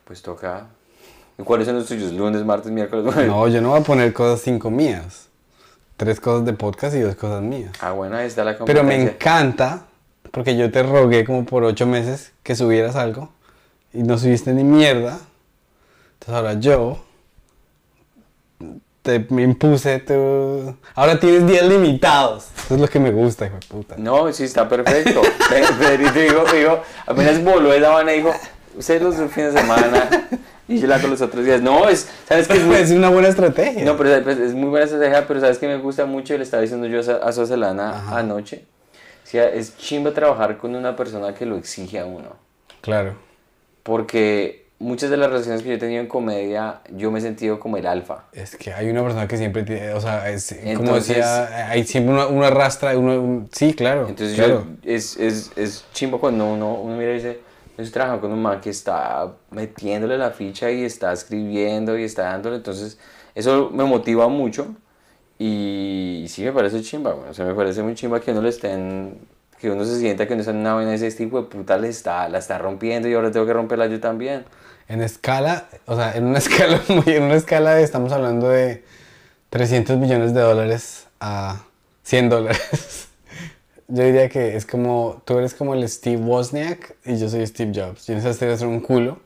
Pues 0.06 0.22
toca... 0.22 0.68
¿Y 1.38 1.44
cuáles 1.44 1.68
son 1.68 1.76
los 1.76 1.86
tuyos? 1.88 2.14
Lunes, 2.14 2.46
martes, 2.46 2.72
miércoles, 2.72 3.06
jueves. 3.14 3.30
No, 3.30 3.46
yo 3.50 3.60
no 3.62 3.72
voy 3.72 3.82
a 3.82 3.84
poner 3.84 4.14
cosas 4.14 4.40
cinco 4.42 4.70
mías. 4.72 5.28
Tres 5.98 6.20
cosas 6.22 6.46
de 6.46 6.54
podcast 6.54 6.96
y 6.96 7.00
dos 7.02 7.16
cosas 7.16 7.42
mías. 7.42 7.74
Ah, 7.82 7.92
bueno, 7.92 8.16
ahí 8.16 8.28
está 8.28 8.44
la 8.46 8.58
Pero 8.66 8.84
me 8.86 8.96
competencia. 8.96 9.16
encanta, 9.16 9.86
porque 10.32 10.56
yo 10.56 10.72
te 10.72 10.82
rogué 10.84 11.26
como 11.26 11.46
por 11.46 11.64
ocho 11.66 11.86
meses 11.88 12.32
que 12.42 12.56
subieras 12.56 12.96
algo 12.96 13.30
y 13.94 14.04
no 14.04 14.18
subiste 14.18 14.54
ni 14.54 14.64
mierda. 14.64 15.20
Entonces 16.14 16.36
ahora 16.36 16.54
yo 16.54 17.05
te 19.06 19.26
impuse, 19.30 20.00
tú... 20.00 20.76
Ahora 20.96 21.20
tienes 21.20 21.46
días 21.48 21.66
limitados. 21.68 22.48
Eso 22.66 22.76
es 22.76 22.82
lo 22.82 22.88
que 22.88 23.00
me 23.00 23.12
gusta, 23.12 23.46
hijo 23.46 23.56
de 23.60 23.68
puta. 23.68 23.96
No, 23.98 24.34
sí, 24.34 24.44
está 24.44 24.68
perfecto. 24.68 25.22
Pe- 25.22 25.64
Pedrito 25.80 26.20
dijo, 26.20 26.44
dijo, 26.54 26.80
apenas 27.06 27.44
voló 27.44 27.72
esa 27.72 27.90
vaina, 27.90 28.12
dijo, 28.14 28.34
ustedes 28.76 29.02
los 29.04 29.16
fines 29.32 29.54
de 29.54 29.62
semana 29.62 30.10
y 30.68 30.80
yo 30.80 30.88
la 30.88 30.96
hago 30.96 31.08
los 31.08 31.22
otros 31.22 31.46
días. 31.46 31.62
No, 31.62 31.88
es, 31.88 32.10
¿sabes 32.28 32.48
qué? 32.48 32.56
Es 32.58 32.64
muy, 32.64 32.76
Es 32.78 32.92
una 32.92 33.10
buena 33.10 33.28
estrategia. 33.28 33.86
no, 33.86 33.96
pero 33.96 34.16
es 34.16 34.38
es 34.40 34.54
muy 34.56 34.70
buena 34.70 34.86
estrategia, 34.86 35.28
pero 35.28 35.40
¿sabes 35.40 35.60
qué 35.60 35.68
me 35.68 35.78
gusta 35.78 36.06
mucho? 36.06 36.34
Y 36.34 36.38
le 36.40 36.44
estaba 36.44 36.62
diciendo 36.62 36.88
yo 36.88 37.00
a 37.00 37.28
a 37.28 37.32
Soselana 37.32 38.04
anoche. 38.18 38.66
O 39.24 39.28
sea, 39.28 39.48
es 39.50 39.78
chimba 39.78 40.12
trabajar 40.12 40.58
con 40.58 40.76
una 40.76 40.96
persona 40.96 41.34
que 41.36 41.46
lo 41.46 41.58
exige 41.58 42.00
a 42.00 42.06
uno. 42.06 42.30
Claro. 42.82 43.16
Porque 43.84 44.65
muchas 44.80 45.10
de 45.10 45.18
las 45.18 45.30
relaciones 45.30 45.62
que 45.62 45.70
yo 45.70 45.76
he 45.76 45.78
tenido 45.78 46.02
en 46.02 46.08
comedia, 46.08 46.82
yo 46.92 47.12
me 47.12 47.20
he 47.20 47.22
sentido 47.22 47.60
como 47.60 47.78
el 47.78 47.86
alfa. 47.88 48.26
Es 48.34 48.56
que 48.56 48.74
hay 48.74 48.90
una 48.90 49.02
persona 49.04 49.28
que 49.28 49.38
siempre 49.38 49.64
tiene, 49.64 49.94
o 49.94 50.02
sea, 50.02 50.30
es, 50.30 50.56
como 50.76 50.96
decía, 50.96 51.70
hay 51.70 51.84
siempre 51.86 52.14
uno, 52.14 52.28
uno 52.30 52.46
arrastra, 52.46 52.98
uno, 52.98 53.22
un- 53.22 53.50
sí, 53.52 53.74
claro. 53.74 54.08
Entonces 54.10 54.36
claro. 54.36 54.66
yo, 54.84 54.92
es, 54.92 55.18
es, 55.18 55.52
es 55.56 55.86
chimbo 55.94 56.20
cuando 56.20 56.46
uno, 56.46 56.74
uno 56.76 56.98
mira 56.98 57.12
y 57.12 57.16
dice, 57.16 57.40
yo 57.78 57.84
estoy 57.84 57.94
trabajando 57.94 58.22
con 58.22 58.32
un 58.32 58.42
man 58.42 58.60
que 58.62 58.70
está 58.70 59.34
metiéndole 59.52 60.18
la 60.18 60.32
ficha 60.32 60.70
y 60.72 60.84
está 60.84 61.14
escribiendo 61.14 61.98
y 61.98 62.04
está 62.04 62.24
dándole, 62.24 62.58
entonces 62.58 62.98
eso 63.34 63.70
me 63.74 63.84
motiva 63.86 64.28
mucho 64.28 64.76
y 65.38 66.26
sí 66.30 66.44
me 66.44 66.52
parece 66.52 66.82
chimba, 66.82 67.12
güey. 67.12 67.30
o 67.30 67.34
sea, 67.34 67.46
me 67.46 67.54
parece 67.54 67.84
muy 67.84 67.94
chimba 67.96 68.20
que 68.22 68.32
uno 68.32 68.42
le 68.42 68.50
estén, 68.50 69.18
que 69.60 69.70
uno 69.70 69.84
se 69.84 70.00
sienta 70.00 70.28
que 70.28 70.34
uno 70.34 70.42
está 70.42 70.52
en 70.52 70.58
una 70.60 70.74
vaina 70.74 70.94
este 70.96 71.24
hijo 71.24 71.42
de 71.42 71.48
puta 71.48 71.78
le 71.78 71.90
está, 71.90 72.30
la 72.30 72.38
está 72.40 72.58
rompiendo 72.58 73.08
y 73.10 73.14
ahora 73.14 73.32
tengo 73.32 73.46
que 73.46 73.54
romperla 73.54 73.88
yo 73.88 74.00
también. 74.00 74.46
En 74.88 75.02
escala, 75.02 75.68
o 75.86 75.96
sea, 75.96 76.14
en 76.14 76.26
una 76.26 76.38
escala 76.40 76.82
muy, 76.90 77.14
en 77.14 77.24
una 77.24 77.36
escala 77.36 77.76
de, 77.76 77.84
estamos 77.84 78.12
hablando 78.12 78.50
de 78.50 78.84
300 79.50 79.98
millones 79.98 80.34
de 80.34 80.42
dólares 80.42 81.08
a 81.20 81.64
100 82.04 82.30
dólares. 82.30 83.08
Yo 83.88 84.04
diría 84.04 84.30
que 84.30 84.56
es 84.56 84.66
como, 84.66 85.22
tú 85.26 85.38
eres 85.38 85.54
como 85.54 85.76
el 85.76 85.88
Steve 85.88 86.18
Wozniak 86.18 86.96
y 87.06 87.18
yo 87.18 87.30
soy 87.30 87.46
Steve 87.46 87.72
Jobs. 87.72 88.08
Yo 88.08 88.16
no 88.16 88.22
sé 88.22 88.30
hacer 88.30 88.68
un 88.68 88.80
culo, 88.80 89.20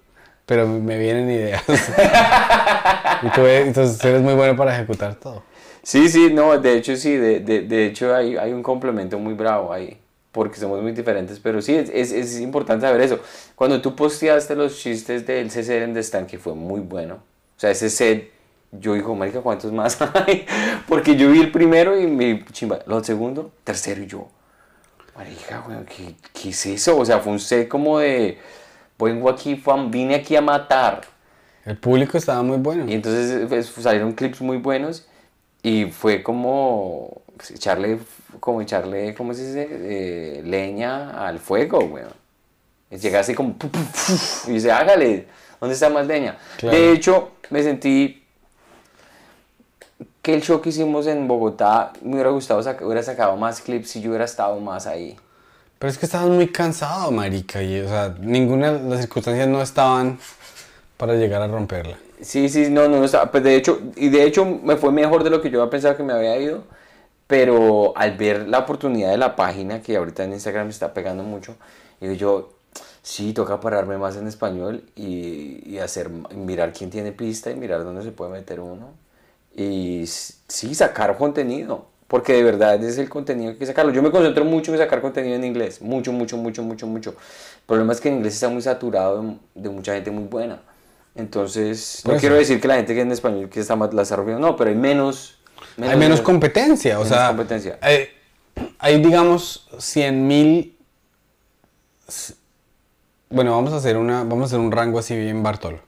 pero 0.46 0.68
me 0.68 0.98
vienen 0.98 1.32
ideas. 1.32 1.64
y 3.22 3.30
tú 3.30 3.42
eres, 3.42 3.68
entonces 3.68 4.04
eres 4.04 4.22
muy 4.22 4.34
bueno 4.34 4.58
para 4.58 4.76
ejecutar 4.76 5.16
todo. 5.16 5.44
Sí, 5.82 6.10
sí, 6.10 6.30
no, 6.34 6.58
de 6.58 6.76
hecho 6.76 6.98
sí, 6.98 7.16
de, 7.16 7.40
de, 7.40 7.62
de 7.62 7.86
hecho 7.86 8.14
hay, 8.14 8.36
hay 8.36 8.52
un 8.52 8.62
complemento 8.62 9.18
muy 9.18 9.34
bravo 9.34 9.72
ahí, 9.72 9.98
porque 10.32 10.60
somos 10.60 10.82
muy 10.82 10.92
diferentes, 10.92 11.40
pero 11.40 11.62
sí, 11.62 11.76
es, 11.76 11.90
es, 11.90 12.12
es 12.12 12.40
importante 12.40 12.86
saber 12.86 13.02
eso. 13.02 13.20
Cuando 13.56 13.82
tú 13.82 13.96
posteaste 13.96 14.56
los 14.56 14.78
chistes 14.78 15.26
del 15.26 15.50
CC 15.50 15.84
en 15.84 15.94
The 15.94 16.04
Stand, 16.04 16.28
que 16.28 16.38
fue 16.38 16.54
muy 16.54 16.82
bueno, 16.82 17.16
o 17.16 17.60
sea, 17.60 17.72
ese 17.72 17.90
set, 17.90 18.32
yo 18.72 18.94
digo, 18.94 19.16
marica, 19.16 19.42
¿cuántos 19.42 19.72
más 19.72 19.98
hay? 20.14 20.46
Porque 20.88 21.16
yo 21.16 21.32
vi 21.32 21.42
el 21.42 21.52
primero 21.52 22.00
y 22.00 22.08
me 22.08 22.46
chimba, 22.52 22.80
el 22.86 23.04
segundo, 23.04 23.52
tercero 23.64 24.04
y 24.04 24.08
yo, 24.08 24.28
marica, 25.16 25.64
weón, 25.68 25.86
¿qué, 25.86 26.16
¿qué 26.34 26.50
es 26.50 26.66
eso? 26.66 26.98
O 26.98 27.06
sea, 27.06 27.20
fue 27.20 27.34
un 27.34 27.40
set 27.40 27.68
como 27.68 28.00
de, 28.00 28.38
vengo 28.98 29.30
aquí, 29.30 29.62
vine 29.90 30.16
aquí 30.16 30.36
a 30.36 30.42
matar. 30.42 31.02
El 31.66 31.78
público 31.78 32.18
estaba 32.18 32.42
muy 32.42 32.58
bueno. 32.58 32.86
Y 32.88 32.94
entonces 32.94 33.46
pues, 33.48 33.68
salieron 33.68 34.14
clips 34.14 34.42
muy 34.42 34.58
buenos 34.58 35.08
y 35.62 35.86
fue 35.86 36.24
como 36.24 37.22
pues, 37.36 37.52
echarle, 37.52 38.00
como 38.40 38.62
echarle, 38.62 39.14
¿cómo 39.16 39.34
se 39.34 39.46
dice? 39.46 39.68
Eh, 39.72 40.42
leña 40.44 41.26
al 41.26 41.40
fuego, 41.40 41.80
weón. 41.80 42.14
Llega 42.90 43.20
así 43.20 43.36
como, 43.36 43.54
pu, 43.54 43.70
pu, 43.70 43.80
pu, 43.80 44.50
y 44.52 44.54
dice, 44.54 44.72
hágale, 44.72 45.28
¿dónde 45.60 45.74
está 45.76 45.90
más 45.90 46.08
leña? 46.08 46.38
Claro. 46.58 46.76
De 46.78 46.92
hecho, 46.92 47.32
me 47.50 47.62
sentí 47.62 48.24
que 50.22 50.34
el 50.34 50.42
show 50.42 50.62
que 50.62 50.70
hicimos 50.70 51.08
en 51.08 51.28
Bogotá 51.28 51.94
me 52.02 52.14
hubiera 52.14 52.30
gustado, 52.30 52.62
saca- 52.64 52.86
hubiera 52.86 53.04
sacado 53.04 53.36
más 53.38 53.62
clips 53.62 53.92
si 53.92 54.02
yo 54.02 54.10
hubiera 54.10 54.26
estado 54.26 54.60
más 54.60 54.88
ahí. 54.88 55.18
Pero 55.78 55.92
es 55.92 55.98
que 55.98 56.06
estabas 56.06 56.30
muy 56.30 56.48
cansado, 56.48 57.12
marica, 57.12 57.62
y, 57.64 57.80
o 57.80 57.88
sea, 57.88 58.16
ninguna 58.20 58.74
de 58.74 58.90
las 58.90 59.02
circunstancias 59.02 59.48
no 59.48 59.62
estaban 59.62 60.20
para 60.98 61.14
llegar 61.14 61.42
a 61.42 61.48
romperla. 61.48 61.98
Sí, 62.22 62.50
sí, 62.50 62.70
no, 62.70 62.90
no, 62.90 62.98
no 62.98 63.06
estaba. 63.06 63.32
Pues 63.32 63.44
de 63.44 63.56
hecho, 63.56 63.80
y 63.96 64.10
de 64.10 64.24
hecho 64.24 64.44
me 64.44 64.76
fue 64.76 64.92
mejor 64.92 65.24
de 65.24 65.30
lo 65.30 65.42
que 65.42 65.50
yo 65.50 65.62
había 65.62 65.72
pensado 65.72 65.96
que 65.96 66.04
me 66.04 66.12
había 66.12 66.38
ido. 66.38 66.64
Pero 67.30 67.94
al 67.98 68.18
ver 68.18 68.50
la 68.50 68.60
oportunidad 68.60 69.12
de 69.12 69.18
la 69.18 69.38
página, 69.38 69.82
que 69.84 69.98
ahorita 69.98 70.26
en 70.26 70.34
Instagram 70.34 70.68
me 70.68 70.72
está 70.74 70.94
pegando 70.94 71.24
mucho, 71.24 71.56
digo 72.02 72.14
yo, 72.16 72.54
sí, 73.04 73.34
toca 73.34 73.62
pararme 73.62 73.98
más 74.00 74.18
en 74.18 74.28
español 74.28 74.84
y, 74.96 75.64
y 75.70 75.80
hacer, 75.80 76.10
mirar 76.10 76.74
quién 76.74 76.90
tiene 76.92 77.14
pista 77.14 77.52
y 77.52 77.56
mirar 77.56 77.84
dónde 77.86 78.04
se 78.04 78.12
puede 78.12 78.32
meter 78.32 78.60
uno. 78.62 78.94
Y 79.56 80.06
sí, 80.08 80.76
sacar 80.76 81.18
contenido. 81.18 81.88
Porque 82.08 82.34
de 82.34 82.44
verdad 82.44 82.84
es 82.84 82.98
el 82.98 83.08
contenido 83.10 83.52
que 83.52 83.54
hay 83.54 83.60
que 83.60 83.66
sacarlo. 83.68 83.92
Yo 83.94 84.02
me 84.02 84.12
concentro 84.12 84.44
mucho 84.46 84.72
en 84.74 84.80
sacar 84.80 85.02
contenido 85.02 85.36
en 85.36 85.44
inglés. 85.44 85.82
Mucho, 85.82 86.12
mucho, 86.12 86.38
mucho, 86.38 86.64
mucho, 86.64 86.88
mucho. 86.88 87.12
El 87.12 87.66
problema 87.68 87.94
es 87.94 88.02
que 88.02 88.10
en 88.10 88.16
inglés 88.18 88.34
está 88.36 88.50
muy 88.50 88.64
saturado 88.64 89.22
de, 89.22 89.36
de 89.56 89.70
mucha 89.70 89.94
gente 89.94 90.12
muy 90.12 90.26
buena. 90.26 90.62
Entonces, 91.16 92.04
no 92.06 92.16
eso. 92.16 92.20
quiero 92.20 92.36
decir 92.36 92.62
que 92.62 92.68
la 92.68 92.76
gente 92.78 92.96
que 92.96 93.02
en 93.02 93.12
español 93.12 93.50
que 93.50 93.60
está 93.60 93.76
más 93.76 93.94
la 93.94 94.04
está 94.04 94.16
rompiendo, 94.16 94.48
no, 94.48 94.56
pero 94.56 94.72
hay 94.72 94.76
menos. 94.76 95.39
Hay 95.82 95.98
menos 95.98 96.22
competencia, 96.22 97.00
o 97.00 97.06
sea, 97.06 97.28
competencia. 97.30 97.78
Hay, 97.82 98.08
hay, 98.78 99.02
digamos 99.02 99.68
100 99.78 100.28
mil, 100.28 100.78
bueno, 103.30 103.52
vamos 103.52 103.74
a 103.74 103.78
hacer 103.78 103.98
una, 103.98 104.24
vamos 104.24 104.44
a 104.44 104.46
hacer 104.46 104.60
un 104.60 104.72
rango 104.72 105.00
así 105.00 105.16
bien 105.16 105.44
Bartolo, 105.44 105.80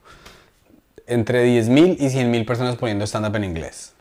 entre 1.08 1.44
10 1.44 1.70
mil 1.70 1.98
y 2.00 2.10
100 2.10 2.32
mil 2.32 2.46
personas 2.46 2.76
poniendo 2.76 3.06
stand-up 3.06 3.36
en 3.36 3.44
inglés. 3.44 3.94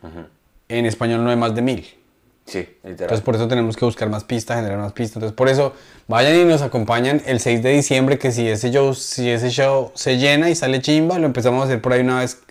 En 0.69 0.85
español 0.85 1.23
no 1.23 1.29
hay 1.29 1.35
más 1.35 1.53
de 1.53 1.61
mil. 1.61 2.01
Sí, 2.45 2.59
literal. 2.59 2.91
Entonces 2.91 3.21
por 3.21 3.35
eso 3.35 3.47
tenemos 3.47 3.77
que 3.77 3.85
buscar 3.85 4.09
más 4.09 4.23
pistas, 4.23 4.57
generar 4.57 4.79
más 4.79 4.93
pistas. 4.93 5.17
Entonces 5.17 5.35
por 5.35 5.47
eso 5.47 5.73
vayan 6.07 6.35
y 6.35 6.43
nos 6.45 6.61
acompañan 6.61 7.21
el 7.25 7.39
6 7.39 7.63
de 7.63 7.71
diciembre, 7.71 8.17
que 8.17 8.31
si 8.31 8.47
ese 8.47 8.71
show, 8.71 8.93
si 8.93 9.29
ese 9.29 9.49
show 9.49 9.91
se 9.95 10.17
llena 10.17 10.49
y 10.49 10.55
sale 10.55 10.81
chimba, 10.81 11.17
lo 11.19 11.27
empezamos 11.27 11.61
a 11.61 11.65
hacer 11.65 11.81
por 11.81 11.93
ahí 11.93 12.01
una 12.01 12.19
vez, 12.19 12.41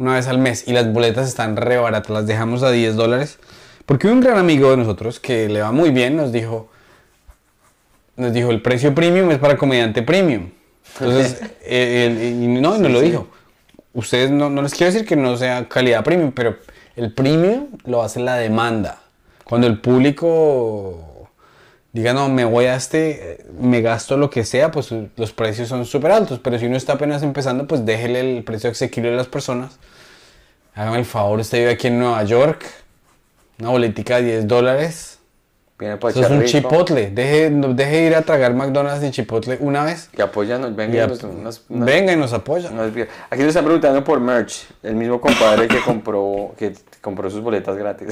una 0.00 0.14
vez 0.14 0.26
al 0.26 0.38
mes. 0.38 0.66
Y 0.66 0.72
las 0.72 0.92
boletas 0.92 1.28
están 1.28 1.56
re 1.56 1.76
baratas, 1.76 2.10
las 2.10 2.26
dejamos 2.26 2.62
a 2.62 2.70
10 2.70 2.96
dólares. 2.96 3.38
Porque 3.84 4.08
un 4.08 4.20
gran 4.20 4.38
amigo 4.38 4.70
de 4.70 4.78
nosotros 4.78 5.20
que 5.20 5.48
le 5.48 5.60
va 5.60 5.72
muy 5.72 5.90
bien 5.90 6.16
nos 6.16 6.32
dijo, 6.32 6.70
nos 8.16 8.32
dijo 8.32 8.50
el 8.50 8.62
precio 8.62 8.94
premium 8.94 9.30
es 9.30 9.38
para 9.38 9.56
comediante 9.56 10.02
premium. 10.02 10.50
Entonces, 10.98 11.42
eh, 11.62 12.32
no, 12.34 12.76
y 12.76 12.80
nos 12.80 12.90
lo 12.90 13.00
dijo. 13.00 13.28
Ustedes 13.92 14.30
no, 14.30 14.48
no 14.48 14.62
les 14.62 14.72
quiero 14.72 14.92
decir 14.92 15.06
que 15.06 15.16
no 15.16 15.36
sea 15.36 15.68
calidad 15.68 16.02
premium, 16.02 16.32
pero 16.32 16.56
el 16.96 17.12
premium 17.12 17.66
lo 17.84 18.02
hace 18.02 18.20
la 18.20 18.36
demanda. 18.36 19.00
Cuando 19.44 19.66
el 19.66 19.80
público 19.80 21.19
diga, 21.92 22.12
no, 22.12 22.28
me 22.28 22.44
voy 22.44 22.66
a 22.66 22.76
este, 22.76 23.44
me 23.58 23.80
gasto 23.82 24.16
lo 24.16 24.30
que 24.30 24.44
sea, 24.44 24.70
pues 24.70 24.90
los 25.16 25.32
precios 25.32 25.68
son 25.68 25.84
súper 25.84 26.12
altos. 26.12 26.38
Pero 26.38 26.58
si 26.58 26.66
uno 26.66 26.76
está 26.76 26.94
apenas 26.94 27.22
empezando, 27.22 27.66
pues 27.66 27.84
déjele 27.84 28.38
el 28.38 28.44
precio 28.44 28.70
asequible 28.70 29.12
a 29.12 29.16
las 29.16 29.26
personas. 29.28 29.78
Hágame 30.74 30.98
el 30.98 31.04
favor, 31.04 31.38
usted 31.40 31.58
vive 31.58 31.70
aquí 31.72 31.88
en 31.88 31.98
Nueva 31.98 32.22
York, 32.24 32.64
una 33.58 33.70
boletica 33.70 34.16
de 34.16 34.22
10 34.22 34.48
dólares. 34.48 35.16
Eso 35.80 36.20
es 36.20 36.30
un 36.30 36.40
rico. 36.40 36.50
chipotle. 36.50 37.10
Deje, 37.10 37.48
deje 37.50 38.02
ir 38.02 38.14
a 38.14 38.20
tragar 38.20 38.52
McDonald's 38.52 39.02
y 39.02 39.10
chipotle 39.12 39.56
una 39.60 39.82
vez. 39.82 40.10
Que 40.14 40.20
apoyan, 40.20 40.76
venga, 40.76 41.06
unas- 41.06 41.22
unas- 41.24 41.64
venga 41.70 42.12
y 42.12 42.16
nos 42.16 42.34
apoya. 42.34 42.68
Aquí 43.30 43.40
nos 43.40 43.48
están 43.48 43.64
preguntando 43.64 44.04
por 44.04 44.20
merch. 44.20 44.66
El 44.82 44.94
mismo 44.94 45.18
compadre 45.22 45.68
que 45.68 45.80
compró, 45.84 46.54
que 46.58 46.74
compró 47.00 47.30
sus 47.30 47.40
boletas 47.40 47.76
gratis. 47.78 48.08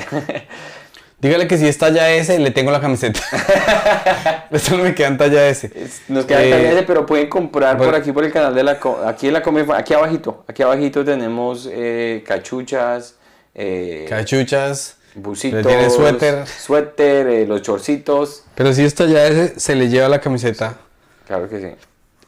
Dígale 1.21 1.49
que 1.49 1.59
si 1.59 1.67
es 1.67 1.77
talla 1.77 2.11
S, 2.13 2.39
le 2.39 2.51
tengo 2.53 2.71
la 2.71 2.81
camiseta. 2.81 3.19
Eso 4.53 4.77
no 4.77 4.85
me 4.85 4.95
queda 4.95 5.09
en 5.09 5.19
talla 5.19 5.49
S. 5.49 5.69
Nos 6.09 6.25
queda 6.27 6.45
Eh, 6.45 6.51
talla 6.51 6.73
ese, 6.73 6.83
pero 6.85 7.05
pueden 7.07 7.29
comprar 7.29 7.77
por 7.77 7.93
aquí 7.95 8.13
por 8.13 8.25
el 8.25 8.33
canal 8.33 8.55
de 8.55 8.63
la 8.63 8.79
aquí 9.07 9.27
en 9.27 9.33
la 9.33 9.43
aquí 9.77 9.95
abajito 9.95 10.45
aquí 10.47 10.63
abajito 10.63 11.05
tenemos 11.05 11.69
eh, 11.71 12.23
cachuchas 12.27 13.17
eh, 13.55 14.07
Cachuchas. 14.09 14.97
bucitos 15.17 15.65
Le 15.65 15.69
tiene 15.69 15.91
suéter. 15.91 16.47
suéter 16.47 17.27
eh, 17.27 17.47
los 17.47 17.63
chorcitos 17.63 18.45
Pero 18.55 18.73
si 18.73 18.85
es 18.85 18.95
talla 18.95 19.27
S, 19.27 19.59
se 19.59 19.75
le 19.75 19.89
lleva 19.89 20.09
la 20.09 20.21
camiseta. 20.21 20.77
claro 21.27 21.49
que 21.49 21.77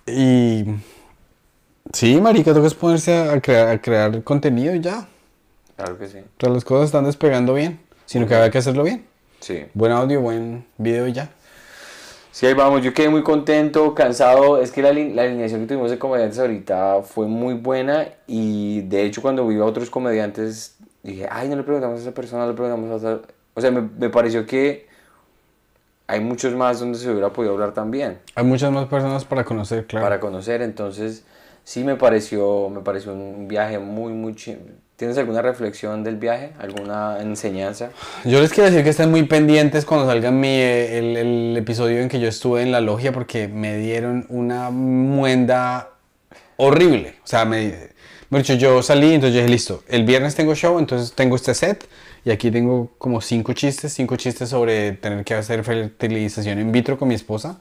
sí 0.07 0.12
Y. 0.12 0.64
Sí, 1.93 2.20
marica, 2.20 2.53
toca 2.53 2.66
es 2.66 2.74
ponerse 2.74 3.16
a, 3.16 3.41
crear, 3.41 3.68
a 3.68 3.80
crear 3.80 4.22
contenido 4.24 4.74
y 4.74 4.80
ya. 4.80 5.07
claro 5.76 5.97
que 5.99 6.09
sí 6.09 6.18
O 6.18 6.41
sea, 6.41 6.49
las 6.51 6.64
cosas 6.64 6.86
están 6.86 7.05
despegando 7.05 7.55
bien. 7.55 7.80
Sino 8.11 8.26
que 8.26 8.34
había 8.34 8.50
que 8.50 8.58
hacerlo 8.58 8.82
bien. 8.82 9.06
sí. 9.38 9.66
Buen 9.72 9.92
audio, 9.92 10.20
buen 10.20 10.66
video 10.78 11.06
y 11.06 11.12
ya. 11.12 11.30
Sí, 12.32 12.44
ahí 12.44 12.54
vamos, 12.54 12.82
yo 12.82 12.92
quedé 12.92 13.08
muy 13.08 13.22
contento, 13.22 13.94
cansado, 13.94 14.61
es 14.61 14.72
que 14.72 14.82
la, 14.82 14.92
la 14.92 15.22
alineación 15.22 15.61
que 15.61 15.66
tuvimos 15.68 15.92
de 15.92 15.98
comediantes 16.00 16.40
ahorita 16.40 17.02
fue 17.02 17.28
muy 17.28 17.54
buena 17.54 18.08
y 18.26 18.80
de 18.80 19.04
hecho 19.04 19.22
cuando 19.22 19.46
vi 19.46 19.58
a 19.61 19.64
otros 19.64 19.90
comediantes 19.90 20.76
dije, 21.04 21.28
ay, 21.30 21.48
no 21.48 21.54
le 21.54 21.62
preguntamos 21.62 22.00
a 22.00 22.02
esa 22.02 22.12
persona, 22.12 22.42
no 22.42 22.48
le 22.50 22.54
preguntamos 22.56 22.90
a 22.90 22.96
esa... 22.96 23.20
O 23.54 23.61
sea, 23.61 23.70
me, 23.70 23.82
me 23.82 24.11
pareció 24.11 24.44
que 24.44 24.88
hay 26.08 26.18
muchos 26.20 26.52
más 26.54 26.80
donde 26.80 26.98
se 26.98 27.08
hubiera 27.08 27.32
podido 27.32 27.52
hablar 27.52 27.74
también. 27.74 28.18
Hay 28.34 28.44
muchas 28.44 28.72
más 28.72 28.88
personas 28.88 29.24
para 29.24 29.44
conocer, 29.44 29.86
claro. 29.86 30.04
para 30.04 30.18
conocer, 30.18 30.62
entonces 30.62 31.24
sí 31.62 31.84
me 31.84 31.94
pareció, 31.94 32.70
me 32.70 32.80
pareció 32.80 33.12
un 33.12 33.46
viaje 33.46 33.78
muy, 33.78 34.12
muy 34.12 34.34
chi- 34.34 34.58
¿Tienes 35.01 35.16
alguna 35.16 35.40
reflexión 35.40 36.05
del 36.05 36.16
viaje? 36.16 36.53
¿Alguna 36.59 37.22
enseñanza? 37.22 37.88
Yo 38.26 38.38
les 38.42 38.53
quiero 38.53 38.68
decir 38.68 38.84
que 38.84 38.90
estén 38.90 39.11
muy 39.11 39.22
pendientes 39.22 39.86
cuando 39.86 40.07
salga 40.07 40.30
mi, 40.30 40.48
eh, 40.48 40.98
el, 40.98 41.16
el 41.16 41.57
episodio 41.57 42.03
en 42.03 42.11
que 42.11 42.20
yo 42.20 42.28
estuve 42.28 42.61
en 42.61 42.70
la 42.70 42.82
logia 42.82 43.11
porque 43.11 43.48
me 43.48 43.78
dieron 43.78 44.26
una 44.28 44.68
muenda 44.68 45.88
horrible. 46.59 47.14
O 47.24 47.26
sea, 47.26 47.46
me, 47.46 47.72
yo 48.59 48.82
salí, 48.82 49.14
entonces 49.14 49.36
yo 49.36 49.40
dije, 49.40 49.48
listo, 49.48 49.82
el 49.88 50.05
viernes 50.05 50.34
tengo 50.34 50.55
show, 50.55 50.78
entonces 50.78 51.14
tengo 51.14 51.34
este 51.34 51.55
set 51.55 51.88
y 52.26 52.30
aquí 52.30 52.51
tengo 52.51 52.90
como 52.98 53.22
cinco 53.22 53.55
chistes, 53.55 53.94
cinco 53.94 54.16
chistes 54.16 54.51
sobre 54.51 54.92
tener 54.92 55.24
que 55.24 55.32
hacer 55.32 55.64
fertilización 55.64 56.61
in 56.61 56.72
vitro 56.72 56.98
con 56.98 57.09
mi 57.09 57.14
esposa. 57.14 57.57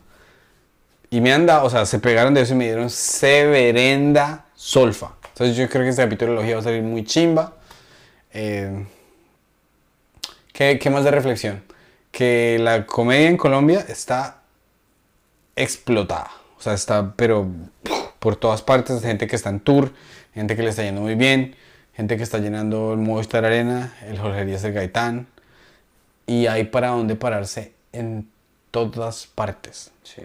Y 1.09 1.21
me 1.21 1.31
han 1.31 1.45
dado, 1.45 1.67
o 1.67 1.69
sea, 1.69 1.85
se 1.85 1.99
pegaron 1.99 2.33
de 2.33 2.41
eso 2.41 2.53
y 2.53 2.57
me 2.57 2.65
dieron 2.65 2.89
severenda 2.89 4.43
solfa. 4.55 5.18
Entonces 5.39 5.55
yo 5.55 5.69
creo 5.69 5.83
que 5.83 5.89
este 5.91 6.03
capítulo 6.03 6.31
de 6.31 6.37
logía 6.39 6.55
va 6.55 6.59
a 6.59 6.63
salir 6.65 6.83
muy 6.83 7.05
chimba. 7.05 7.53
Eh, 8.33 8.85
¿qué, 10.51 10.77
¿Qué 10.77 10.89
más 10.89 11.05
de 11.05 11.11
reflexión? 11.11 11.63
Que 12.11 12.57
la 12.59 12.85
comedia 12.85 13.29
en 13.29 13.37
Colombia 13.37 13.85
está 13.87 14.41
explotada. 15.55 16.29
O 16.57 16.61
sea, 16.61 16.73
está, 16.73 17.13
pero 17.15 17.47
por 18.19 18.35
todas 18.35 18.61
partes, 18.61 19.01
gente 19.01 19.27
que 19.27 19.37
está 19.37 19.49
en 19.49 19.61
tour, 19.61 19.93
gente 20.33 20.57
que 20.57 20.61
le 20.61 20.71
está 20.71 20.83
yendo 20.83 20.99
muy 20.99 21.15
bien, 21.15 21.55
gente 21.93 22.17
que 22.17 22.23
está 22.23 22.39
llenando 22.39 22.91
el 22.91 22.99
Movistar 22.99 23.45
Arena, 23.45 23.93
el 24.09 24.19
Jorge 24.19 24.43
Díaz 24.43 24.63
del 24.63 24.73
Gaitán, 24.73 25.27
y 26.27 26.47
hay 26.47 26.65
para 26.65 26.89
dónde 26.89 27.15
pararse 27.15 27.71
en 27.93 28.29
todas 28.71 29.27
partes. 29.27 29.93
Sí. 30.03 30.23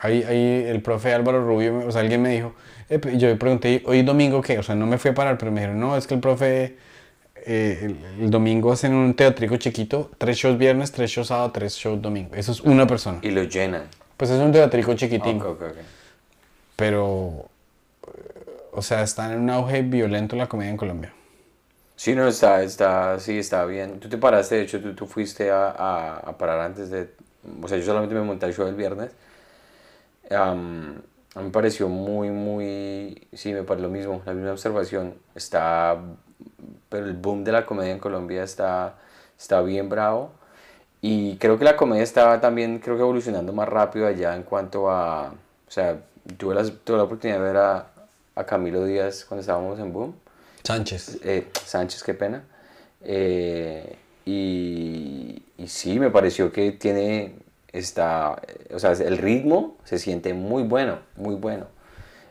Ahí, 0.00 0.24
ahí 0.24 0.64
el 0.68 0.80
profe 0.80 1.12
Álvaro 1.12 1.46
Rubio, 1.46 1.86
o 1.86 1.92
sea, 1.92 2.00
alguien 2.00 2.22
me 2.22 2.30
dijo, 2.30 2.54
yo 3.00 3.28
le 3.28 3.36
pregunté, 3.36 3.82
¿hoy 3.86 4.02
domingo 4.02 4.40
qué? 4.42 4.58
O 4.58 4.62
sea, 4.62 4.74
no 4.74 4.86
me 4.86 4.98
fui 4.98 5.10
a 5.12 5.14
parar, 5.14 5.38
pero 5.38 5.52
me 5.52 5.60
dijeron, 5.60 5.80
no, 5.80 5.96
es 5.96 6.06
que 6.06 6.14
el 6.14 6.20
profe 6.20 6.76
eh, 7.36 7.80
el, 7.82 8.04
el 8.24 8.30
domingo 8.30 8.72
hacen 8.72 8.94
un 8.94 9.14
teatrico 9.14 9.56
chiquito, 9.58 10.10
tres 10.18 10.38
shows 10.38 10.58
viernes, 10.58 10.92
tres 10.92 11.10
shows 11.10 11.28
sábado, 11.28 11.52
tres 11.52 11.74
shows 11.76 12.02
domingo. 12.02 12.34
Eso 12.34 12.52
es 12.52 12.60
una 12.62 12.86
persona. 12.86 13.22
Y 13.22 13.30
lo 13.30 13.44
llenan. 13.44 13.88
Pues 14.16 14.30
es 14.30 14.40
un 14.40 14.52
teatrico 14.52 14.94
chiquitín, 14.94 15.38
Ok, 15.38 15.44
ok, 15.44 15.62
ok. 15.62 15.78
pero, 16.76 17.50
eh, 18.08 18.68
o 18.72 18.82
sea, 18.82 19.02
está 19.02 19.32
en 19.32 19.40
un 19.40 19.50
auge 19.50 19.82
violento 19.82 20.36
la 20.36 20.48
comedia 20.48 20.70
en 20.70 20.76
Colombia. 20.76 21.14
Sí, 21.96 22.14
no, 22.14 22.26
está, 22.26 22.62
está, 22.62 23.18
sí, 23.20 23.38
está 23.38 23.64
bien. 23.64 24.00
Tú 24.00 24.08
te 24.08 24.18
paraste, 24.18 24.56
de 24.56 24.62
hecho, 24.62 24.80
tú, 24.80 24.94
tú 24.94 25.06
fuiste 25.06 25.50
a, 25.50 25.68
a, 25.70 26.16
a 26.18 26.38
parar 26.38 26.60
antes 26.60 26.90
de... 26.90 27.14
O 27.62 27.68
sea, 27.68 27.78
yo 27.78 27.84
solamente 27.84 28.14
me 28.14 28.22
monté 28.22 28.46
el 28.46 28.54
show 28.54 28.66
el 28.66 28.74
viernes. 28.74 29.12
Am, 30.30 31.02
a 31.34 31.38
mí 31.38 31.46
me 31.46 31.50
pareció 31.50 31.88
muy, 31.88 32.30
muy... 32.30 33.26
Sí, 33.32 33.52
me 33.52 33.62
parece 33.62 33.82
lo 33.82 33.88
mismo, 33.88 34.22
la 34.26 34.34
misma 34.34 34.52
observación. 34.52 35.14
Está... 35.34 35.98
Pero 36.88 37.06
el 37.06 37.14
boom 37.14 37.42
de 37.44 37.52
la 37.52 37.64
comedia 37.64 37.92
en 37.92 37.98
Colombia 37.98 38.42
está, 38.42 38.96
está 39.38 39.62
bien 39.62 39.88
bravo. 39.88 40.32
Y 41.00 41.36
creo 41.36 41.58
que 41.58 41.64
la 41.64 41.76
comedia 41.76 42.02
estaba 42.02 42.40
también, 42.40 42.78
creo 42.78 42.96
que 42.96 43.02
evolucionando 43.02 43.52
más 43.52 43.68
rápido 43.68 44.06
allá 44.06 44.36
en 44.36 44.42
cuanto 44.42 44.90
a... 44.90 45.28
O 45.28 45.70
sea, 45.70 46.00
tuve, 46.36 46.54
las, 46.54 46.70
tuve 46.84 46.98
la 46.98 47.04
oportunidad 47.04 47.38
de 47.38 47.44
ver 47.44 47.56
a, 47.56 47.86
a 48.34 48.44
Camilo 48.44 48.84
Díaz 48.84 49.24
cuando 49.24 49.40
estábamos 49.40 49.78
en 49.80 49.92
Boom. 49.92 50.14
Sánchez. 50.62 51.18
Eh, 51.24 51.48
Sánchez, 51.64 52.02
qué 52.02 52.14
pena. 52.14 52.44
Eh, 53.00 53.96
y, 54.26 55.42
y 55.56 55.68
sí, 55.68 55.98
me 55.98 56.10
pareció 56.10 56.52
que 56.52 56.72
tiene 56.72 57.36
esta, 57.72 58.40
o 58.72 58.78
sea, 58.78 58.92
el 58.92 59.18
ritmo 59.18 59.76
se 59.84 59.98
siente 59.98 60.34
muy 60.34 60.62
bueno, 60.62 60.98
muy 61.16 61.34
bueno. 61.34 61.66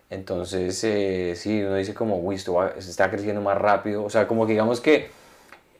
Entonces, 0.10 0.84
eh, 0.84 1.36
sí, 1.38 1.64
uno 1.64 1.76
dice 1.76 1.94
como, 1.94 2.18
uy, 2.18 2.36
esto 2.36 2.58
se 2.80 2.90
está 2.90 3.10
creciendo 3.10 3.42
más 3.42 3.58
rápido. 3.58 4.04
O 4.04 4.10
sea, 4.10 4.28
como 4.28 4.46
que 4.46 4.52
digamos 4.52 4.82
que 4.82 5.10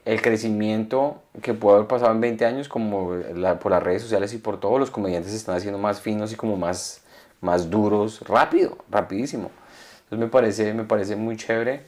el 0.04 0.22
crecimiento 0.22 1.22
que 1.42 1.54
puede 1.54 1.76
haber 1.76 1.88
pasado 1.88 2.12
en 2.12 2.20
20 2.20 2.44
años, 2.46 2.68
como 2.68 3.14
por 3.60 3.70
las 3.70 3.82
redes 3.82 4.02
sociales 4.02 4.32
y 4.34 4.38
por 4.38 4.58
todo, 4.58 4.78
los 4.78 4.90
comediantes 4.90 5.32
se 5.32 5.36
están 5.38 5.56
haciendo 5.56 5.78
más 5.78 6.00
finos 6.00 6.32
y 6.32 6.36
como 6.36 6.56
más, 6.56 7.02
más 7.40 7.70
duros, 7.70 8.20
rápido, 8.26 8.78
rapidísimo. 8.90 9.50
Entonces 10.04 10.18
me 10.18 10.28
parece, 10.28 10.74
me 10.74 10.84
parece 10.84 11.14
muy 11.16 11.36
chévere. 11.36 11.82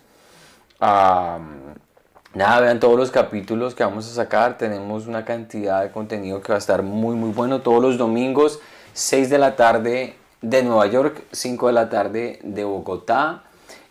Nada, 2.35 2.61
vean 2.61 2.81
todos 2.81 2.99
los 2.99 3.11
capítulos 3.11 3.75
que 3.75 3.85
vamos 3.85 4.11
a 4.11 4.15
sacar. 4.15 4.59
Tenemos 4.59 5.07
una 5.07 5.25
cantidad 5.25 5.83
de 5.83 5.91
contenido 5.91 6.41
que 6.41 6.49
va 6.49 6.57
a 6.57 6.59
estar 6.59 6.83
muy, 6.83 7.17
muy 7.17 7.31
bueno. 7.31 7.61
Todos 7.61 7.83
los 7.83 7.99
domingos, 7.99 8.61
6 8.93 9.31
de 9.31 9.39
la 9.39 9.57
tarde 9.57 10.17
de 10.43 10.63
Nueva 10.63 10.87
York, 10.87 11.23
5 11.33 11.69
de 11.69 11.73
la 11.73 11.89
tarde 11.89 12.41
de 12.43 12.65
Bogotá. 12.65 13.45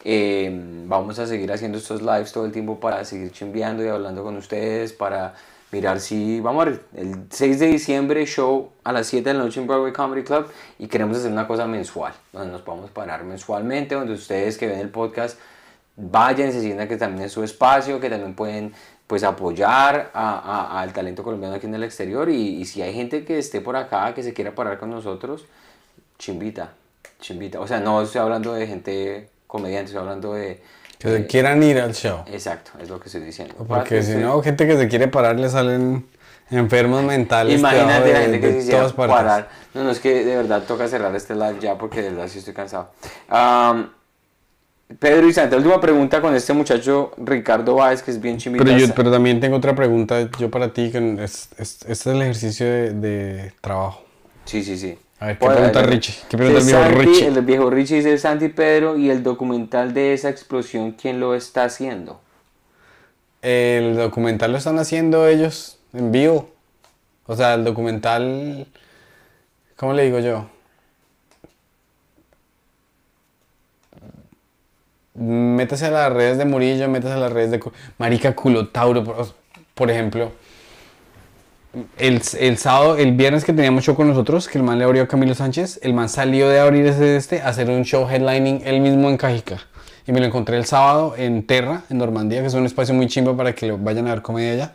Eh, 0.05 0.51
vamos 0.85 1.17
a 1.19 1.25
seguir 1.25 1.51
haciendo 1.51 1.77
estos 1.77 2.01
lives 2.01 2.31
todo 2.33 2.45
el 2.45 2.51
tiempo 2.51 2.79
para 2.79 3.05
seguir 3.05 3.31
chimbeando 3.31 3.83
y 3.83 3.87
hablando 3.87 4.23
con 4.23 4.35
ustedes, 4.35 4.91
para 4.91 5.33
mirar 5.71 5.99
si, 5.99 6.39
vamos 6.39 6.61
a 6.61 6.69
ver, 6.69 6.83
el 6.95 7.25
6 7.29 7.59
de 7.59 7.67
diciembre 7.67 8.25
show 8.25 8.71
a 8.83 8.91
las 8.91 9.07
7 9.07 9.29
de 9.29 9.33
la 9.33 9.43
noche 9.43 9.59
en 9.59 9.67
Broadway 9.67 9.91
Comedy 9.93 10.23
Club 10.23 10.45
y 10.77 10.87
queremos 10.87 11.17
hacer 11.17 11.31
una 11.31 11.47
cosa 11.47 11.65
mensual, 11.65 12.13
donde 12.31 12.51
nos 12.51 12.61
podamos 12.61 12.91
parar 12.91 13.23
mensualmente, 13.23 13.95
donde 13.95 14.13
ustedes 14.13 14.57
que 14.57 14.67
ven 14.67 14.79
el 14.79 14.89
podcast 14.89 15.39
vayan 15.95 16.51
se 16.51 16.61
sientan 16.61 16.87
que 16.87 16.97
también 16.97 17.25
es 17.25 17.31
su 17.31 17.43
espacio, 17.43 17.99
que 17.99 18.09
también 18.09 18.33
pueden 18.35 18.73
pues 19.07 19.23
apoyar 19.23 20.09
a- 20.13 20.39
a- 20.39 20.81
al 20.81 20.91
talento 20.93 21.23
colombiano 21.23 21.55
aquí 21.55 21.65
en 21.67 21.75
el 21.75 21.83
exterior 21.83 22.29
y, 22.29 22.61
y 22.61 22.65
si 22.65 22.81
hay 22.81 22.93
gente 22.93 23.25
que 23.25 23.37
esté 23.37 23.61
por 23.61 23.75
acá, 23.75 24.13
que 24.13 24.23
se 24.23 24.33
quiera 24.33 24.55
parar 24.55 24.79
con 24.79 24.89
nosotros, 24.89 25.45
chimbita, 26.17 26.71
chimbita. 27.19 27.59
O 27.59 27.67
sea, 27.67 27.79
no 27.79 28.01
estoy 28.01 28.21
hablando 28.21 28.53
de 28.53 28.65
gente 28.67 29.29
comediante, 29.47 29.87
estoy 29.87 30.01
hablando 30.01 30.33
de... 30.33 30.63
Que 30.97 31.09
se 31.09 31.27
quieran 31.27 31.61
ir 31.63 31.79
al 31.79 31.93
show. 31.93 32.23
Exacto, 32.27 32.71
es 32.81 32.89
lo 32.89 32.99
que 32.99 33.07
estoy 33.09 33.21
diciendo. 33.21 33.55
Porque 33.67 34.01
si 34.01 34.15
no, 34.15 34.41
gente 34.41 34.65
que 34.65 34.77
se 34.77 34.87
quiere 34.87 35.09
parar 35.09 35.37
le 35.37 35.49
salen 35.49 36.07
enfermos 36.49 37.03
mentales. 37.03 37.59
Imagínate 37.59 38.13
la 38.13 38.19
de- 38.19 38.25
gente 38.25 38.39
que 38.39 38.47
de 38.47 38.53
se 38.53 38.59
quisiera 38.59 38.87
parar. 38.89 39.49
No, 39.73 39.83
no, 39.83 39.91
es 39.91 39.99
que 39.99 40.23
de 40.23 40.37
verdad 40.37 40.63
toca 40.63 40.87
cerrar 40.87 41.13
este 41.15 41.35
live 41.35 41.57
ya 41.59 41.77
porque 41.77 42.01
de 42.01 42.09
verdad 42.11 42.27
sí 42.29 42.39
estoy 42.39 42.53
cansado. 42.53 42.91
Am, 43.27 43.91
Pedro 44.99 45.27
y 45.27 45.33
Santa, 45.33 45.55
última 45.57 45.79
pregunta 45.79 46.21
con 46.21 46.35
este 46.35 46.53
muchacho 46.53 47.11
Ricardo 47.17 47.75
Báez, 47.75 48.01
que 48.03 48.11
es 48.11 48.19
bien 48.21 48.37
chimita. 48.37 48.63
Pero, 48.63 48.77
yo, 48.77 48.93
pero 48.93 49.11
también 49.11 49.39
tengo 49.39 49.57
otra 49.57 49.75
pregunta 49.75 50.29
yo 50.39 50.49
para 50.51 50.73
ti, 50.73 50.91
que 50.91 51.23
es, 51.23 51.49
es- 51.57 51.79
este 51.81 51.91
es 51.91 52.05
el 52.07 52.21
ejercicio 52.21 52.65
de, 52.65 52.93
de 52.93 53.53
trabajo. 53.61 54.03
Sí, 54.45 54.63
sí, 54.63 54.77
sí. 54.77 54.97
A 55.19 55.27
ver, 55.27 55.37
¿qué 55.37 55.45
Bueno, 55.45 55.55
pregunta 55.55 55.83
Richie? 55.83 56.15
¿Qué 56.29 56.37
pregunta 56.37 56.59
el 56.59 56.65
viejo 56.65 56.81
Santi, 56.83 57.05
Richie? 57.05 57.27
El 57.27 57.41
viejo 57.41 57.69
Richie 57.69 57.95
dice 57.97 58.17
Santi 58.17 58.49
Pedro 58.49 58.97
y 58.97 59.09
el 59.09 59.23
documental 59.23 59.93
de 59.93 60.13
esa 60.13 60.29
explosión, 60.29 60.91
¿quién 60.91 61.19
lo 61.19 61.33
está 61.33 61.63
haciendo? 61.65 62.19
El 63.41 63.95
documental 63.95 64.51
lo 64.51 64.57
están 64.57 64.79
haciendo 64.79 65.27
ellos 65.27 65.77
en 65.93 66.11
vivo. 66.11 66.49
O 67.25 67.35
sea, 67.35 67.53
el 67.55 67.63
documental... 67.63 68.67
¿Cómo 69.75 69.93
le 69.93 70.03
digo 70.03 70.19
yo? 70.19 70.49
Métase 75.16 75.86
a 75.86 75.91
las 75.91 76.11
redes 76.11 76.38
de 76.38 76.45
Murillo, 76.45 76.89
métase 76.89 77.14
a 77.14 77.18
las 77.18 77.32
redes 77.32 77.51
de... 77.51 77.59
Marica 77.97 78.36
Culotauro, 78.36 79.03
por, 79.03 79.28
por 79.76 79.91
ejemplo. 79.91 80.32
El, 81.97 82.22
el 82.39 82.57
sábado, 82.57 82.97
el 82.97 83.14
viernes 83.14 83.43
que 83.43 83.53
teníamos 83.53 83.84
show 83.84 83.95
con 83.95 84.07
nosotros, 84.07 84.47
que 84.47 84.57
el 84.57 84.64
man 84.64 84.78
le 84.78 84.86
abrió 84.86 85.03
a 85.03 85.07
Camilo 85.07 85.34
Sánchez, 85.34 85.80
el 85.84 85.93
man 85.93 86.09
salió 86.09 86.49
de 86.49 86.59
abrir 86.59 86.86
ese 86.86 87.16
este 87.16 87.41
a 87.41 87.49
hacer 87.49 87.70
un 87.70 87.84
show 87.84 88.07
headlining 88.07 88.61
él 88.66 88.80
mismo 88.80 89.09
en 89.09 89.18
Cajica. 89.18 89.59
Y 90.05 90.11
me 90.11 90.20
lo 90.20 90.26
encontré 90.26 90.57
el 90.57 90.66
sábado 90.66 91.16
en 91.18 91.45
Terra, 91.45 91.84
en 91.89 91.97
Normandía, 91.97 92.41
que 92.41 92.47
es 92.47 92.53
un 92.53 92.66
espacio 92.66 92.93
muy 92.93 93.07
chimba 93.07 93.36
para 93.38 93.53
que 93.53 93.68
lo 93.68 93.78
vayan 93.78 94.07
a 94.07 94.14
ver 94.14 94.22
comedia 94.22 94.53
allá. 94.53 94.74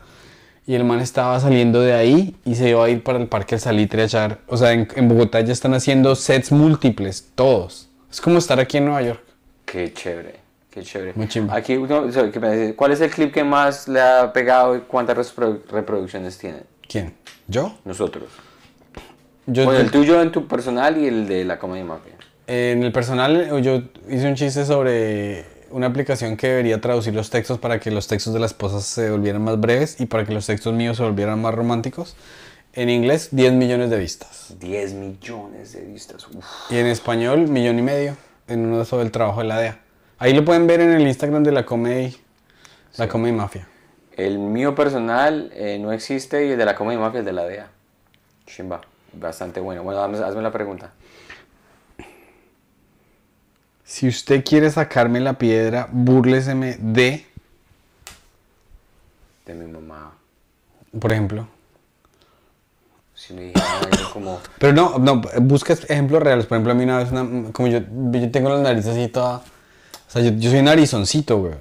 Y 0.65 0.75
el 0.75 0.83
man 0.83 0.99
estaba 0.99 1.39
saliendo 1.39 1.81
de 1.81 1.93
ahí 1.93 2.35
y 2.45 2.55
se 2.55 2.69
iba 2.69 2.83
a 2.83 2.89
ir 2.89 3.03
para 3.03 3.19
el 3.19 3.27
Parque 3.27 3.55
El 3.55 3.61
Salitre 3.61 4.03
a 4.03 4.05
echar. 4.05 4.39
O 4.47 4.57
sea, 4.57 4.71
en, 4.71 4.87
en 4.95 5.07
Bogotá 5.07 5.41
ya 5.41 5.53
están 5.53 5.73
haciendo 5.73 6.15
sets 6.15 6.51
múltiples, 6.51 7.27
todos. 7.35 7.89
Es 8.11 8.21
como 8.21 8.37
estar 8.37 8.59
aquí 8.59 8.77
en 8.77 8.85
Nueva 8.85 9.01
York. 9.01 9.28
Qué 9.71 9.93
chévere, 9.93 10.35
qué 10.71 10.81
chévere. 10.83 11.13
Muy 11.15 11.27
chimba. 11.27 11.55
Aquí, 11.55 11.75
uno, 11.77 11.99
o 12.01 12.11
sea, 12.11 12.31
que 12.31 12.39
me 12.39 12.55
dice, 12.57 12.75
¿cuál 12.75 12.91
es 12.91 13.01
el 13.01 13.09
clip 13.11 13.33
que 13.33 13.43
más 13.43 13.87
le 13.87 14.01
ha 14.01 14.31
pegado 14.33 14.75
y 14.75 14.81
cuántas 14.81 15.17
reprodu- 15.35 15.61
reproducciones 15.69 16.37
tienen? 16.37 16.63
¿Quién? 16.87 17.13
¿Yo? 17.47 17.77
Nosotros. 17.85 18.29
Yo, 19.45 19.65
Bueno, 19.65 19.79
yo- 19.79 19.85
el 19.85 19.91
tuyo 19.91 20.21
en 20.21 20.31
tu 20.31 20.47
personal 20.47 20.97
y 20.97 21.07
el 21.07 21.27
de 21.27 21.43
la 21.45 21.59
Comedia 21.59 21.85
Mafia. 21.85 22.13
En 22.47 22.83
el 22.83 22.91
personal, 22.91 23.35
eh, 23.35 23.61
yo 23.61 23.81
hice 24.07 24.27
un 24.27 24.35
chiste 24.35 24.65
sobre 24.65 25.45
una 25.71 25.85
aplicación 25.87 26.35
que 26.35 26.47
debería 26.47 26.81
traducir 26.81 27.13
los 27.13 27.29
textos 27.29 27.59
para 27.59 27.79
que 27.79 27.91
los 27.91 28.07
textos 28.07 28.33
de 28.33 28.39
las 28.39 28.51
esposas 28.51 28.85
se 28.85 29.11
volvieran 29.11 29.43
más 29.43 29.59
breves 29.59 30.01
y 30.01 30.07
para 30.07 30.25
que 30.25 30.33
los 30.33 30.47
textos 30.47 30.73
míos 30.73 30.97
se 30.97 31.03
volvieran 31.03 31.39
más 31.41 31.53
románticos. 31.53 32.15
En 32.73 32.89
inglés, 32.89 33.29
10 33.31 33.53
millones 33.53 33.89
de 33.91 33.97
vistas. 33.99 34.55
10 34.59 34.93
millones 34.93 35.73
de 35.73 35.81
vistas. 35.81 36.27
Uf. 36.27 36.45
Y 36.71 36.77
en 36.77 36.87
español, 36.87 37.47
millón 37.47 37.77
y 37.77 37.81
medio. 37.83 38.15
En 38.49 38.65
uno 38.65 38.83
sobre 38.83 39.05
el 39.05 39.11
trabajo 39.11 39.39
de 39.41 39.47
la 39.47 39.57
DEA. 39.59 39.79
Ahí 40.17 40.33
lo 40.33 40.43
pueden 40.43 40.67
ver 40.67 40.81
en 40.81 40.91
el 40.91 41.07
Instagram 41.07 41.43
de 41.43 41.51
la 41.51 41.65
Comedy, 41.65 42.17
la 42.97 43.07
Comedy 43.07 43.31
Mafia. 43.31 43.67
El 44.17 44.37
mío 44.39 44.75
personal 44.75 45.49
eh, 45.53 45.79
no 45.79 45.93
existe 45.93 46.45
y 46.45 46.51
el 46.51 46.57
de 46.57 46.65
la 46.65 46.75
Comedia 46.75 46.99
Mafia 46.99 47.21
es 47.21 47.25
de 47.25 47.31
la 47.31 47.45
DEA. 47.45 47.69
Chimba. 48.45 48.81
Bastante 49.13 49.59
bueno. 49.59 49.83
Bueno, 49.83 50.01
hazme, 50.01 50.17
hazme 50.17 50.41
la 50.41 50.51
pregunta. 50.51 50.91
Si 53.83 54.07
usted 54.07 54.43
quiere 54.43 54.69
sacarme 54.69 55.19
la 55.19 55.33
piedra, 55.33 55.87
búrleseme 55.91 56.77
de 56.79 57.25
de 59.45 59.55
mi 59.55 59.71
mamá. 59.71 60.13
Por 60.99 61.11
ejemplo. 61.11 61.47
Algo 63.31 64.13
como, 64.13 64.39
Pero 64.57 64.73
no, 64.73 64.97
no, 64.99 65.21
buscas 65.41 65.83
ejemplos 65.89 66.21
reales. 66.23 66.45
Por 66.45 66.55
ejemplo, 66.57 66.71
a 66.71 66.75
mí 66.75 66.83
una 66.83 66.97
vez, 66.97 67.11
una- 67.11 67.51
como 67.51 67.67
yo, 67.67 67.79
yo 68.11 68.31
tengo 68.31 68.49
la 68.49 68.59
nariz 68.61 68.85
así 68.87 69.07
toda. 69.07 69.37
O 69.37 70.11
sea, 70.11 70.21
yo, 70.21 70.31
yo 70.31 70.49
soy 70.51 70.61
narizoncito, 70.61 71.37
güey. 71.39 71.53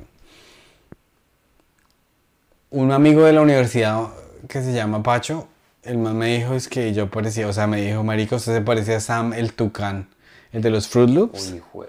Un 2.70 2.92
amigo 2.92 3.24
de 3.24 3.32
la 3.32 3.40
universidad 3.40 4.08
que 4.48 4.62
se 4.62 4.72
llama 4.72 5.02
Pacho, 5.02 5.48
el 5.82 5.98
man 5.98 6.16
me 6.18 6.36
dijo 6.38 6.54
es 6.54 6.68
que 6.68 6.92
yo 6.92 7.10
parecía, 7.10 7.48
o 7.48 7.52
sea, 7.52 7.66
me 7.66 7.80
dijo, 7.80 8.04
marico, 8.04 8.36
usted 8.36 8.54
se 8.54 8.60
parecía 8.60 8.98
a 8.98 9.00
Sam 9.00 9.32
el 9.32 9.54
Tucán, 9.54 10.08
el 10.52 10.60
de 10.62 10.70
los 10.70 10.86
Fruit 10.88 11.08
Loops. 11.08 11.54
uy, 11.72 11.86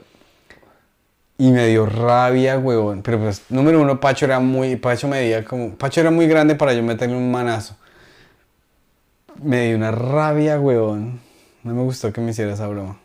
Y 1.37 1.51
me 1.51 1.67
dio 1.67 1.85
rabia, 1.85 2.57
huevón. 2.57 3.01
Pero 3.01 3.19
pues, 3.19 3.43
número 3.49 3.81
uno, 3.81 3.99
Pacho 3.99 4.25
era 4.25 4.39
muy. 4.39 4.75
Pacho 4.77 5.07
medía 5.07 5.43
como. 5.43 5.75
Pacho 5.75 6.01
era 6.01 6.11
muy 6.11 6.27
grande 6.27 6.55
para 6.55 6.73
yo 6.73 6.83
meterle 6.83 7.15
un 7.15 7.31
manazo. 7.31 7.75
Me 9.41 9.67
dio 9.67 9.75
una 9.77 9.91
rabia, 9.91 10.59
huevón. 10.59 11.19
No 11.63 11.73
me 11.73 11.83
gustó 11.83 12.11
que 12.13 12.21
me 12.21 12.31
hiciera 12.31 12.53
esa 12.53 12.67
broma. 12.67 12.97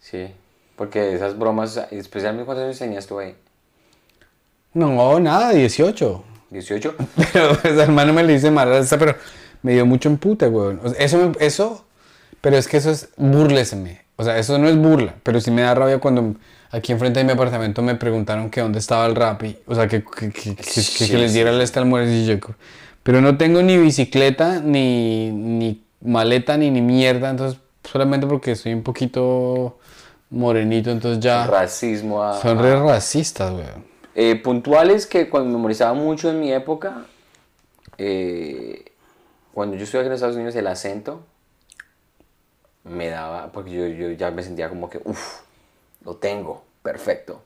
Sí, 0.00 0.28
porque 0.76 1.14
esas 1.14 1.38
bromas, 1.38 1.76
especialmente 1.90 2.44
cuando 2.46 2.64
años 2.64 2.78
tenías 2.78 3.06
tú 3.06 3.18
ahí, 3.18 3.34
No, 4.72 5.18
nada, 5.20 5.50
18. 5.50 6.24
18. 6.50 6.94
Pero 7.32 7.56
pues, 7.60 7.78
hermano 7.78 8.12
me 8.12 8.22
le 8.24 8.34
hice 8.34 8.50
mal 8.50 8.72
esa, 8.72 8.98
pero 8.98 9.16
me 9.62 9.72
dio 9.72 9.86
mucho 9.86 10.08
empute. 10.08 10.46
O 10.46 10.88
sea, 10.88 10.98
eso, 11.04 11.18
me- 11.18 11.44
eso. 11.44 11.84
Pero 12.40 12.56
es 12.56 12.68
que 12.68 12.76
eso 12.76 12.90
es. 12.90 13.08
Búrleseme. 13.16 14.02
O 14.16 14.24
sea, 14.24 14.38
eso 14.38 14.58
no 14.58 14.68
es 14.68 14.76
burla. 14.76 15.14
Pero 15.22 15.40
sí 15.40 15.50
me 15.50 15.62
da 15.62 15.74
rabia 15.74 15.98
cuando 15.98 16.34
aquí 16.70 16.92
enfrente 16.92 17.18
de 17.20 17.24
mi 17.24 17.32
apartamento 17.32 17.82
me 17.82 17.94
preguntaron 17.94 18.50
que 18.50 18.60
dónde 18.60 18.78
estaba 18.78 19.06
el 19.06 19.14
Rappi. 19.16 19.58
O 19.66 19.74
sea, 19.74 19.88
que, 19.88 20.04
que, 20.04 20.30
que, 20.30 20.62
Sí, 20.62 21.16
les 21.16 21.32
diera 21.32 21.50
el 21.50 21.60
este 21.60 21.78
almuerzo 21.78 22.12
y 22.12 22.26
yo. 22.26 22.36
Pero 23.04 23.20
no 23.20 23.36
tengo 23.38 23.62
ni 23.62 23.76
bicicleta, 23.78 24.60
ni, 24.60 25.30
ni 25.30 25.84
maleta, 26.00 26.56
ni, 26.56 26.70
ni 26.70 26.80
mierda. 26.82 27.30
Entonces, 27.30 27.60
solamente 27.84 28.26
porque 28.26 28.56
soy 28.56 28.72
un 28.74 28.82
poquito 28.82 29.78
morenito, 30.30 30.90
entonces 30.90 31.22
ya. 31.22 31.46
Racismo 31.46 32.24
a... 32.24 32.40
Son 32.40 32.58
re 32.58 32.74
racistas, 32.80 33.52
weón. 33.52 33.84
Eh, 34.16 34.36
puntuales 34.36 35.06
que 35.06 35.28
cuando 35.28 35.50
memorizaba 35.50 35.92
mucho 35.94 36.30
en 36.30 36.40
mi 36.40 36.52
época, 36.52 37.04
eh, 37.98 38.84
cuando 39.52 39.76
yo 39.76 39.84
estuve 39.84 40.00
aquí 40.00 40.06
en 40.08 40.14
Estados 40.14 40.36
Unidos, 40.36 40.56
el 40.56 40.66
acento 40.66 41.20
me 42.84 43.08
daba, 43.08 43.50
porque 43.52 43.70
yo, 43.70 43.86
yo 43.86 44.10
ya 44.12 44.30
me 44.30 44.42
sentía 44.42 44.68
como 44.68 44.88
que, 44.88 45.00
uff, 45.04 45.40
lo 46.04 46.16
tengo, 46.16 46.62
perfecto. 46.82 47.42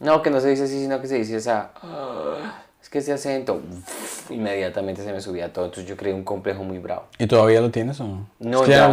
No, 0.00 0.22
que 0.22 0.30
no 0.30 0.40
se 0.40 0.48
dice 0.48 0.64
así, 0.64 0.80
sino 0.80 1.00
que 1.00 1.06
se 1.08 1.16
dice 1.16 1.36
esa, 1.36 1.72
"Ah, 1.82 2.62
es 2.88 2.92
que 2.92 2.98
ese 3.00 3.12
acento, 3.12 3.60
uf, 3.70 4.30
inmediatamente 4.30 5.04
se 5.04 5.12
me 5.12 5.20
subía 5.20 5.52
todo, 5.52 5.66
entonces 5.66 5.86
yo 5.86 5.94
creé 5.94 6.14
un 6.14 6.24
complejo 6.24 6.64
muy 6.64 6.78
bravo. 6.78 7.04
¿Y 7.18 7.26
todavía 7.26 7.60
lo 7.60 7.70
tienes 7.70 8.00
o 8.00 8.04
no? 8.04 8.30
No, 8.38 8.60
Es 8.60 8.64
que 8.64 8.70
ya. 8.70 8.88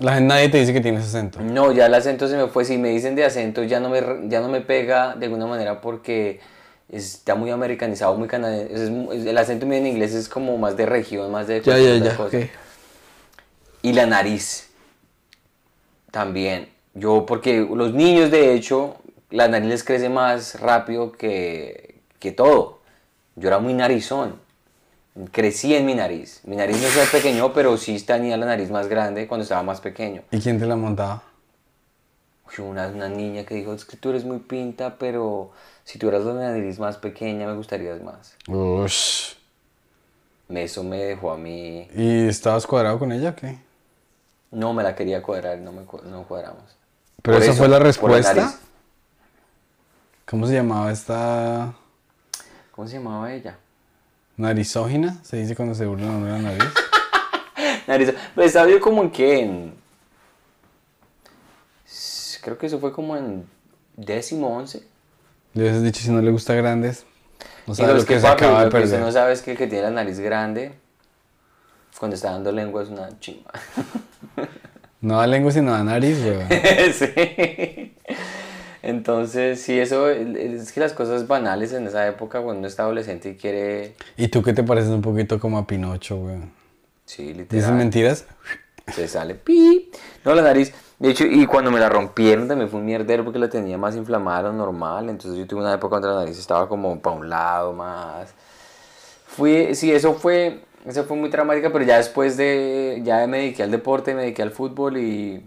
la 0.00 0.14
gente, 0.14 0.26
nadie 0.26 0.48
te 0.48 0.58
dice 0.58 0.72
que 0.72 0.80
tienes 0.80 1.04
acento. 1.04 1.40
No, 1.40 1.70
ya 1.70 1.86
el 1.86 1.94
acento 1.94 2.26
se 2.26 2.36
me 2.36 2.48
fue. 2.48 2.64
Si 2.64 2.76
me 2.76 2.88
dicen 2.88 3.14
de 3.14 3.24
acento, 3.24 3.62
ya 3.62 3.78
no 3.78 3.88
me, 3.88 4.02
ya 4.28 4.40
no 4.40 4.48
me 4.48 4.60
pega 4.62 5.14
de 5.14 5.26
alguna 5.26 5.46
manera 5.46 5.80
porque 5.80 6.40
está 6.88 7.36
muy 7.36 7.50
americanizado, 7.50 8.16
muy 8.16 8.26
canadiense. 8.26 9.30
El 9.30 9.38
acento 9.38 9.64
mío 9.64 9.78
en 9.78 9.86
inglés 9.86 10.12
es 10.12 10.28
como 10.28 10.58
más 10.58 10.76
de 10.76 10.86
región, 10.86 11.30
más 11.30 11.46
de. 11.46 11.60
Ya, 11.60 11.78
ya, 11.78 11.98
ya. 11.98 12.16
cosa. 12.16 12.36
Y 13.82 13.92
la 13.92 14.06
nariz. 14.06 14.70
También. 16.10 16.68
Yo, 16.94 17.24
porque 17.26 17.60
los 17.60 17.94
niños, 17.94 18.32
de 18.32 18.54
hecho, 18.54 18.96
la 19.30 19.46
nariz 19.46 19.68
les 19.68 19.84
crece 19.84 20.08
más 20.08 20.60
rápido 20.60 21.12
que, 21.12 22.00
que 22.18 22.32
todo. 22.32 22.79
Yo 23.36 23.48
era 23.48 23.58
muy 23.58 23.74
narizón. 23.74 24.36
Crecí 25.32 25.74
en 25.74 25.86
mi 25.86 25.94
nariz. 25.94 26.40
Mi 26.44 26.56
nariz 26.56 26.80
no 26.80 26.86
es 26.86 27.10
pequeño, 27.10 27.52
pero 27.52 27.76
sí 27.76 28.00
tenía 28.00 28.36
la 28.36 28.46
nariz 28.46 28.70
más 28.70 28.88
grande 28.88 29.26
cuando 29.26 29.42
estaba 29.42 29.62
más 29.62 29.80
pequeño. 29.80 30.22
¿Y 30.30 30.40
quién 30.40 30.58
te 30.58 30.66
la 30.66 30.76
montaba? 30.76 31.22
Una, 32.58 32.88
una 32.88 33.08
niña 33.08 33.44
que 33.44 33.54
dijo, 33.54 33.72
es 33.72 33.84
que 33.84 33.96
tú 33.96 34.10
eres 34.10 34.24
muy 34.24 34.38
pinta, 34.38 34.96
pero 34.98 35.52
si 35.84 35.98
tuvieras 35.98 36.24
la 36.24 36.34
nariz 36.34 36.78
más 36.78 36.96
pequeña 36.96 37.46
me 37.46 37.54
gustarías 37.54 38.02
más. 38.02 38.34
Ush. 38.48 39.34
Eso 40.48 40.82
me 40.82 40.96
dejó 40.98 41.30
a 41.30 41.36
mí... 41.36 41.88
¿Y 41.94 42.26
estabas 42.26 42.66
cuadrado 42.66 42.98
con 42.98 43.12
ella 43.12 43.30
o 43.30 43.36
qué? 43.36 43.58
No 44.50 44.74
me 44.74 44.82
la 44.82 44.96
quería 44.96 45.22
cuadrar, 45.22 45.58
no, 45.58 45.70
me, 45.70 45.82
no 45.82 46.24
cuadramos. 46.24 46.76
¿Pero 47.22 47.36
Por 47.36 47.42
esa 47.42 47.52
eso, 47.52 47.58
fue 47.58 47.68
la 47.68 47.78
respuesta? 47.78 48.58
¿Cómo 50.26 50.46
se 50.46 50.54
llamaba 50.54 50.90
esta 50.90 51.72
¿Cómo 52.80 52.88
se 52.88 52.96
llamaba 52.96 53.30
ella? 53.30 53.58
narizógina? 54.38 55.18
Se 55.22 55.36
dice 55.36 55.54
cuando 55.54 55.74
se 55.74 55.84
burla 55.84 56.06
de 56.16 56.30
la 56.30 56.38
nariz. 56.38 56.64
Nariz. 57.86 58.14
Pues 58.34 58.46
estaba 58.46 58.70
yo 58.70 58.80
como 58.80 59.02
en 59.02 59.10
qué, 59.10 59.40
en... 59.40 59.74
Creo 62.40 62.56
que 62.56 62.64
eso 62.64 62.78
fue 62.78 62.90
como 62.90 63.18
en 63.18 63.46
décimo 63.98 64.56
once. 64.56 64.82
Le 65.52 65.64
hubieses 65.64 65.82
dicho 65.82 66.00
si 66.00 66.10
no 66.10 66.22
le 66.22 66.30
gusta 66.30 66.54
grandes. 66.54 67.04
No 67.66 67.74
sabe 67.74 67.88
Digo, 67.88 68.00
lo 68.00 68.06
que, 68.06 68.18
se 68.18 68.26
papi, 68.26 68.44
acaba 68.44 68.60
de 68.60 68.70
que 68.70 68.78
perder. 68.78 69.00
no 69.00 69.12
sabe 69.12 69.34
es 69.34 69.42
que 69.42 69.50
el 69.50 69.58
que 69.58 69.66
tiene 69.66 69.84
la 69.84 69.90
nariz 69.90 70.18
grande, 70.18 70.72
cuando 71.98 72.14
está 72.14 72.30
dando 72.30 72.50
lengua 72.50 72.82
es 72.82 72.88
una 72.88 73.10
chimba. 73.20 73.50
No 75.02 75.18
da 75.18 75.26
lengua 75.26 75.52
sino 75.52 75.72
da 75.72 75.84
nariz, 75.84 76.18
weón. 76.24 76.48
sí. 76.94 77.94
Entonces, 78.82 79.60
sí, 79.60 79.78
eso 79.78 80.08
es 80.08 80.72
que 80.72 80.80
las 80.80 80.92
cosas 80.94 81.26
banales 81.26 81.72
en 81.72 81.86
esa 81.86 82.06
época, 82.08 82.40
cuando 82.40 82.60
uno 82.60 82.68
está 82.68 82.84
adolescente 82.84 83.30
y 83.30 83.34
quiere. 83.36 83.94
¿Y 84.16 84.28
tú 84.28 84.42
qué 84.42 84.52
te 84.52 84.62
pareces 84.62 84.90
un 84.90 85.02
poquito 85.02 85.38
como 85.38 85.58
a 85.58 85.66
Pinocho, 85.66 86.16
weón? 86.16 86.50
Sí, 87.04 87.24
¿Dices 87.32 87.38
literal. 87.52 87.74
mentiras? 87.74 88.24
Se 88.94 89.06
sale 89.08 89.34
pi. 89.34 89.90
No, 90.24 90.34
la 90.34 90.42
nariz. 90.42 90.72
De 90.98 91.10
hecho, 91.10 91.24
y 91.24 91.46
cuando 91.46 91.70
me 91.70 91.80
la 91.80 91.88
rompieron 91.88 92.46
también 92.48 92.68
fue 92.70 92.80
un 92.80 92.86
mierdero 92.86 93.24
porque 93.24 93.38
la 93.38 93.48
tenía 93.48 93.78
más 93.78 93.96
inflamada 93.96 94.44
de 94.44 94.48
lo 94.48 94.52
normal. 94.54 95.08
Entonces, 95.08 95.38
yo 95.38 95.46
tuve 95.46 95.60
una 95.60 95.74
época 95.74 95.96
donde 95.96 96.08
la 96.08 96.14
nariz 96.20 96.38
estaba 96.38 96.68
como 96.68 96.98
para 97.00 97.16
un 97.16 97.28
lado 97.30 97.72
más. 97.72 98.32
Fui, 99.26 99.74
sí, 99.74 99.92
eso 99.92 100.14
fue, 100.14 100.60
eso 100.86 101.04
fue 101.04 101.16
muy 101.16 101.30
traumática, 101.30 101.70
pero 101.72 101.84
ya 101.84 101.96
después 101.98 102.36
de. 102.36 103.00
Ya 103.04 103.26
me 103.26 103.38
dediqué 103.38 103.62
al 103.62 103.70
deporte, 103.70 104.14
me 104.14 104.22
dediqué 104.22 104.42
al 104.42 104.50
fútbol 104.50 104.96
y. 104.98 105.44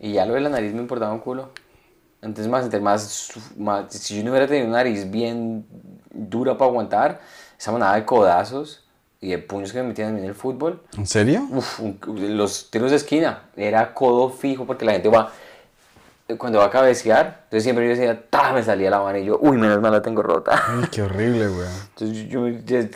Y 0.00 0.12
ya 0.12 0.26
lo 0.26 0.34
de 0.34 0.40
la 0.40 0.48
nariz 0.50 0.72
me 0.74 0.80
importaba 0.80 1.12
un 1.12 1.20
culo. 1.20 1.50
Entonces, 2.24 2.48
más, 2.50 2.64
entre 2.64 2.80
más, 2.80 3.32
más. 3.56 3.92
Si 3.92 4.16
yo 4.16 4.24
no 4.24 4.30
hubiera 4.30 4.46
tenido 4.46 4.66
una 4.66 4.78
nariz 4.78 5.10
bien 5.10 5.66
dura 6.10 6.56
para 6.56 6.70
aguantar, 6.70 7.20
esa 7.58 7.70
manada 7.72 7.94
de 7.96 8.04
codazos 8.04 8.84
y 9.20 9.30
de 9.30 9.38
puños 9.38 9.72
que 9.72 9.82
me 9.82 9.88
metían 9.88 10.18
en 10.18 10.24
el 10.24 10.34
fútbol. 10.34 10.82
¿En 10.96 11.06
serio? 11.06 11.46
Uf, 11.50 11.80
un- 11.80 11.98
los 12.36 12.70
tiros 12.70 12.90
de 12.90 12.96
esquina, 12.96 13.44
era 13.56 13.92
codo 13.94 14.30
fijo 14.30 14.64
porque 14.66 14.84
la 14.84 14.92
gente 14.92 15.08
va, 15.08 15.30
cuando 16.38 16.58
va 16.58 16.66
a 16.66 16.70
cabecear, 16.70 17.40
entonces 17.44 17.64
siempre 17.64 17.84
yo 17.84 17.90
decía, 17.90 18.22
¡ta! 18.30 18.52
me 18.52 18.62
salía 18.62 18.90
la 18.90 19.00
mano 19.00 19.18
y 19.18 19.24
yo, 19.26 19.38
uy, 19.40 19.56
menos 19.58 19.80
mal 19.80 19.92
la 19.92 20.00
tengo 20.02 20.22
rota. 20.22 20.62
Ay, 20.66 20.84
qué 20.90 21.02
horrible, 21.02 21.48
weón. 21.48 21.72
Entonces 21.90 22.28
yo, 22.28 22.46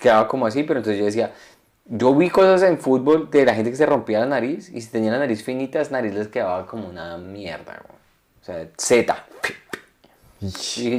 quedaba 0.00 0.26
como 0.28 0.46
así, 0.46 0.62
pero 0.64 0.80
entonces 0.80 0.98
yo 0.98 1.04
decía, 1.04 1.32
yo 1.84 2.14
vi 2.14 2.30
cosas 2.30 2.62
en 2.62 2.78
fútbol 2.78 3.30
de 3.30 3.44
la 3.44 3.54
gente 3.54 3.70
que 3.70 3.76
se 3.76 3.86
rompía 3.86 4.20
la 4.20 4.26
nariz 4.26 4.70
y 4.70 4.80
si 4.80 4.90
tenía 4.90 5.10
la 5.10 5.18
nariz 5.18 5.42
finita, 5.42 5.80
esa 5.80 5.92
nariz 5.92 6.14
les 6.14 6.28
quedaba 6.28 6.66
como 6.66 6.88
una 6.88 7.16
mierda, 7.18 7.80
güey. 7.86 7.97
Sea, 8.52 8.68
Z. 8.76 9.24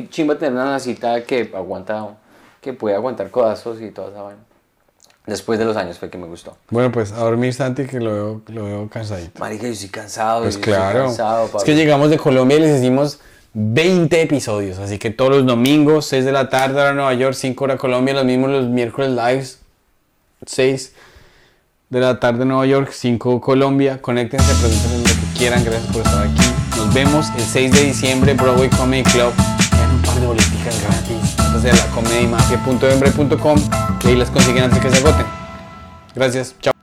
Chimba 0.09 0.37
tener 0.37 0.53
una 0.53 0.71
nacita 0.71 1.23
que 1.23 1.51
aguanta, 1.53 2.17
que 2.61 2.73
puede 2.73 2.95
aguantar 2.95 3.29
codazos 3.29 3.81
y 3.81 3.91
toda 3.91 4.09
esa 4.09 4.21
vaina. 4.21 4.41
Después 5.25 5.59
de 5.59 5.65
los 5.65 5.77
años 5.77 5.99
fue 5.99 6.09
que 6.09 6.17
me 6.17 6.25
gustó. 6.25 6.57
Bueno, 6.69 6.91
pues 6.91 7.11
a 7.11 7.17
dormir, 7.17 7.53
Santi, 7.53 7.85
que 7.85 7.99
lo 7.99 8.11
veo, 8.11 8.41
lo 8.47 8.65
veo 8.65 8.89
cansadito. 8.89 9.39
Marica, 9.39 9.63
yo 9.63 9.73
estoy 9.73 9.89
cansado. 9.89 10.41
Pues 10.41 10.55
yo 10.55 10.61
claro. 10.61 11.05
cansado, 11.05 11.49
es 11.57 11.63
que 11.63 11.75
llegamos 11.75 12.09
de 12.09 12.17
Colombia 12.17 12.57
y 12.57 12.61
les 12.61 12.79
hicimos 12.79 13.19
20 13.53 14.21
episodios. 14.21 14.79
Así 14.79 14.97
que 14.97 15.11
todos 15.11 15.31
los 15.31 15.45
domingos, 15.45 16.07
6 16.07 16.25
de 16.25 16.31
la 16.31 16.49
tarde, 16.49 16.81
hora 16.81 16.93
Nueva 16.93 17.13
York, 17.13 17.35
5 17.35 17.63
hora 17.63 17.77
Colombia. 17.77 18.15
Los 18.15 18.25
mismos 18.25 18.49
los 18.49 18.67
miércoles 18.67 19.11
lives, 19.11 19.59
6 20.45 20.93
de 21.89 21.99
la 21.99 22.19
tarde 22.19 22.45
Nueva 22.45 22.65
York, 22.65 22.89
5 22.91 23.39
Colombia. 23.39 24.01
Conéctense, 24.01 24.51
pregunten 24.55 25.03
lo 25.03 25.09
que 25.09 25.37
quieran. 25.37 25.63
Gracias 25.63 25.93
por 25.93 26.01
estar 26.01 26.27
aquí. 26.27 26.38
Nos 26.89 26.95
vemos 26.95 27.27
el 27.37 27.43
6 27.43 27.71
de 27.71 27.83
diciembre, 27.83 28.33
Broadway 28.33 28.67
Comedy 28.71 29.03
Club. 29.03 29.31
Vean 29.71 29.91
un 29.91 30.01
par 30.01 30.19
de 30.19 30.25
boleticas 30.25 30.81
gratis. 30.81 31.35
Entonces, 31.37 31.75
la 31.77 31.85
comedymafia.embre.com 31.93 33.59
y 34.05 34.07
ahí 34.07 34.15
las 34.15 34.31
consiguen 34.31 34.63
antes 34.63 34.79
que 34.79 34.89
se 34.89 34.97
agoten. 34.97 35.27
Gracias. 36.15 36.55
Chao. 36.59 36.78